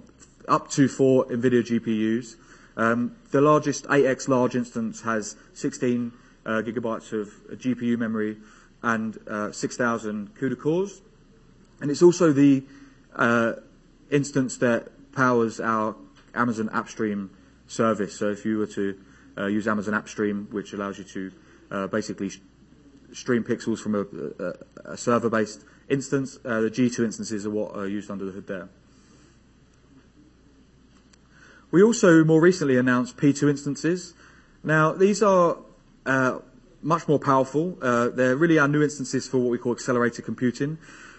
up 0.48 0.70
to 0.72 0.88
four 0.88 1.26
NVIDIA 1.26 1.64
GPUs. 1.64 2.36
Um, 2.76 3.16
the 3.32 3.42
largest 3.42 3.86
8x 3.86 4.28
large 4.28 4.56
instance 4.56 5.02
has 5.02 5.36
16 5.54 6.12
uh, 6.46 6.50
gigabytes 6.66 7.14
of 7.14 7.30
GPU 7.60 7.98
memory 7.98 8.38
and 8.82 9.18
uh, 9.28 9.52
6,000 9.52 10.36
CUDA 10.36 10.60
cores. 10.60 11.02
And 11.82 11.92
it's 11.92 12.02
also 12.02 12.32
the 12.32 12.64
uh, 13.16 13.54
instance 14.12 14.58
that 14.58 14.90
powers 15.14 15.60
our 15.60 15.96
Amazon 16.34 16.70
AppStream 16.70 17.30
service. 17.68 18.18
So 18.18 18.32
if 18.32 18.46
you 18.46 18.58
were 18.58 18.68
to 18.68 19.00
uh, 19.38 19.46
use 19.48 19.68
Amazon 19.68 19.94
AppStream, 19.94 20.52
which 20.52 20.74
allows 20.74 20.98
you 20.98 21.04
to 21.06 21.32
uh, 21.72 21.88
basically 21.88 22.32
stream 23.14 23.44
pixels 23.44 23.80
from 23.80 23.96
a 24.86 24.98
server-based 24.98 25.64
instance, 25.90 26.38
uh, 26.46 26.62
the 26.62 26.70
G2 26.70 27.06
instances 27.06 27.46
are 27.46 27.50
what 27.50 27.76
are 27.76 27.88
used 27.88 28.10
under 28.10 28.26
the 28.26 28.32
hood 28.32 28.48
there. 28.48 28.70
We 31.72 31.82
also 31.82 32.24
more 32.24 32.40
recently 32.40 32.78
announced 32.78 33.18
P2 33.18 33.50
instances. 33.50 34.14
Now, 34.64 34.94
these 34.94 35.24
are 35.24 35.58
uh, 36.06 36.40
much 36.84 37.08
more 37.08 37.20
powerful. 37.20 37.78
Uh, 37.82 38.10
they're 38.10 38.36
really 38.36 38.60
our 38.60 38.68
new 38.68 38.84
instances 38.84 39.28
for 39.28 39.40
what 39.40 39.50
we 39.50 39.58
call 39.58 39.72
accelerated 39.72 40.24
computing. 40.24 40.78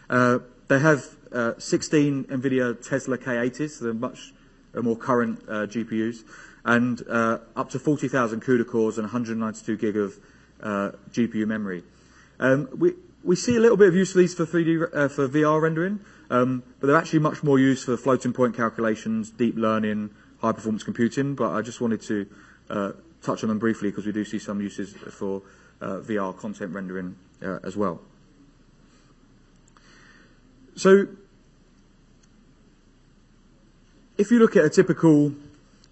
Uh, 0.09 0.39
they 0.69 0.79
have 0.79 1.05
uh, 1.33 1.53
16 1.59 2.25
NVIDIA 2.25 2.89
Tesla 2.89 3.19
K80s, 3.19 3.71
so 3.71 3.85
they're 3.85 3.95
much 3.95 4.33
uh, 4.75 4.83
more 4.83 4.97
current 4.97 5.41
uh, 5.49 5.67
GPUs, 5.67 6.23
and 6.65 7.03
up 7.57 7.71
to 7.71 7.79
40,000 7.79 8.41
CUDA 8.41 8.67
cores 8.67 8.97
and 8.97 9.05
192 9.07 9.77
gig 9.77 9.97
of 9.97 10.19
GPU 10.63 11.47
memory. 11.47 11.83
Um, 12.39 12.69
we, 12.77 12.95
we 13.25 13.37
see 13.37 13.57
a 13.57 13.61
little 13.61 13.77
bit 13.77 13.89
of 13.89 13.95
use 13.95 14.13
for 14.13 14.19
these 14.19 14.35
for 14.35 14.45
3D 14.45 14.95
uh, 14.95 15.09
for 15.09 15.29
VR 15.29 15.61
rendering, 15.61 16.01
um, 16.31 16.63
but 16.79 16.87
they're 16.87 16.97
actually 16.97 17.21
much 17.21 17.43
more 17.43 17.59
used 17.59 17.85
for 17.85 17.97
floating 17.97 18.33
point 18.33 18.55
calculations, 18.55 19.31
deep 19.31 19.57
learning, 19.57 20.11
high 20.41 20.53
performance 20.53 20.83
computing. 20.83 21.35
But 21.35 21.53
I 21.53 21.63
just 21.63 21.81
wanted 21.81 22.03
to 22.03 22.27
uh, 22.69 22.93
touch 23.23 23.43
on 23.43 23.49
them 23.49 23.59
briefly 23.59 23.91
because 23.91 24.05
we 24.05 24.13
do 24.13 24.25
see 24.25 24.39
some 24.39 24.61
uses 24.61 24.93
for 24.93 25.43
uh, 25.81 26.01
VR 26.01 26.37
content 26.37 26.75
rendering 26.75 27.17
uh, 27.43 27.59
as 27.65 27.77
well. 27.77 28.01
So 30.77 31.07
if 34.19 34.31
you 34.31 34.39
look 34.39 34.55
at 34.57 34.65
a 34.65 34.71
typical 34.71 35.33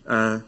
uh, 0.07 0.41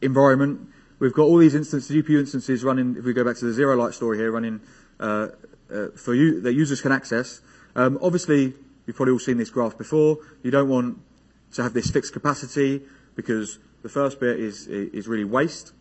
environment, 0.00 0.68
we've 0.98 1.12
got 1.12 1.24
all 1.24 1.36
these 1.36 1.54
instances, 1.54 1.94
GPU 1.94 2.20
instances 2.20 2.64
running, 2.64 2.96
if 2.96 3.04
we 3.04 3.12
go 3.12 3.24
back 3.24 3.36
to 3.36 3.44
the 3.44 3.60
ZeroLight 3.60 3.92
story 3.92 4.16
here, 4.16 4.30
running 4.30 4.60
uh, 5.00 5.28
uh, 5.72 5.88
for 5.96 6.14
you, 6.14 6.40
that 6.40 6.52
users 6.52 6.80
can 6.80 6.92
access. 6.92 7.40
Um, 7.74 7.98
obviously, 8.02 8.54
you've 8.86 8.96
probably 8.96 9.12
all 9.12 9.18
seen 9.18 9.38
this 9.38 9.50
graph 9.50 9.78
before. 9.78 10.18
You 10.42 10.50
don't 10.50 10.68
want 10.68 10.98
to 11.52 11.62
have 11.62 11.72
this 11.72 11.90
fixed 11.90 12.12
capacity 12.12 12.82
because 13.14 13.58
the 13.82 13.88
first 13.88 14.20
bit 14.20 14.38
is, 14.38 14.66
is 14.68 15.08
really 15.08 15.24
waste, 15.24 15.72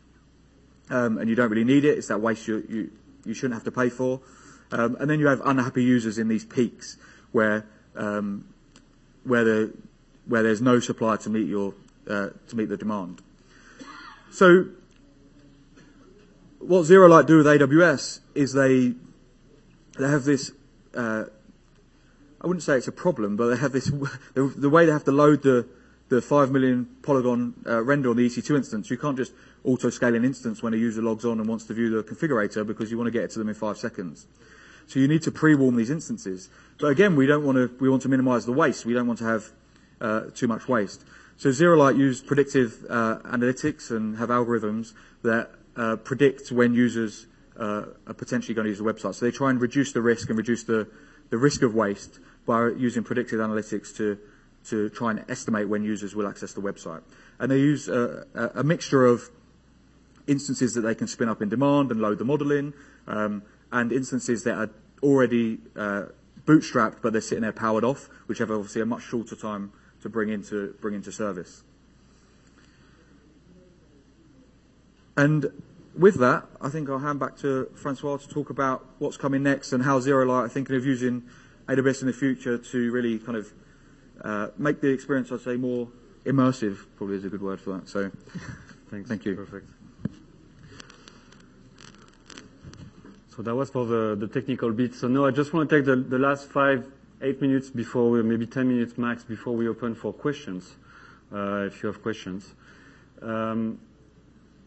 um, 0.89 1.17
and 1.17 1.29
you 1.29 1.35
don't 1.35 1.49
really 1.49 1.63
need 1.63 1.85
it. 1.85 1.97
It's 1.97 2.07
that 2.07 2.19
waste 2.19 2.47
you, 2.47 2.65
you, 2.69 2.91
you 3.25 3.33
shouldn't 3.33 3.53
have 3.53 3.63
to 3.65 3.71
pay 3.71 3.89
for. 3.89 4.21
Um, 4.71 4.95
and 4.99 5.09
then 5.09 5.19
you 5.19 5.27
have 5.27 5.41
unhappy 5.43 5.83
users 5.83 6.17
in 6.17 6.27
these 6.27 6.45
peaks 6.45 6.97
where, 7.31 7.65
um, 7.95 8.45
where, 9.23 9.43
the, 9.43 9.73
where 10.25 10.43
there's 10.43 10.61
no 10.61 10.79
supply 10.79 11.17
to 11.17 11.29
meet, 11.29 11.47
your, 11.47 11.73
uh, 12.09 12.29
to 12.47 12.55
meet 12.55 12.69
the 12.69 12.77
demand. 12.77 13.21
So 14.31 14.65
what 16.61 16.85
ZeroLight 16.85 17.25
do 17.25 17.37
with 17.37 17.45
AWS 17.47 18.19
is 18.35 18.53
they, 18.53 18.93
they 19.97 20.07
have 20.07 20.23
this, 20.23 20.51
uh, 20.95 21.25
I 22.39 22.47
wouldn't 22.47 22.63
say 22.63 22.77
it's 22.77 22.87
a 22.87 22.91
problem, 22.91 23.35
but 23.35 23.49
they 23.49 23.57
have 23.57 23.71
this, 23.71 23.85
the, 24.33 24.53
the 24.55 24.69
way 24.69 24.85
they 24.85 24.91
have 24.91 25.05
to 25.05 25.11
load 25.11 25.43
the, 25.43 25.67
the 26.09 26.21
5 26.21 26.51
million 26.51 26.87
polygon 27.01 27.53
uh, 27.65 27.81
render 27.83 28.09
on 28.09 28.17
the 28.17 28.27
EC2 28.27 28.57
instance, 28.57 28.89
you 28.89 28.97
can't 28.97 29.17
just 29.17 29.33
auto 29.63 29.89
scale 29.89 30.15
an 30.15 30.25
instance 30.25 30.61
when 30.61 30.73
a 30.73 30.77
user 30.77 31.01
logs 31.01 31.25
on 31.25 31.39
and 31.39 31.47
wants 31.47 31.65
to 31.65 31.73
view 31.73 31.89
the 31.89 32.03
configurator 32.03 32.65
because 32.65 32.91
you 32.91 32.97
want 32.97 33.07
to 33.07 33.11
get 33.11 33.23
it 33.23 33.31
to 33.31 33.39
them 33.39 33.49
in 33.49 33.55
five 33.55 33.77
seconds. 33.77 34.27
So 34.87 34.99
you 34.99 35.07
need 35.07 35.21
to 35.23 35.31
pre-warm 35.31 35.75
these 35.77 35.89
instances. 35.89 36.49
But 36.79 36.87
again, 36.87 37.15
we 37.15 37.25
don't 37.25 37.45
want 37.45 37.57
to, 37.57 37.71
we 37.79 37.89
want 37.89 38.01
to 38.03 38.09
minimize 38.09 38.45
the 38.45 38.51
waste. 38.51 38.85
We 38.85 38.93
don't 38.93 39.07
want 39.07 39.19
to 39.19 39.25
have 39.25 39.51
uh, 40.01 40.21
too 40.35 40.47
much 40.47 40.67
waste. 40.67 41.05
So 41.37 41.49
ZeroLight 41.49 41.97
use 41.97 42.21
predictive 42.21 42.85
uh, 42.89 43.19
analytics 43.25 43.89
and 43.89 44.17
have 44.17 44.29
algorithms 44.29 44.93
that 45.23 45.51
uh, 45.81 45.95
predict 45.95 46.51
when 46.51 46.75
users 46.75 47.25
uh, 47.59 47.85
are 48.05 48.13
potentially 48.13 48.53
going 48.53 48.65
to 48.65 48.69
use 48.69 48.77
the 48.77 48.83
website. 48.83 49.15
So 49.15 49.25
they 49.25 49.31
try 49.31 49.49
and 49.49 49.59
reduce 49.59 49.93
the 49.93 50.01
risk 50.01 50.29
and 50.29 50.37
reduce 50.37 50.63
the, 50.63 50.87
the 51.31 51.37
risk 51.37 51.63
of 51.63 51.73
waste 51.73 52.19
by 52.45 52.67
using 52.77 53.03
predictive 53.03 53.39
analytics 53.39 53.95
to 53.97 54.19
to 54.63 54.89
try 54.89 55.09
and 55.09 55.25
estimate 55.27 55.67
when 55.67 55.83
users 55.83 56.15
will 56.15 56.27
access 56.27 56.53
the 56.53 56.61
website. 56.61 57.01
And 57.39 57.49
they 57.49 57.57
use 57.57 57.89
a, 57.89 58.27
a, 58.53 58.63
mixture 58.63 59.07
of 59.07 59.27
instances 60.27 60.75
that 60.75 60.81
they 60.81 60.93
can 60.93 61.07
spin 61.07 61.29
up 61.29 61.41
in 61.41 61.49
demand 61.49 61.89
and 61.89 61.99
load 61.99 62.19
the 62.19 62.25
model 62.25 62.51
in, 62.51 62.71
um, 63.07 63.41
and 63.71 63.91
instances 63.91 64.43
that 64.43 64.53
are 64.53 64.69
already 65.01 65.57
uh, 65.75 66.03
bootstrapped 66.45 66.97
but 67.01 67.11
they're 67.11 67.23
sitting 67.23 67.41
there 67.41 67.51
powered 67.51 67.83
off, 67.83 68.07
which 68.27 68.37
have 68.37 68.51
obviously 68.51 68.81
a 68.81 68.85
much 68.85 69.01
shorter 69.01 69.35
time 69.35 69.71
to 70.03 70.09
bring 70.09 70.29
into 70.29 70.75
bring 70.79 70.93
into 70.93 71.11
service. 71.11 71.63
And 75.17 75.47
with 75.97 76.15
that, 76.19 76.45
I 76.59 76.69
think 76.69 76.89
I'll 76.89 76.99
hand 76.99 77.19
back 77.19 77.37
to 77.39 77.69
Francois 77.75 78.17
to 78.17 78.27
talk 78.27 78.49
about 78.49 78.85
what's 78.99 79.17
coming 79.17 79.43
next 79.43 79.73
and 79.73 79.83
how 79.83 79.99
ZeroLight 79.99 80.45
are 80.45 80.49
thinking 80.49 80.75
of 80.75 80.85
using 80.85 81.23
AWS 81.67 82.01
in 82.01 82.07
the 82.07 82.13
future 82.13 82.57
to 82.57 82.91
really 82.91 83.19
kind 83.19 83.37
of 83.37 83.53
uh, 84.23 84.47
make 84.57 84.81
the 84.81 84.89
experience, 84.89 85.31
I'd 85.31 85.41
say, 85.41 85.55
more 85.57 85.87
immersive. 86.25 86.85
Probably 86.95 87.17
is 87.17 87.25
a 87.25 87.29
good 87.29 87.41
word 87.41 87.59
for 87.59 87.77
that. 87.77 87.89
So, 87.89 88.11
Thanks. 88.91 89.07
Thank 89.07 89.25
you. 89.25 89.35
Perfect. 89.35 89.69
So 93.33 93.41
that 93.41 93.55
was 93.55 93.69
for 93.69 93.85
the, 93.85 94.17
the 94.19 94.27
technical 94.27 94.71
bit. 94.71 94.93
So 94.93 95.07
now 95.07 95.25
I 95.25 95.31
just 95.31 95.53
want 95.53 95.69
to 95.69 95.77
take 95.77 95.85
the, 95.85 95.95
the 95.95 96.19
last 96.19 96.49
five, 96.49 96.85
eight 97.21 97.41
minutes 97.41 97.69
before 97.69 98.09
we, 98.09 98.21
maybe 98.21 98.45
10 98.45 98.67
minutes 98.67 98.97
max 98.97 99.23
before 99.23 99.55
we 99.55 99.69
open 99.69 99.95
for 99.95 100.11
questions, 100.11 100.75
uh, 101.33 101.67
if 101.67 101.81
you 101.81 101.87
have 101.87 102.01
questions. 102.01 102.53
Um, 103.21 103.79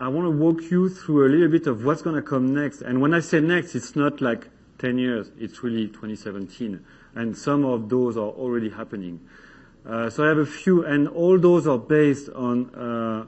I 0.00 0.08
want 0.08 0.26
to 0.26 0.30
walk 0.30 0.70
you 0.70 0.88
through 0.88 1.26
a 1.26 1.30
little 1.30 1.48
bit 1.48 1.68
of 1.68 1.84
what's 1.84 2.02
going 2.02 2.16
to 2.16 2.22
come 2.22 2.52
next. 2.52 2.82
And 2.82 3.00
when 3.00 3.14
I 3.14 3.20
say 3.20 3.40
next, 3.40 3.76
it's 3.76 3.94
not 3.94 4.20
like 4.20 4.48
10 4.78 4.98
years, 4.98 5.30
it's 5.38 5.62
really 5.62 5.86
2017. 5.86 6.84
And 7.14 7.36
some 7.36 7.64
of 7.64 7.88
those 7.88 8.16
are 8.16 8.30
already 8.30 8.70
happening. 8.70 9.20
Uh, 9.86 10.10
so 10.10 10.24
I 10.24 10.28
have 10.28 10.38
a 10.38 10.46
few, 10.46 10.84
and 10.84 11.06
all 11.08 11.38
those 11.38 11.68
are 11.68 11.78
based 11.78 12.28
on 12.30 12.74
uh, 12.74 13.26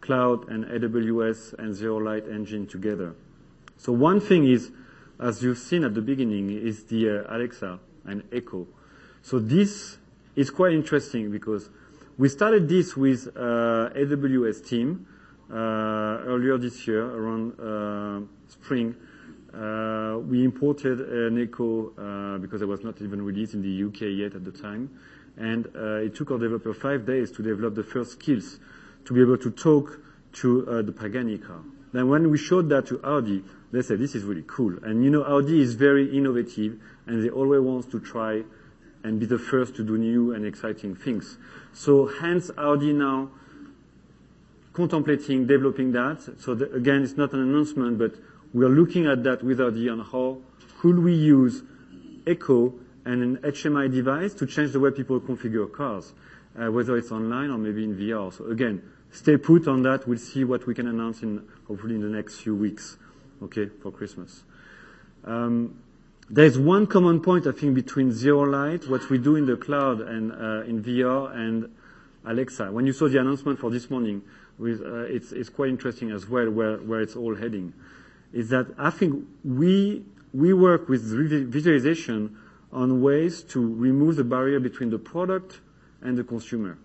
cloud 0.00 0.48
and 0.48 0.66
AWS 0.66 1.54
and 1.58 1.74
ZeroLight 1.74 2.30
engine 2.30 2.66
together. 2.66 3.14
So 3.78 3.92
one 3.92 4.20
thing 4.20 4.46
is, 4.46 4.70
as 5.18 5.42
you've 5.42 5.58
seen 5.58 5.82
at 5.82 5.94
the 5.94 6.02
beginning, 6.02 6.50
is 6.50 6.84
the 6.84 7.20
uh, 7.20 7.34
Alexa 7.34 7.78
and 8.04 8.22
Echo. 8.32 8.66
So 9.22 9.38
this 9.38 9.96
is 10.34 10.50
quite 10.50 10.74
interesting 10.74 11.30
because 11.30 11.70
we 12.18 12.28
started 12.28 12.68
this 12.68 12.96
with 12.96 13.28
uh, 13.34 13.90
AWS 13.96 14.68
team 14.68 15.06
earlier 15.50 16.58
this 16.58 16.86
year 16.86 17.04
around 17.04 17.58
uh, 17.60 18.26
spring. 18.48 18.94
Uh, 19.54 20.18
we 20.18 20.44
imported 20.44 21.00
an 21.00 21.42
Echo 21.42 21.90
uh, 21.96 22.38
because 22.38 22.60
it 22.60 22.68
was 22.68 22.84
not 22.84 23.00
even 23.00 23.22
released 23.22 23.54
in 23.54 23.62
the 23.62 23.84
UK 23.88 24.12
yet 24.16 24.34
at 24.34 24.44
the 24.44 24.52
time, 24.52 24.90
and 25.36 25.66
uh, 25.74 26.04
it 26.04 26.14
took 26.14 26.30
our 26.30 26.38
developer 26.38 26.74
five 26.74 27.06
days 27.06 27.30
to 27.30 27.42
develop 27.42 27.74
the 27.74 27.82
first 27.82 28.12
skills 28.12 28.58
to 29.06 29.14
be 29.14 29.22
able 29.22 29.38
to 29.38 29.50
talk 29.50 30.00
to 30.32 30.68
uh, 30.68 30.82
the 30.82 30.92
Pagani 30.92 31.38
car. 31.38 31.60
Then 31.92 32.08
when 32.08 32.30
we 32.30 32.36
showed 32.36 32.68
that 32.68 32.86
to 32.88 33.00
Audi, 33.02 33.42
they 33.72 33.80
said, 33.80 33.98
this 33.98 34.14
is 34.14 34.24
really 34.24 34.44
cool. 34.46 34.76
And 34.82 35.02
you 35.02 35.10
know, 35.10 35.24
Audi 35.24 35.60
is 35.60 35.74
very 35.74 36.16
innovative 36.16 36.78
and 37.06 37.24
they 37.24 37.30
always 37.30 37.60
want 37.60 37.90
to 37.90 38.00
try 38.00 38.42
and 39.02 39.18
be 39.20 39.26
the 39.26 39.38
first 39.38 39.76
to 39.76 39.84
do 39.84 39.96
new 39.96 40.34
and 40.34 40.44
exciting 40.44 40.94
things. 40.94 41.38
So 41.72 42.06
hence 42.20 42.50
Audi 42.58 42.92
now 42.92 43.30
contemplating 44.76 45.46
developing 45.46 45.92
that. 45.92 46.20
So 46.38 46.52
again, 46.52 47.02
it's 47.02 47.16
not 47.16 47.32
an 47.32 47.40
announcement, 47.40 47.98
but 47.98 48.12
we 48.52 48.64
are 48.64 48.68
looking 48.68 49.06
at 49.06 49.24
that 49.24 49.42
with 49.42 49.58
Audi 49.58 49.88
on 49.88 50.00
how 50.00 50.38
could 50.78 50.98
we 50.98 51.14
use 51.14 51.62
Echo 52.26 52.74
and 53.06 53.22
an 53.22 53.36
HMI 53.38 53.90
device 53.90 54.34
to 54.34 54.46
change 54.46 54.72
the 54.72 54.80
way 54.80 54.90
people 54.90 55.18
configure 55.18 55.72
cars, 55.72 56.12
uh, 56.58 56.70
whether 56.70 56.96
it's 56.98 57.10
online 57.10 57.50
or 57.50 57.56
maybe 57.56 57.84
in 57.84 57.96
VR. 57.96 58.30
So 58.32 58.50
again, 58.50 58.82
stay 59.10 59.38
put 59.38 59.66
on 59.66 59.82
that. 59.84 60.06
We'll 60.06 60.18
see 60.18 60.44
what 60.44 60.66
we 60.66 60.74
can 60.74 60.88
announce 60.88 61.22
in 61.22 61.48
hopefully 61.66 61.94
in 61.94 62.02
the 62.02 62.14
next 62.14 62.40
few 62.40 62.54
weeks, 62.54 62.98
okay, 63.42 63.70
for 63.82 63.90
Christmas. 63.90 64.42
Um, 65.24 65.80
there's 66.28 66.58
one 66.58 66.86
common 66.86 67.20
point, 67.20 67.46
I 67.46 67.52
think, 67.52 67.74
between 67.74 68.10
ZeroLight, 68.10 68.88
what 68.88 69.08
we 69.08 69.16
do 69.16 69.36
in 69.36 69.46
the 69.46 69.56
cloud 69.56 70.00
and 70.00 70.32
uh, 70.32 70.68
in 70.68 70.82
VR, 70.82 71.34
and 71.34 71.72
Alexa. 72.26 72.72
When 72.72 72.86
you 72.86 72.92
saw 72.92 73.08
the 73.08 73.20
announcement 73.20 73.60
for 73.60 73.70
this 73.70 73.88
morning, 73.88 74.22
with, 74.58 74.80
uh, 74.80 75.04
it's, 75.04 75.48
quite 75.48 75.68
interesting 75.68 76.10
as 76.10 76.28
well 76.28 76.50
where, 76.50 77.00
it's 77.00 77.16
all 77.16 77.34
heading. 77.34 77.72
Is 78.32 78.48
that 78.50 78.66
I 78.78 78.90
think 78.90 79.26
we, 79.44 80.04
we 80.32 80.52
work 80.52 80.88
with 80.88 81.02
visualization 81.50 82.36
on 82.72 83.02
ways 83.02 83.42
to 83.42 83.74
remove 83.74 84.16
the 84.16 84.24
barrier 84.24 84.60
between 84.60 84.90
the 84.90 84.98
product 84.98 85.60
and 86.02 86.16
the 86.16 86.24
consumer 86.24 86.78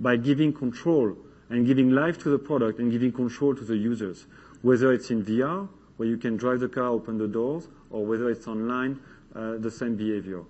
by 0.00 0.16
giving 0.16 0.52
control 0.52 1.16
and 1.50 1.66
giving 1.66 1.90
life 1.90 2.18
to 2.18 2.30
the 2.30 2.38
product 2.38 2.78
and 2.78 2.90
giving 2.90 3.12
control 3.12 3.54
to 3.54 3.64
the 3.64 3.76
users, 3.76 4.26
whether 4.62 4.92
it's 4.92 5.10
in 5.10 5.24
VR, 5.24 5.68
where 5.96 6.08
you 6.08 6.16
can 6.16 6.36
drive 6.36 6.60
the 6.60 6.68
car, 6.68 6.88
open 6.88 7.18
the 7.18 7.28
doors, 7.28 7.68
or 7.90 8.04
whether 8.04 8.30
it's 8.30 8.48
online, 8.48 8.98
uh, 9.34 9.56
the 9.58 9.70
same 9.70 9.96
behavior. 9.96 10.42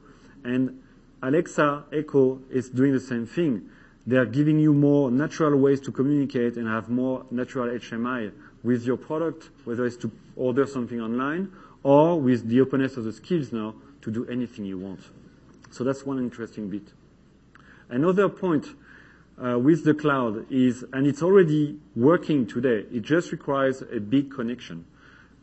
And 0.45 0.81
Alexa 1.23 1.85
Echo 1.93 2.41
is 2.51 2.71
doing 2.71 2.93
the 2.93 3.01
same 3.01 3.27
thing. 3.27 3.69
They 4.07 4.17
are 4.17 4.27
giving 4.27 4.59
you 4.59 4.75
more 4.75 5.11
natural 5.11 5.59
ways 5.59 5.81
to 5.83 5.93
communicate 5.93 6.57
and 6.57 6.69
have 6.69 6.91
more 6.91 7.25
natural 7.31 7.69
HMI 7.69 8.33
with 8.63 8.85
your 8.85 8.99
product, 8.99 9.51
whether 9.65 9.87
it's 9.87 9.97
to 9.99 10.11
order 10.37 10.67
something 10.67 11.01
online 11.01 11.53
or 11.83 12.21
with 12.21 12.49
the 12.49 12.61
openness 12.61 12.97
of 12.97 13.05
the 13.05 13.13
skills 13.13 13.53
now 13.53 13.75
to 14.03 14.11
do 14.11 14.27
anything 14.27 14.67
you 14.67 14.79
want. 14.79 15.01
So 15.71 15.85
that's 15.85 16.05
one 16.05 16.19
interesting 16.19 16.69
bit. 16.69 16.93
Another 17.89 18.29
point 18.29 18.67
uh, 19.43 19.59
with 19.59 19.85
the 19.85 19.95
cloud 19.95 20.47
is, 20.51 20.85
and 20.93 21.07
it's 21.07 21.23
already 21.23 21.79
working 21.97 22.47
today, 22.47 22.87
it 22.93 23.03
just 23.03 23.33
requires 23.33 23.83
a 23.83 24.01
big 24.01 24.31
connection. 24.31 24.85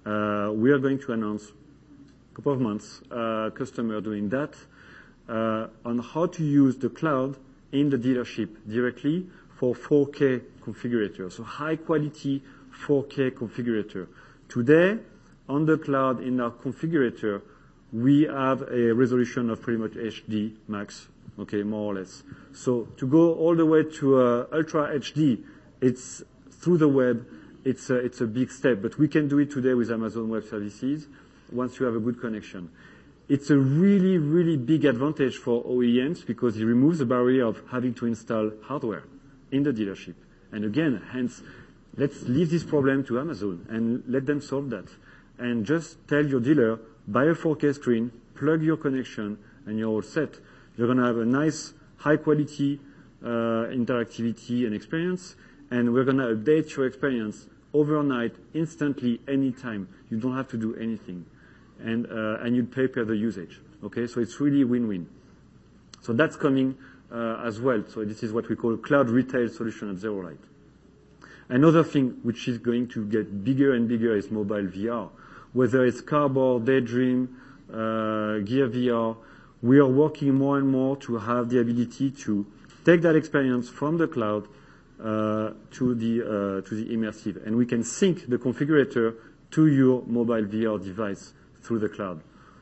Uh, 0.06 0.52
we 0.54 0.72
are 0.72 0.80
going 0.80 1.00
to 1.00 1.14
announce 1.14 1.52
a 2.32 2.36
couple 2.36 2.54
of 2.54 2.62
months, 2.62 3.02
uh, 3.12 3.50
customer 3.54 4.02
doing 4.02 4.30
that, 4.30 4.56
uh, 5.28 5.68
on 5.84 6.00
how 6.00 6.28
to 6.28 6.44
use 6.44 6.78
the 6.78 6.90
cloud 6.90 7.38
in 7.72 7.90
the 7.90 7.98
dealership 7.98 8.50
directly 8.68 9.28
for 9.58 9.76
4K 9.76 10.42
configurator. 10.64 11.32
So 11.32 11.44
high 11.44 11.76
quality 11.76 12.42
4K 12.86 13.32
configurator. 13.32 14.08
Today, 14.50 14.98
on 15.48 15.66
the 15.66 15.78
cloud 15.78 16.22
in 16.24 16.40
our 16.40 16.52
configurator, 16.52 17.42
we 17.94 18.24
have 18.24 18.62
a 18.64 18.94
resolution 18.94 19.50
of 19.50 19.62
pretty 19.62 19.80
much 19.80 19.92
HD 19.92 20.56
max, 20.68 21.08
okay, 21.40 21.64
more 21.64 21.92
or 21.94 21.96
less. 22.00 22.24
So 22.54 22.88
to 22.98 23.08
go 23.08 23.34
all 23.36 23.56
the 23.56 23.66
way 23.66 23.84
to 23.84 24.18
uh, 24.18 24.46
Ultra 24.54 24.98
HD, 24.98 25.44
it's 25.82 26.24
through 26.50 26.78
the 26.78 26.88
web, 26.88 27.26
it's 27.66 27.90
a, 27.90 27.96
it's 27.96 28.22
a 28.22 28.28
big 28.28 28.52
step, 28.52 28.82
but 28.82 28.98
we 28.98 29.08
can 29.08 29.28
do 29.28 29.40
it 29.40 29.52
today 29.52 29.74
with 29.74 29.92
Amazon 29.92 30.30
Web 30.30 30.46
Services 30.46 31.08
once 31.52 31.80
you 31.80 31.86
have 31.86 31.96
a 31.96 32.00
good 32.00 32.20
connection. 32.20 32.70
It's 33.32 33.50
a 33.50 33.56
really, 33.56 34.18
really 34.18 34.58
big 34.58 34.84
advantage 34.84 35.38
for 35.38 35.64
OEMs 35.64 36.26
because 36.28 36.58
it 36.58 36.66
removes 36.66 37.00
the 37.00 37.06
barrier 37.06 37.46
of 37.46 37.64
having 37.72 37.94
to 37.94 38.06
install 38.06 38.52
hardware 38.64 39.06
in 39.54 39.64
the 39.64 39.72
dealership. 39.72 40.16
And 40.52 40.66
again, 40.66 41.02
hence, 41.14 41.42
let's 41.96 42.24
leave 42.24 42.50
this 42.50 42.66
problem 42.66 43.06
to 43.06 43.22
Amazon 43.22 43.66
and 43.70 44.04
let 44.06 44.26
them 44.26 44.42
solve 44.42 44.70
that. 44.72 44.90
And 45.40 45.66
just 45.66 46.06
tell 46.10 46.26
your 46.26 46.42
dealer, 46.42 46.78
buy 47.08 47.24
a 47.24 47.34
4K 47.34 47.74
screen, 47.76 48.12
plug 48.36 48.64
your 48.64 48.76
connection, 48.76 49.38
and 49.66 49.80
you're 49.80 49.88
all 49.88 50.02
set. 50.02 50.38
You're 50.76 50.90
gonna 50.90 51.06
have 51.06 51.20
a 51.20 51.26
nice, 51.26 51.74
high 51.96 52.18
quality 52.18 52.82
uh, 53.24 53.72
interactivity 53.72 54.66
and 54.66 54.76
experience, 54.76 55.38
and 55.70 55.94
we're 55.94 56.04
gonna 56.04 56.36
update 56.36 56.76
your 56.76 56.86
experience 56.86 57.48
overnight, 57.74 58.36
instantly, 58.54 59.22
anytime. 59.26 59.88
You 60.10 60.18
don't 60.18 60.36
have 60.36 60.50
to 60.50 60.58
do 60.58 60.76
anything 60.76 61.26
and 61.84 62.08
uh, 62.08 62.46
you 62.46 62.64
pay 62.64 62.88
per 62.88 63.04
the 63.04 63.16
usage. 63.16 63.60
Okay? 63.84 64.08
so 64.08 64.20
It's 64.20 64.40
really 64.40 64.64
win-win. 64.64 65.08
So 66.02 66.14
That's 66.14 66.36
coming 66.36 66.78
uh, 67.12 67.42
as 67.44 67.60
well. 67.60 67.84
So 67.88 68.04
This 68.06 68.24
is 68.24 68.34
what 68.34 68.50
we 68.50 68.56
call 68.56 68.78
cloud 68.78 69.10
retail 69.10 69.50
solution 69.50 69.90
at 69.90 69.98
ZeroLight. 69.98 70.38
Another 71.50 71.84
thing 71.84 72.20
which 72.24 72.48
is 72.48 72.58
going 72.58 72.88
to 72.90 73.06
get 73.06 73.44
bigger 73.44 73.74
and 73.74 73.88
bigger 73.88 74.16
is 74.16 74.32
mobile 74.32 74.64
VR. 74.64 75.10
Whether 75.52 75.86
it's 75.86 76.00
Cardboard, 76.00 76.66
Daydream, 76.66 77.28
uh, 77.70 78.40
Gear 78.40 78.70
VR, 78.70 79.18
we 79.62 79.78
are 79.80 79.88
working 79.88 80.34
more 80.34 80.58
and 80.58 80.68
more 80.68 80.96
to 80.98 81.18
have 81.18 81.50
the 81.50 81.60
ability 81.60 82.12
to 82.12 82.46
take 82.86 83.02
that 83.02 83.16
experience 83.16 83.70
from 83.70 83.98
the 83.98 84.08
cloud 84.08 84.48
uh 85.04 85.52
to 85.72 85.96
the 85.96 86.22
uh 86.22 86.68
to 86.68 86.76
the 86.76 86.86
immersive. 86.96 87.46
and 87.46 87.56
We 87.56 87.66
can 87.66 87.84
sync 87.84 88.28
the 88.28 88.38
configurator 88.38 89.16
to 89.52 89.68
your 89.68 90.04
mobile 90.06 90.44
VR 90.44 90.84
device 90.84 91.34
through 91.62 91.80
the 91.80 91.90
cloud. 91.90 92.22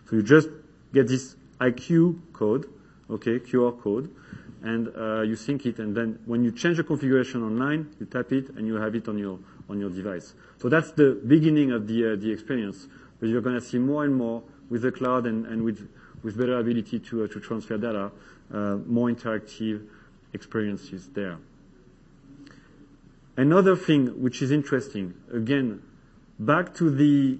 So 0.09 0.15
you 0.15 0.23
just 0.23 0.49
get 0.93 1.07
this 1.07 1.35
IQ 1.59 2.19
code, 2.33 2.67
okay, 3.09 3.39
QR 3.39 3.79
code, 3.79 4.13
and 4.61 4.89
uh, 4.95 5.21
you 5.21 5.35
sync 5.35 5.65
it, 5.65 5.79
and 5.79 5.95
then 5.95 6.19
when 6.25 6.43
you 6.43 6.51
change 6.51 6.77
the 6.77 6.83
configuration 6.83 7.43
online, 7.43 7.93
you 7.99 8.05
tap 8.05 8.31
it, 8.31 8.49
and 8.49 8.67
you 8.67 8.75
have 8.75 8.95
it 8.95 9.07
on 9.07 9.17
your 9.17 9.39
on 9.69 9.79
your 9.79 9.89
device. 9.89 10.33
So 10.57 10.67
that's 10.67 10.91
the 10.91 11.21
beginning 11.25 11.71
of 11.71 11.87
the 11.87 12.13
uh, 12.13 12.15
the 12.15 12.31
experience. 12.31 12.87
But 13.19 13.29
you're 13.29 13.41
going 13.41 13.55
to 13.55 13.61
see 13.61 13.77
more 13.77 14.05
and 14.05 14.15
more 14.15 14.43
with 14.69 14.81
the 14.81 14.91
cloud 14.91 15.25
and, 15.25 15.45
and 15.45 15.63
with 15.63 15.89
with 16.23 16.37
better 16.37 16.59
ability 16.59 16.99
to 16.99 17.23
uh, 17.23 17.27
to 17.27 17.39
transfer 17.39 17.77
data, 17.77 18.11
uh, 18.53 18.77
more 18.85 19.09
interactive 19.09 19.85
experiences 20.33 21.09
there. 21.13 21.37
Another 23.37 23.77
thing 23.77 24.21
which 24.21 24.41
is 24.41 24.51
interesting, 24.51 25.13
again, 25.31 25.81
back 26.39 26.73
to 26.75 26.89
the 26.89 27.39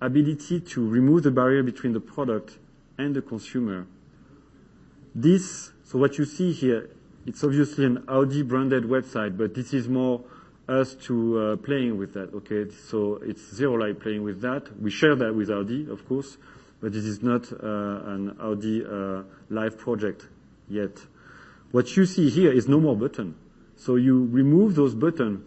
ability 0.00 0.60
to 0.60 0.88
remove 0.88 1.22
the 1.22 1.30
barrier 1.30 1.62
between 1.62 1.92
the 1.92 2.00
product 2.00 2.58
and 2.98 3.14
the 3.14 3.22
consumer. 3.22 3.86
This, 5.14 5.72
so 5.84 5.98
what 5.98 6.18
you 6.18 6.24
see 6.24 6.52
here, 6.52 6.90
it's 7.26 7.44
obviously 7.44 7.84
an 7.84 8.04
Audi 8.08 8.42
branded 8.42 8.84
website, 8.84 9.36
but 9.36 9.54
this 9.54 9.74
is 9.74 9.88
more 9.88 10.22
us 10.68 10.94
to 10.94 11.38
uh, 11.38 11.56
playing 11.56 11.98
with 11.98 12.14
that, 12.14 12.32
okay? 12.32 12.70
So 12.88 13.16
it's 13.16 13.42
ZeroLight 13.42 14.00
playing 14.00 14.22
with 14.22 14.40
that. 14.42 14.80
We 14.80 14.90
share 14.90 15.16
that 15.16 15.34
with 15.34 15.50
Audi, 15.50 15.90
of 15.90 16.06
course, 16.08 16.38
but 16.80 16.92
this 16.92 17.04
is 17.04 17.22
not 17.22 17.52
uh, 17.52 17.56
an 17.56 18.36
Audi 18.40 18.84
uh, 18.84 19.22
live 19.50 19.76
project 19.76 20.26
yet. 20.68 20.92
What 21.72 21.96
you 21.96 22.06
see 22.06 22.30
here 22.30 22.52
is 22.52 22.68
no 22.68 22.80
more 22.80 22.96
button. 22.96 23.34
So 23.76 23.96
you 23.96 24.26
remove 24.26 24.76
those 24.76 24.94
buttons. 24.94 25.42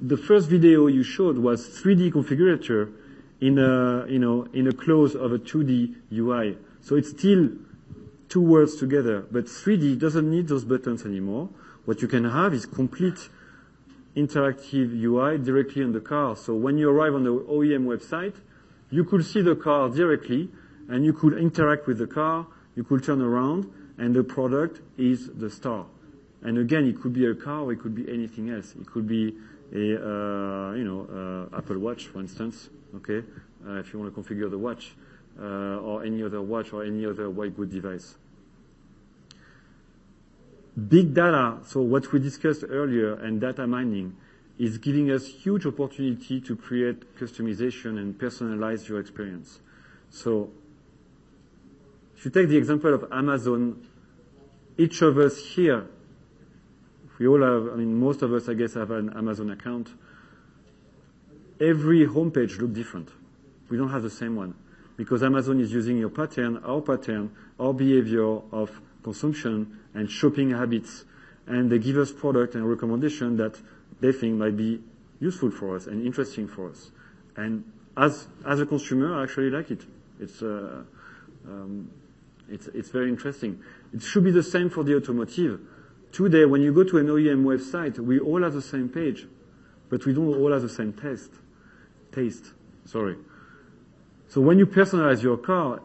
The 0.00 0.16
first 0.16 0.48
video 0.48 0.88
you 0.88 1.02
showed 1.02 1.38
was 1.38 1.66
3D 1.68 2.12
configurator 2.12 2.92
in 3.40 3.58
a, 3.58 4.06
you 4.08 4.18
know, 4.18 4.46
in 4.52 4.66
a 4.66 4.72
close 4.72 5.14
of 5.14 5.32
a 5.32 5.38
2D 5.38 5.94
UI. 6.12 6.56
So 6.80 6.96
it's 6.96 7.10
still 7.10 7.50
two 8.28 8.40
worlds 8.40 8.76
together, 8.76 9.26
but 9.30 9.46
3D 9.46 9.98
doesn't 9.98 10.30
need 10.30 10.48
those 10.48 10.64
buttons 10.64 11.04
anymore. 11.04 11.48
What 11.84 12.02
you 12.02 12.08
can 12.08 12.24
have 12.24 12.54
is 12.54 12.66
complete 12.66 13.28
interactive 14.16 14.98
UI 15.00 15.38
directly 15.38 15.84
on 15.84 15.92
the 15.92 16.00
car. 16.00 16.36
So 16.36 16.54
when 16.54 16.78
you 16.78 16.90
arrive 16.90 17.14
on 17.14 17.24
the 17.24 17.30
OEM 17.30 17.84
website, 17.84 18.34
you 18.90 19.04
could 19.04 19.24
see 19.24 19.42
the 19.42 19.54
car 19.54 19.88
directly, 19.90 20.48
and 20.88 21.04
you 21.04 21.12
could 21.12 21.36
interact 21.36 21.86
with 21.86 21.98
the 21.98 22.06
car, 22.06 22.46
you 22.74 22.84
could 22.84 23.04
turn 23.04 23.20
around, 23.20 23.70
and 23.98 24.14
the 24.14 24.22
product 24.22 24.80
is 24.96 25.28
the 25.34 25.50
star. 25.50 25.86
And 26.42 26.58
again, 26.58 26.86
it 26.86 27.00
could 27.00 27.12
be 27.12 27.26
a 27.26 27.34
car, 27.34 27.62
or 27.62 27.72
it 27.72 27.80
could 27.80 27.94
be 27.94 28.10
anything 28.12 28.50
else. 28.50 28.74
It 28.80 28.86
could 28.86 29.06
be 29.06 29.34
a, 29.72 29.76
uh, 29.76 30.72
you 30.74 30.84
know, 30.84 31.48
uh, 31.52 31.58
Apple 31.58 31.78
Watch, 31.78 32.06
for 32.06 32.20
instance, 32.20 32.68
okay? 32.96 33.22
Uh, 33.66 33.74
if 33.74 33.92
you 33.92 33.98
want 33.98 34.14
to 34.14 34.20
configure 34.20 34.50
the 34.50 34.58
watch, 34.58 34.94
or 35.38 36.04
any 36.04 36.22
other 36.22 36.40
watch 36.40 36.72
or 36.72 36.84
any 36.84 37.04
other 37.04 37.28
white 37.28 37.54
good 37.54 37.70
device. 37.70 38.16
Big 40.88 41.14
data, 41.14 41.58
so 41.66 41.80
what 41.80 42.10
we 42.12 42.18
discussed 42.20 42.64
earlier, 42.68 43.14
and 43.14 43.40
data 43.40 43.66
mining, 43.66 44.16
is 44.58 44.78
giving 44.78 45.10
us 45.10 45.26
huge 45.26 45.66
opportunity 45.66 46.40
to 46.40 46.56
create 46.56 47.16
customization 47.18 47.98
and 47.98 48.18
personalize 48.18 48.88
your 48.88 49.00
experience. 49.00 49.60
So 50.10 50.50
if 52.16 52.24
you 52.24 52.30
take 52.30 52.48
the 52.48 52.56
example 52.56 52.94
of 52.94 53.04
Amazon, 53.12 53.86
each 54.78 55.02
of 55.02 55.18
us 55.18 55.36
here 55.38 55.86
we 57.18 57.26
all 57.26 57.42
have, 57.42 57.72
I 57.72 57.76
mean, 57.76 57.98
most 57.98 58.22
of 58.22 58.32
us, 58.32 58.48
I 58.48 58.54
guess, 58.54 58.74
have 58.74 58.90
an 58.90 59.16
Amazon 59.16 59.50
account. 59.50 59.90
Every 61.60 62.06
homepage 62.06 62.58
look 62.58 62.72
different. 62.72 63.08
We 63.68 63.76
don't 63.76 63.90
have 63.90 64.02
the 64.02 64.10
same 64.10 64.36
one 64.36 64.54
because 64.96 65.22
Amazon 65.22 65.60
is 65.60 65.72
using 65.72 65.98
your 65.98 66.10
pattern, 66.10 66.58
our 66.64 66.80
pattern, 66.80 67.30
our 67.58 67.72
behavior 67.72 68.40
of 68.52 68.80
consumption 69.02 69.78
and 69.94 70.10
shopping 70.10 70.50
habits, 70.50 71.04
and 71.46 71.70
they 71.70 71.78
give 71.78 71.96
us 71.96 72.12
product 72.12 72.54
and 72.54 72.68
recommendation 72.68 73.36
that 73.36 73.60
they 74.00 74.12
think 74.12 74.34
might 74.34 74.56
be 74.56 74.80
useful 75.20 75.50
for 75.50 75.76
us 75.76 75.86
and 75.86 76.04
interesting 76.04 76.46
for 76.46 76.70
us. 76.70 76.90
And 77.36 77.64
as 77.96 78.26
as 78.44 78.60
a 78.60 78.66
consumer, 78.66 79.18
I 79.18 79.22
actually 79.22 79.50
like 79.50 79.70
it. 79.70 79.82
It's 80.20 80.42
uh, 80.42 80.82
um, 81.46 81.90
it's 82.50 82.66
it's 82.68 82.90
very 82.90 83.08
interesting. 83.08 83.62
It 83.94 84.02
should 84.02 84.24
be 84.24 84.30
the 84.30 84.42
same 84.42 84.70
for 84.70 84.84
the 84.84 84.96
automotive. 84.96 85.60
Today, 86.16 86.46
when 86.46 86.62
you 86.62 86.72
go 86.72 86.82
to 86.82 86.96
an 86.96 87.08
OEM 87.08 87.44
website, 87.44 87.98
we 87.98 88.18
all 88.18 88.42
have 88.42 88.54
the 88.54 88.62
same 88.62 88.88
page, 88.88 89.26
but 89.90 90.06
we 90.06 90.14
don't 90.14 90.34
all 90.34 90.50
have 90.50 90.62
the 90.62 90.68
same 90.70 90.94
taste. 90.94 91.30
Taste, 92.10 92.54
sorry. 92.86 93.18
So 94.26 94.40
when 94.40 94.58
you 94.58 94.66
personalize 94.66 95.22
your 95.22 95.36
car, 95.36 95.82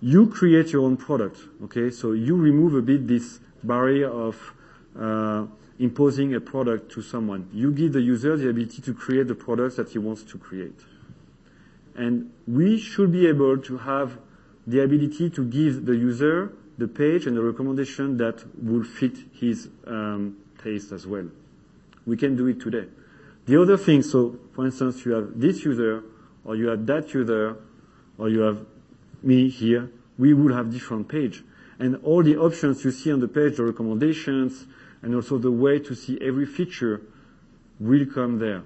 you 0.00 0.28
create 0.28 0.72
your 0.72 0.86
own 0.86 0.96
product, 0.96 1.40
okay? 1.64 1.90
So 1.90 2.12
you 2.12 2.34
remove 2.34 2.74
a 2.74 2.80
bit 2.80 3.06
this 3.06 3.40
barrier 3.62 4.08
of 4.08 4.54
uh, 4.98 5.44
imposing 5.78 6.34
a 6.34 6.40
product 6.40 6.90
to 6.92 7.02
someone. 7.02 7.50
You 7.52 7.72
give 7.72 7.92
the 7.92 8.00
user 8.00 8.38
the 8.38 8.48
ability 8.48 8.80
to 8.80 8.94
create 8.94 9.28
the 9.28 9.34
products 9.34 9.76
that 9.76 9.90
he 9.90 9.98
wants 9.98 10.22
to 10.22 10.38
create. 10.38 10.80
And 11.94 12.32
we 12.48 12.78
should 12.78 13.12
be 13.12 13.26
able 13.26 13.58
to 13.58 13.76
have 13.76 14.16
the 14.66 14.80
ability 14.82 15.28
to 15.28 15.44
give 15.44 15.84
the 15.84 15.94
user 15.94 16.54
the 16.78 16.88
page 16.88 17.26
and 17.26 17.36
the 17.36 17.42
recommendation 17.42 18.16
that 18.16 18.42
will 18.62 18.84
fit 18.84 19.16
his 19.34 19.68
um, 19.86 20.36
taste 20.62 20.92
as 20.92 21.06
well. 21.06 21.28
We 22.06 22.16
can 22.16 22.36
do 22.36 22.46
it 22.46 22.60
today. 22.60 22.86
The 23.46 23.60
other 23.60 23.76
thing, 23.76 24.02
so 24.02 24.38
for 24.54 24.64
instance, 24.64 25.04
you 25.04 25.12
have 25.12 25.38
this 25.38 25.64
user, 25.64 26.04
or 26.44 26.56
you 26.56 26.68
have 26.68 26.86
that 26.86 27.12
user, 27.12 27.56
or 28.18 28.28
you 28.28 28.40
have 28.40 28.64
me 29.22 29.48
here, 29.48 29.90
we 30.18 30.34
will 30.34 30.54
have 30.54 30.70
different 30.70 31.08
page. 31.08 31.42
And 31.78 31.96
all 32.04 32.22
the 32.22 32.36
options 32.36 32.84
you 32.84 32.90
see 32.90 33.12
on 33.12 33.20
the 33.20 33.28
page, 33.28 33.56
the 33.56 33.64
recommendations, 33.64 34.66
and 35.02 35.14
also 35.14 35.38
the 35.38 35.50
way 35.50 35.78
to 35.80 35.94
see 35.94 36.18
every 36.20 36.46
feature 36.46 37.02
will 37.80 38.06
come 38.06 38.38
there. 38.38 38.62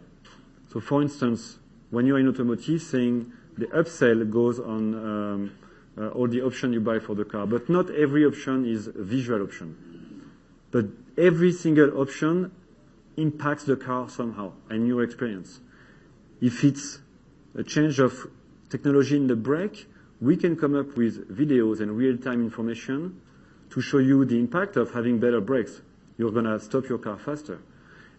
So 0.72 0.80
for 0.80 1.00
instance, 1.00 1.58
when 1.90 2.06
you're 2.06 2.18
in 2.18 2.28
automotive, 2.28 2.82
saying 2.82 3.32
the 3.56 3.66
upsell 3.66 4.28
goes 4.30 4.60
on 4.60 4.94
um, 4.94 5.52
uh, 5.98 6.08
all 6.08 6.28
the 6.28 6.42
option 6.42 6.72
you 6.72 6.80
buy 6.80 6.98
for 6.98 7.14
the 7.14 7.24
car, 7.24 7.46
but 7.46 7.68
not 7.68 7.90
every 7.94 8.24
option 8.24 8.66
is 8.66 8.86
a 8.88 8.92
visual 8.92 9.42
option. 9.42 10.30
But 10.70 10.86
every 11.16 11.52
single 11.52 12.00
option 12.00 12.52
impacts 13.16 13.64
the 13.64 13.76
car 13.76 14.08
somehow 14.08 14.52
and 14.68 14.86
your 14.86 15.02
experience. 15.02 15.60
If 16.40 16.64
it's 16.64 16.98
a 17.54 17.62
change 17.62 17.98
of 17.98 18.26
technology 18.68 19.16
in 19.16 19.26
the 19.26 19.36
brake, 19.36 19.86
we 20.20 20.36
can 20.36 20.56
come 20.56 20.74
up 20.74 20.96
with 20.96 21.34
videos 21.34 21.80
and 21.80 21.96
real-time 21.96 22.42
information 22.42 23.20
to 23.70 23.80
show 23.80 23.98
you 23.98 24.24
the 24.24 24.38
impact 24.38 24.76
of 24.76 24.92
having 24.92 25.18
better 25.18 25.40
brakes. 25.40 25.80
You're 26.18 26.30
gonna 26.30 26.58
stop 26.60 26.88
your 26.88 26.98
car 26.98 27.18
faster. 27.18 27.60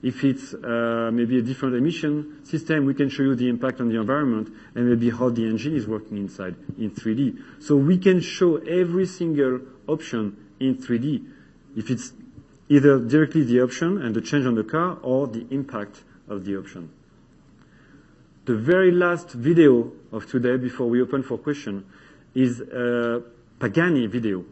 If 0.04 0.24
it's 0.24 0.54
uh, 0.54 1.10
maybe 1.12 1.40
a 1.40 1.42
different 1.42 1.76
emission 1.76 2.46
system, 2.46 2.86
we 2.86 2.94
can 2.94 3.10
show 3.10 3.24
you 3.24 3.36
the 3.36 3.50
impact 3.50 3.82
on 3.82 3.90
the 3.90 4.00
environment 4.00 4.50
and 4.76 4.88
maybe 4.88 5.10
how 5.10 5.30
the 5.30 5.46
engine 5.46 5.76
is 5.76 5.88
working 5.88 6.18
inside 6.18 6.56
in 6.78 6.92
3D. 6.92 7.64
So 7.64 7.76
we 7.76 7.98
can 7.98 8.22
show 8.22 8.58
every 8.58 9.08
single 9.08 9.62
option 9.88 10.38
in 10.60 10.76
3D. 10.76 11.26
If 11.76 11.90
it's 11.90 12.14
either 12.70 13.00
directly 13.00 13.44
the 13.44 13.62
option 13.62 14.02
and 14.02 14.16
the 14.16 14.22
change 14.22 14.46
on 14.46 14.56
the 14.56 14.64
car 14.64 14.98
or 15.02 15.28
the 15.28 15.48
impact 15.50 16.04
of 16.28 16.46
the 16.46 16.58
option. 16.58 16.92
The 18.46 18.56
very 18.56 18.92
last 18.92 19.32
video 19.32 19.92
of 20.12 20.30
today 20.30 20.58
before 20.58 20.88
we 20.88 21.02
open 21.02 21.24
for 21.24 21.38
question 21.38 21.86
is 22.34 22.62
a 22.62 23.24
Pagani 23.60 24.08
video. 24.08 24.46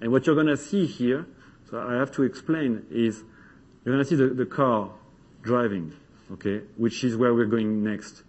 And 0.00 0.10
what 0.12 0.26
you're 0.26 0.36
gonna 0.36 0.56
see 0.56 0.86
here, 0.86 1.26
so 1.70 1.80
I 1.80 1.94
have 1.94 2.10
to 2.12 2.22
explain, 2.22 2.86
is 2.90 3.22
you're 3.84 3.94
gonna 3.94 4.04
see 4.04 4.16
the, 4.16 4.28
the 4.28 4.46
car 4.46 4.90
driving, 5.42 5.94
okay, 6.32 6.62
which 6.76 7.04
is 7.04 7.16
where 7.16 7.34
we're 7.34 7.46
going 7.46 7.82
next 7.82 8.22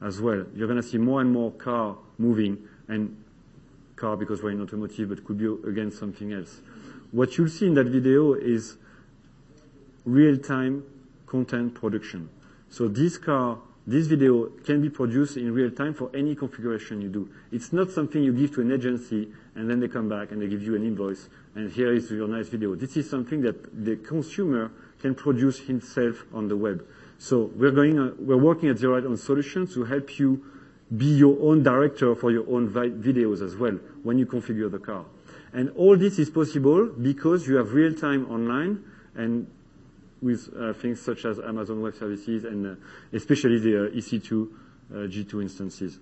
as 0.00 0.20
well. 0.20 0.44
You're 0.54 0.68
gonna 0.68 0.82
see 0.82 0.98
more 0.98 1.20
and 1.20 1.32
more 1.32 1.50
car 1.52 1.96
moving 2.18 2.58
and 2.86 3.16
car 3.96 4.16
because 4.16 4.42
we're 4.42 4.52
in 4.52 4.62
automotive, 4.62 5.08
but 5.08 5.24
could 5.24 5.38
be 5.38 5.46
again 5.68 5.90
something 5.90 6.32
else. 6.32 6.60
What 7.10 7.36
you'll 7.36 7.48
see 7.48 7.66
in 7.66 7.74
that 7.74 7.86
video 7.86 8.34
is 8.34 8.76
real-time 10.04 10.84
content 11.26 11.74
production. 11.74 12.28
So 12.70 12.88
this 12.88 13.18
car, 13.18 13.58
this 13.86 14.06
video 14.06 14.46
can 14.64 14.80
be 14.82 14.90
produced 14.90 15.36
in 15.36 15.52
real 15.52 15.70
time 15.70 15.94
for 15.94 16.10
any 16.14 16.34
configuration 16.34 17.00
you 17.00 17.08
do. 17.08 17.30
It's 17.50 17.72
not 17.72 17.90
something 17.90 18.22
you 18.22 18.32
give 18.32 18.54
to 18.54 18.60
an 18.60 18.72
agency 18.72 19.28
and 19.54 19.68
then 19.68 19.80
they 19.80 19.88
come 19.88 20.08
back 20.08 20.32
and 20.32 20.40
they 20.40 20.48
give 20.48 20.62
you 20.62 20.76
an 20.76 20.84
invoice 20.84 21.28
and 21.58 21.72
here 21.72 21.92
is 21.92 22.08
your 22.08 22.28
nice 22.28 22.48
video. 22.48 22.76
This 22.76 22.96
is 22.96 23.10
something 23.10 23.40
that 23.40 23.84
the 23.84 23.96
consumer 23.96 24.70
can 25.00 25.16
produce 25.16 25.58
himself 25.58 26.24
on 26.32 26.46
the 26.46 26.56
web. 26.56 26.86
So 27.18 27.50
we're 27.56 27.72
going, 27.72 27.98
uh, 27.98 28.12
we're 28.16 28.36
working 28.36 28.68
at 28.68 28.76
ZeroLight 28.76 29.04
on 29.04 29.16
solutions 29.16 29.74
to 29.74 29.84
help 29.84 30.20
you 30.20 30.44
be 30.96 31.06
your 31.06 31.36
own 31.40 31.64
director 31.64 32.14
for 32.14 32.30
your 32.30 32.48
own 32.48 32.68
vi- 32.68 32.90
videos 32.90 33.42
as 33.42 33.56
well 33.56 33.72
when 34.04 34.20
you 34.20 34.26
configure 34.26 34.70
the 34.70 34.78
car. 34.78 35.04
And 35.52 35.70
all 35.70 35.96
this 35.96 36.20
is 36.20 36.30
possible 36.30 36.86
because 36.86 37.48
you 37.48 37.56
have 37.56 37.72
real 37.72 37.92
time 37.92 38.30
online 38.30 38.84
and 39.16 39.50
with 40.22 40.54
uh, 40.56 40.74
things 40.74 41.00
such 41.00 41.24
as 41.24 41.40
Amazon 41.40 41.82
Web 41.82 41.96
Services 41.96 42.44
and 42.44 42.66
uh, 42.66 42.74
especially 43.12 43.58
the 43.58 43.86
uh, 43.86 43.90
EC2 43.90 44.48
uh, 44.90 44.94
G2 45.08 45.42
instances. 45.42 45.98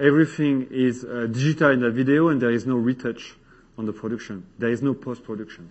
Everything 0.00 0.68
is 0.70 1.04
uh, 1.04 1.26
digital 1.30 1.70
in 1.70 1.80
the 1.80 1.90
video 1.90 2.28
and 2.28 2.40
there 2.40 2.50
is 2.50 2.66
no 2.66 2.76
retouch 2.76 3.34
on 3.78 3.86
the 3.86 3.92
production. 3.92 4.46
There 4.58 4.70
is 4.70 4.82
no 4.82 4.94
post-production. 4.94 5.70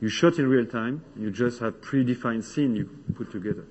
You 0.00 0.08
shot 0.08 0.38
in 0.38 0.48
real 0.48 0.66
time, 0.66 1.04
you 1.18 1.30
just 1.30 1.60
have 1.60 1.80
predefined 1.80 2.44
scene 2.44 2.74
you 2.74 2.88
put 3.14 3.30
together. 3.30 3.66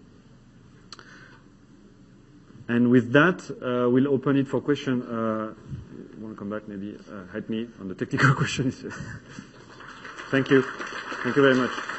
And 2.68 2.92
with 2.92 3.12
that, 3.14 3.42
uh, 3.50 3.90
we'll 3.90 4.14
open 4.14 4.38
it 4.38 4.48
for 4.48 4.62
question. 4.62 5.02
Uh, 5.02 5.54
want 6.20 6.36
to 6.36 6.40
come 6.40 6.50
back, 6.50 6.68
maybe 6.68 6.98
uh, 7.12 7.32
help 7.32 7.50
me 7.50 7.68
on 7.80 7.88
the 7.88 7.96
technical 7.96 8.34
questions. 8.36 8.84
Thank 10.30 10.52
you. 10.52 10.62
Thank 11.24 11.36
you 11.36 11.42
very 11.42 11.56
much. 11.56 11.99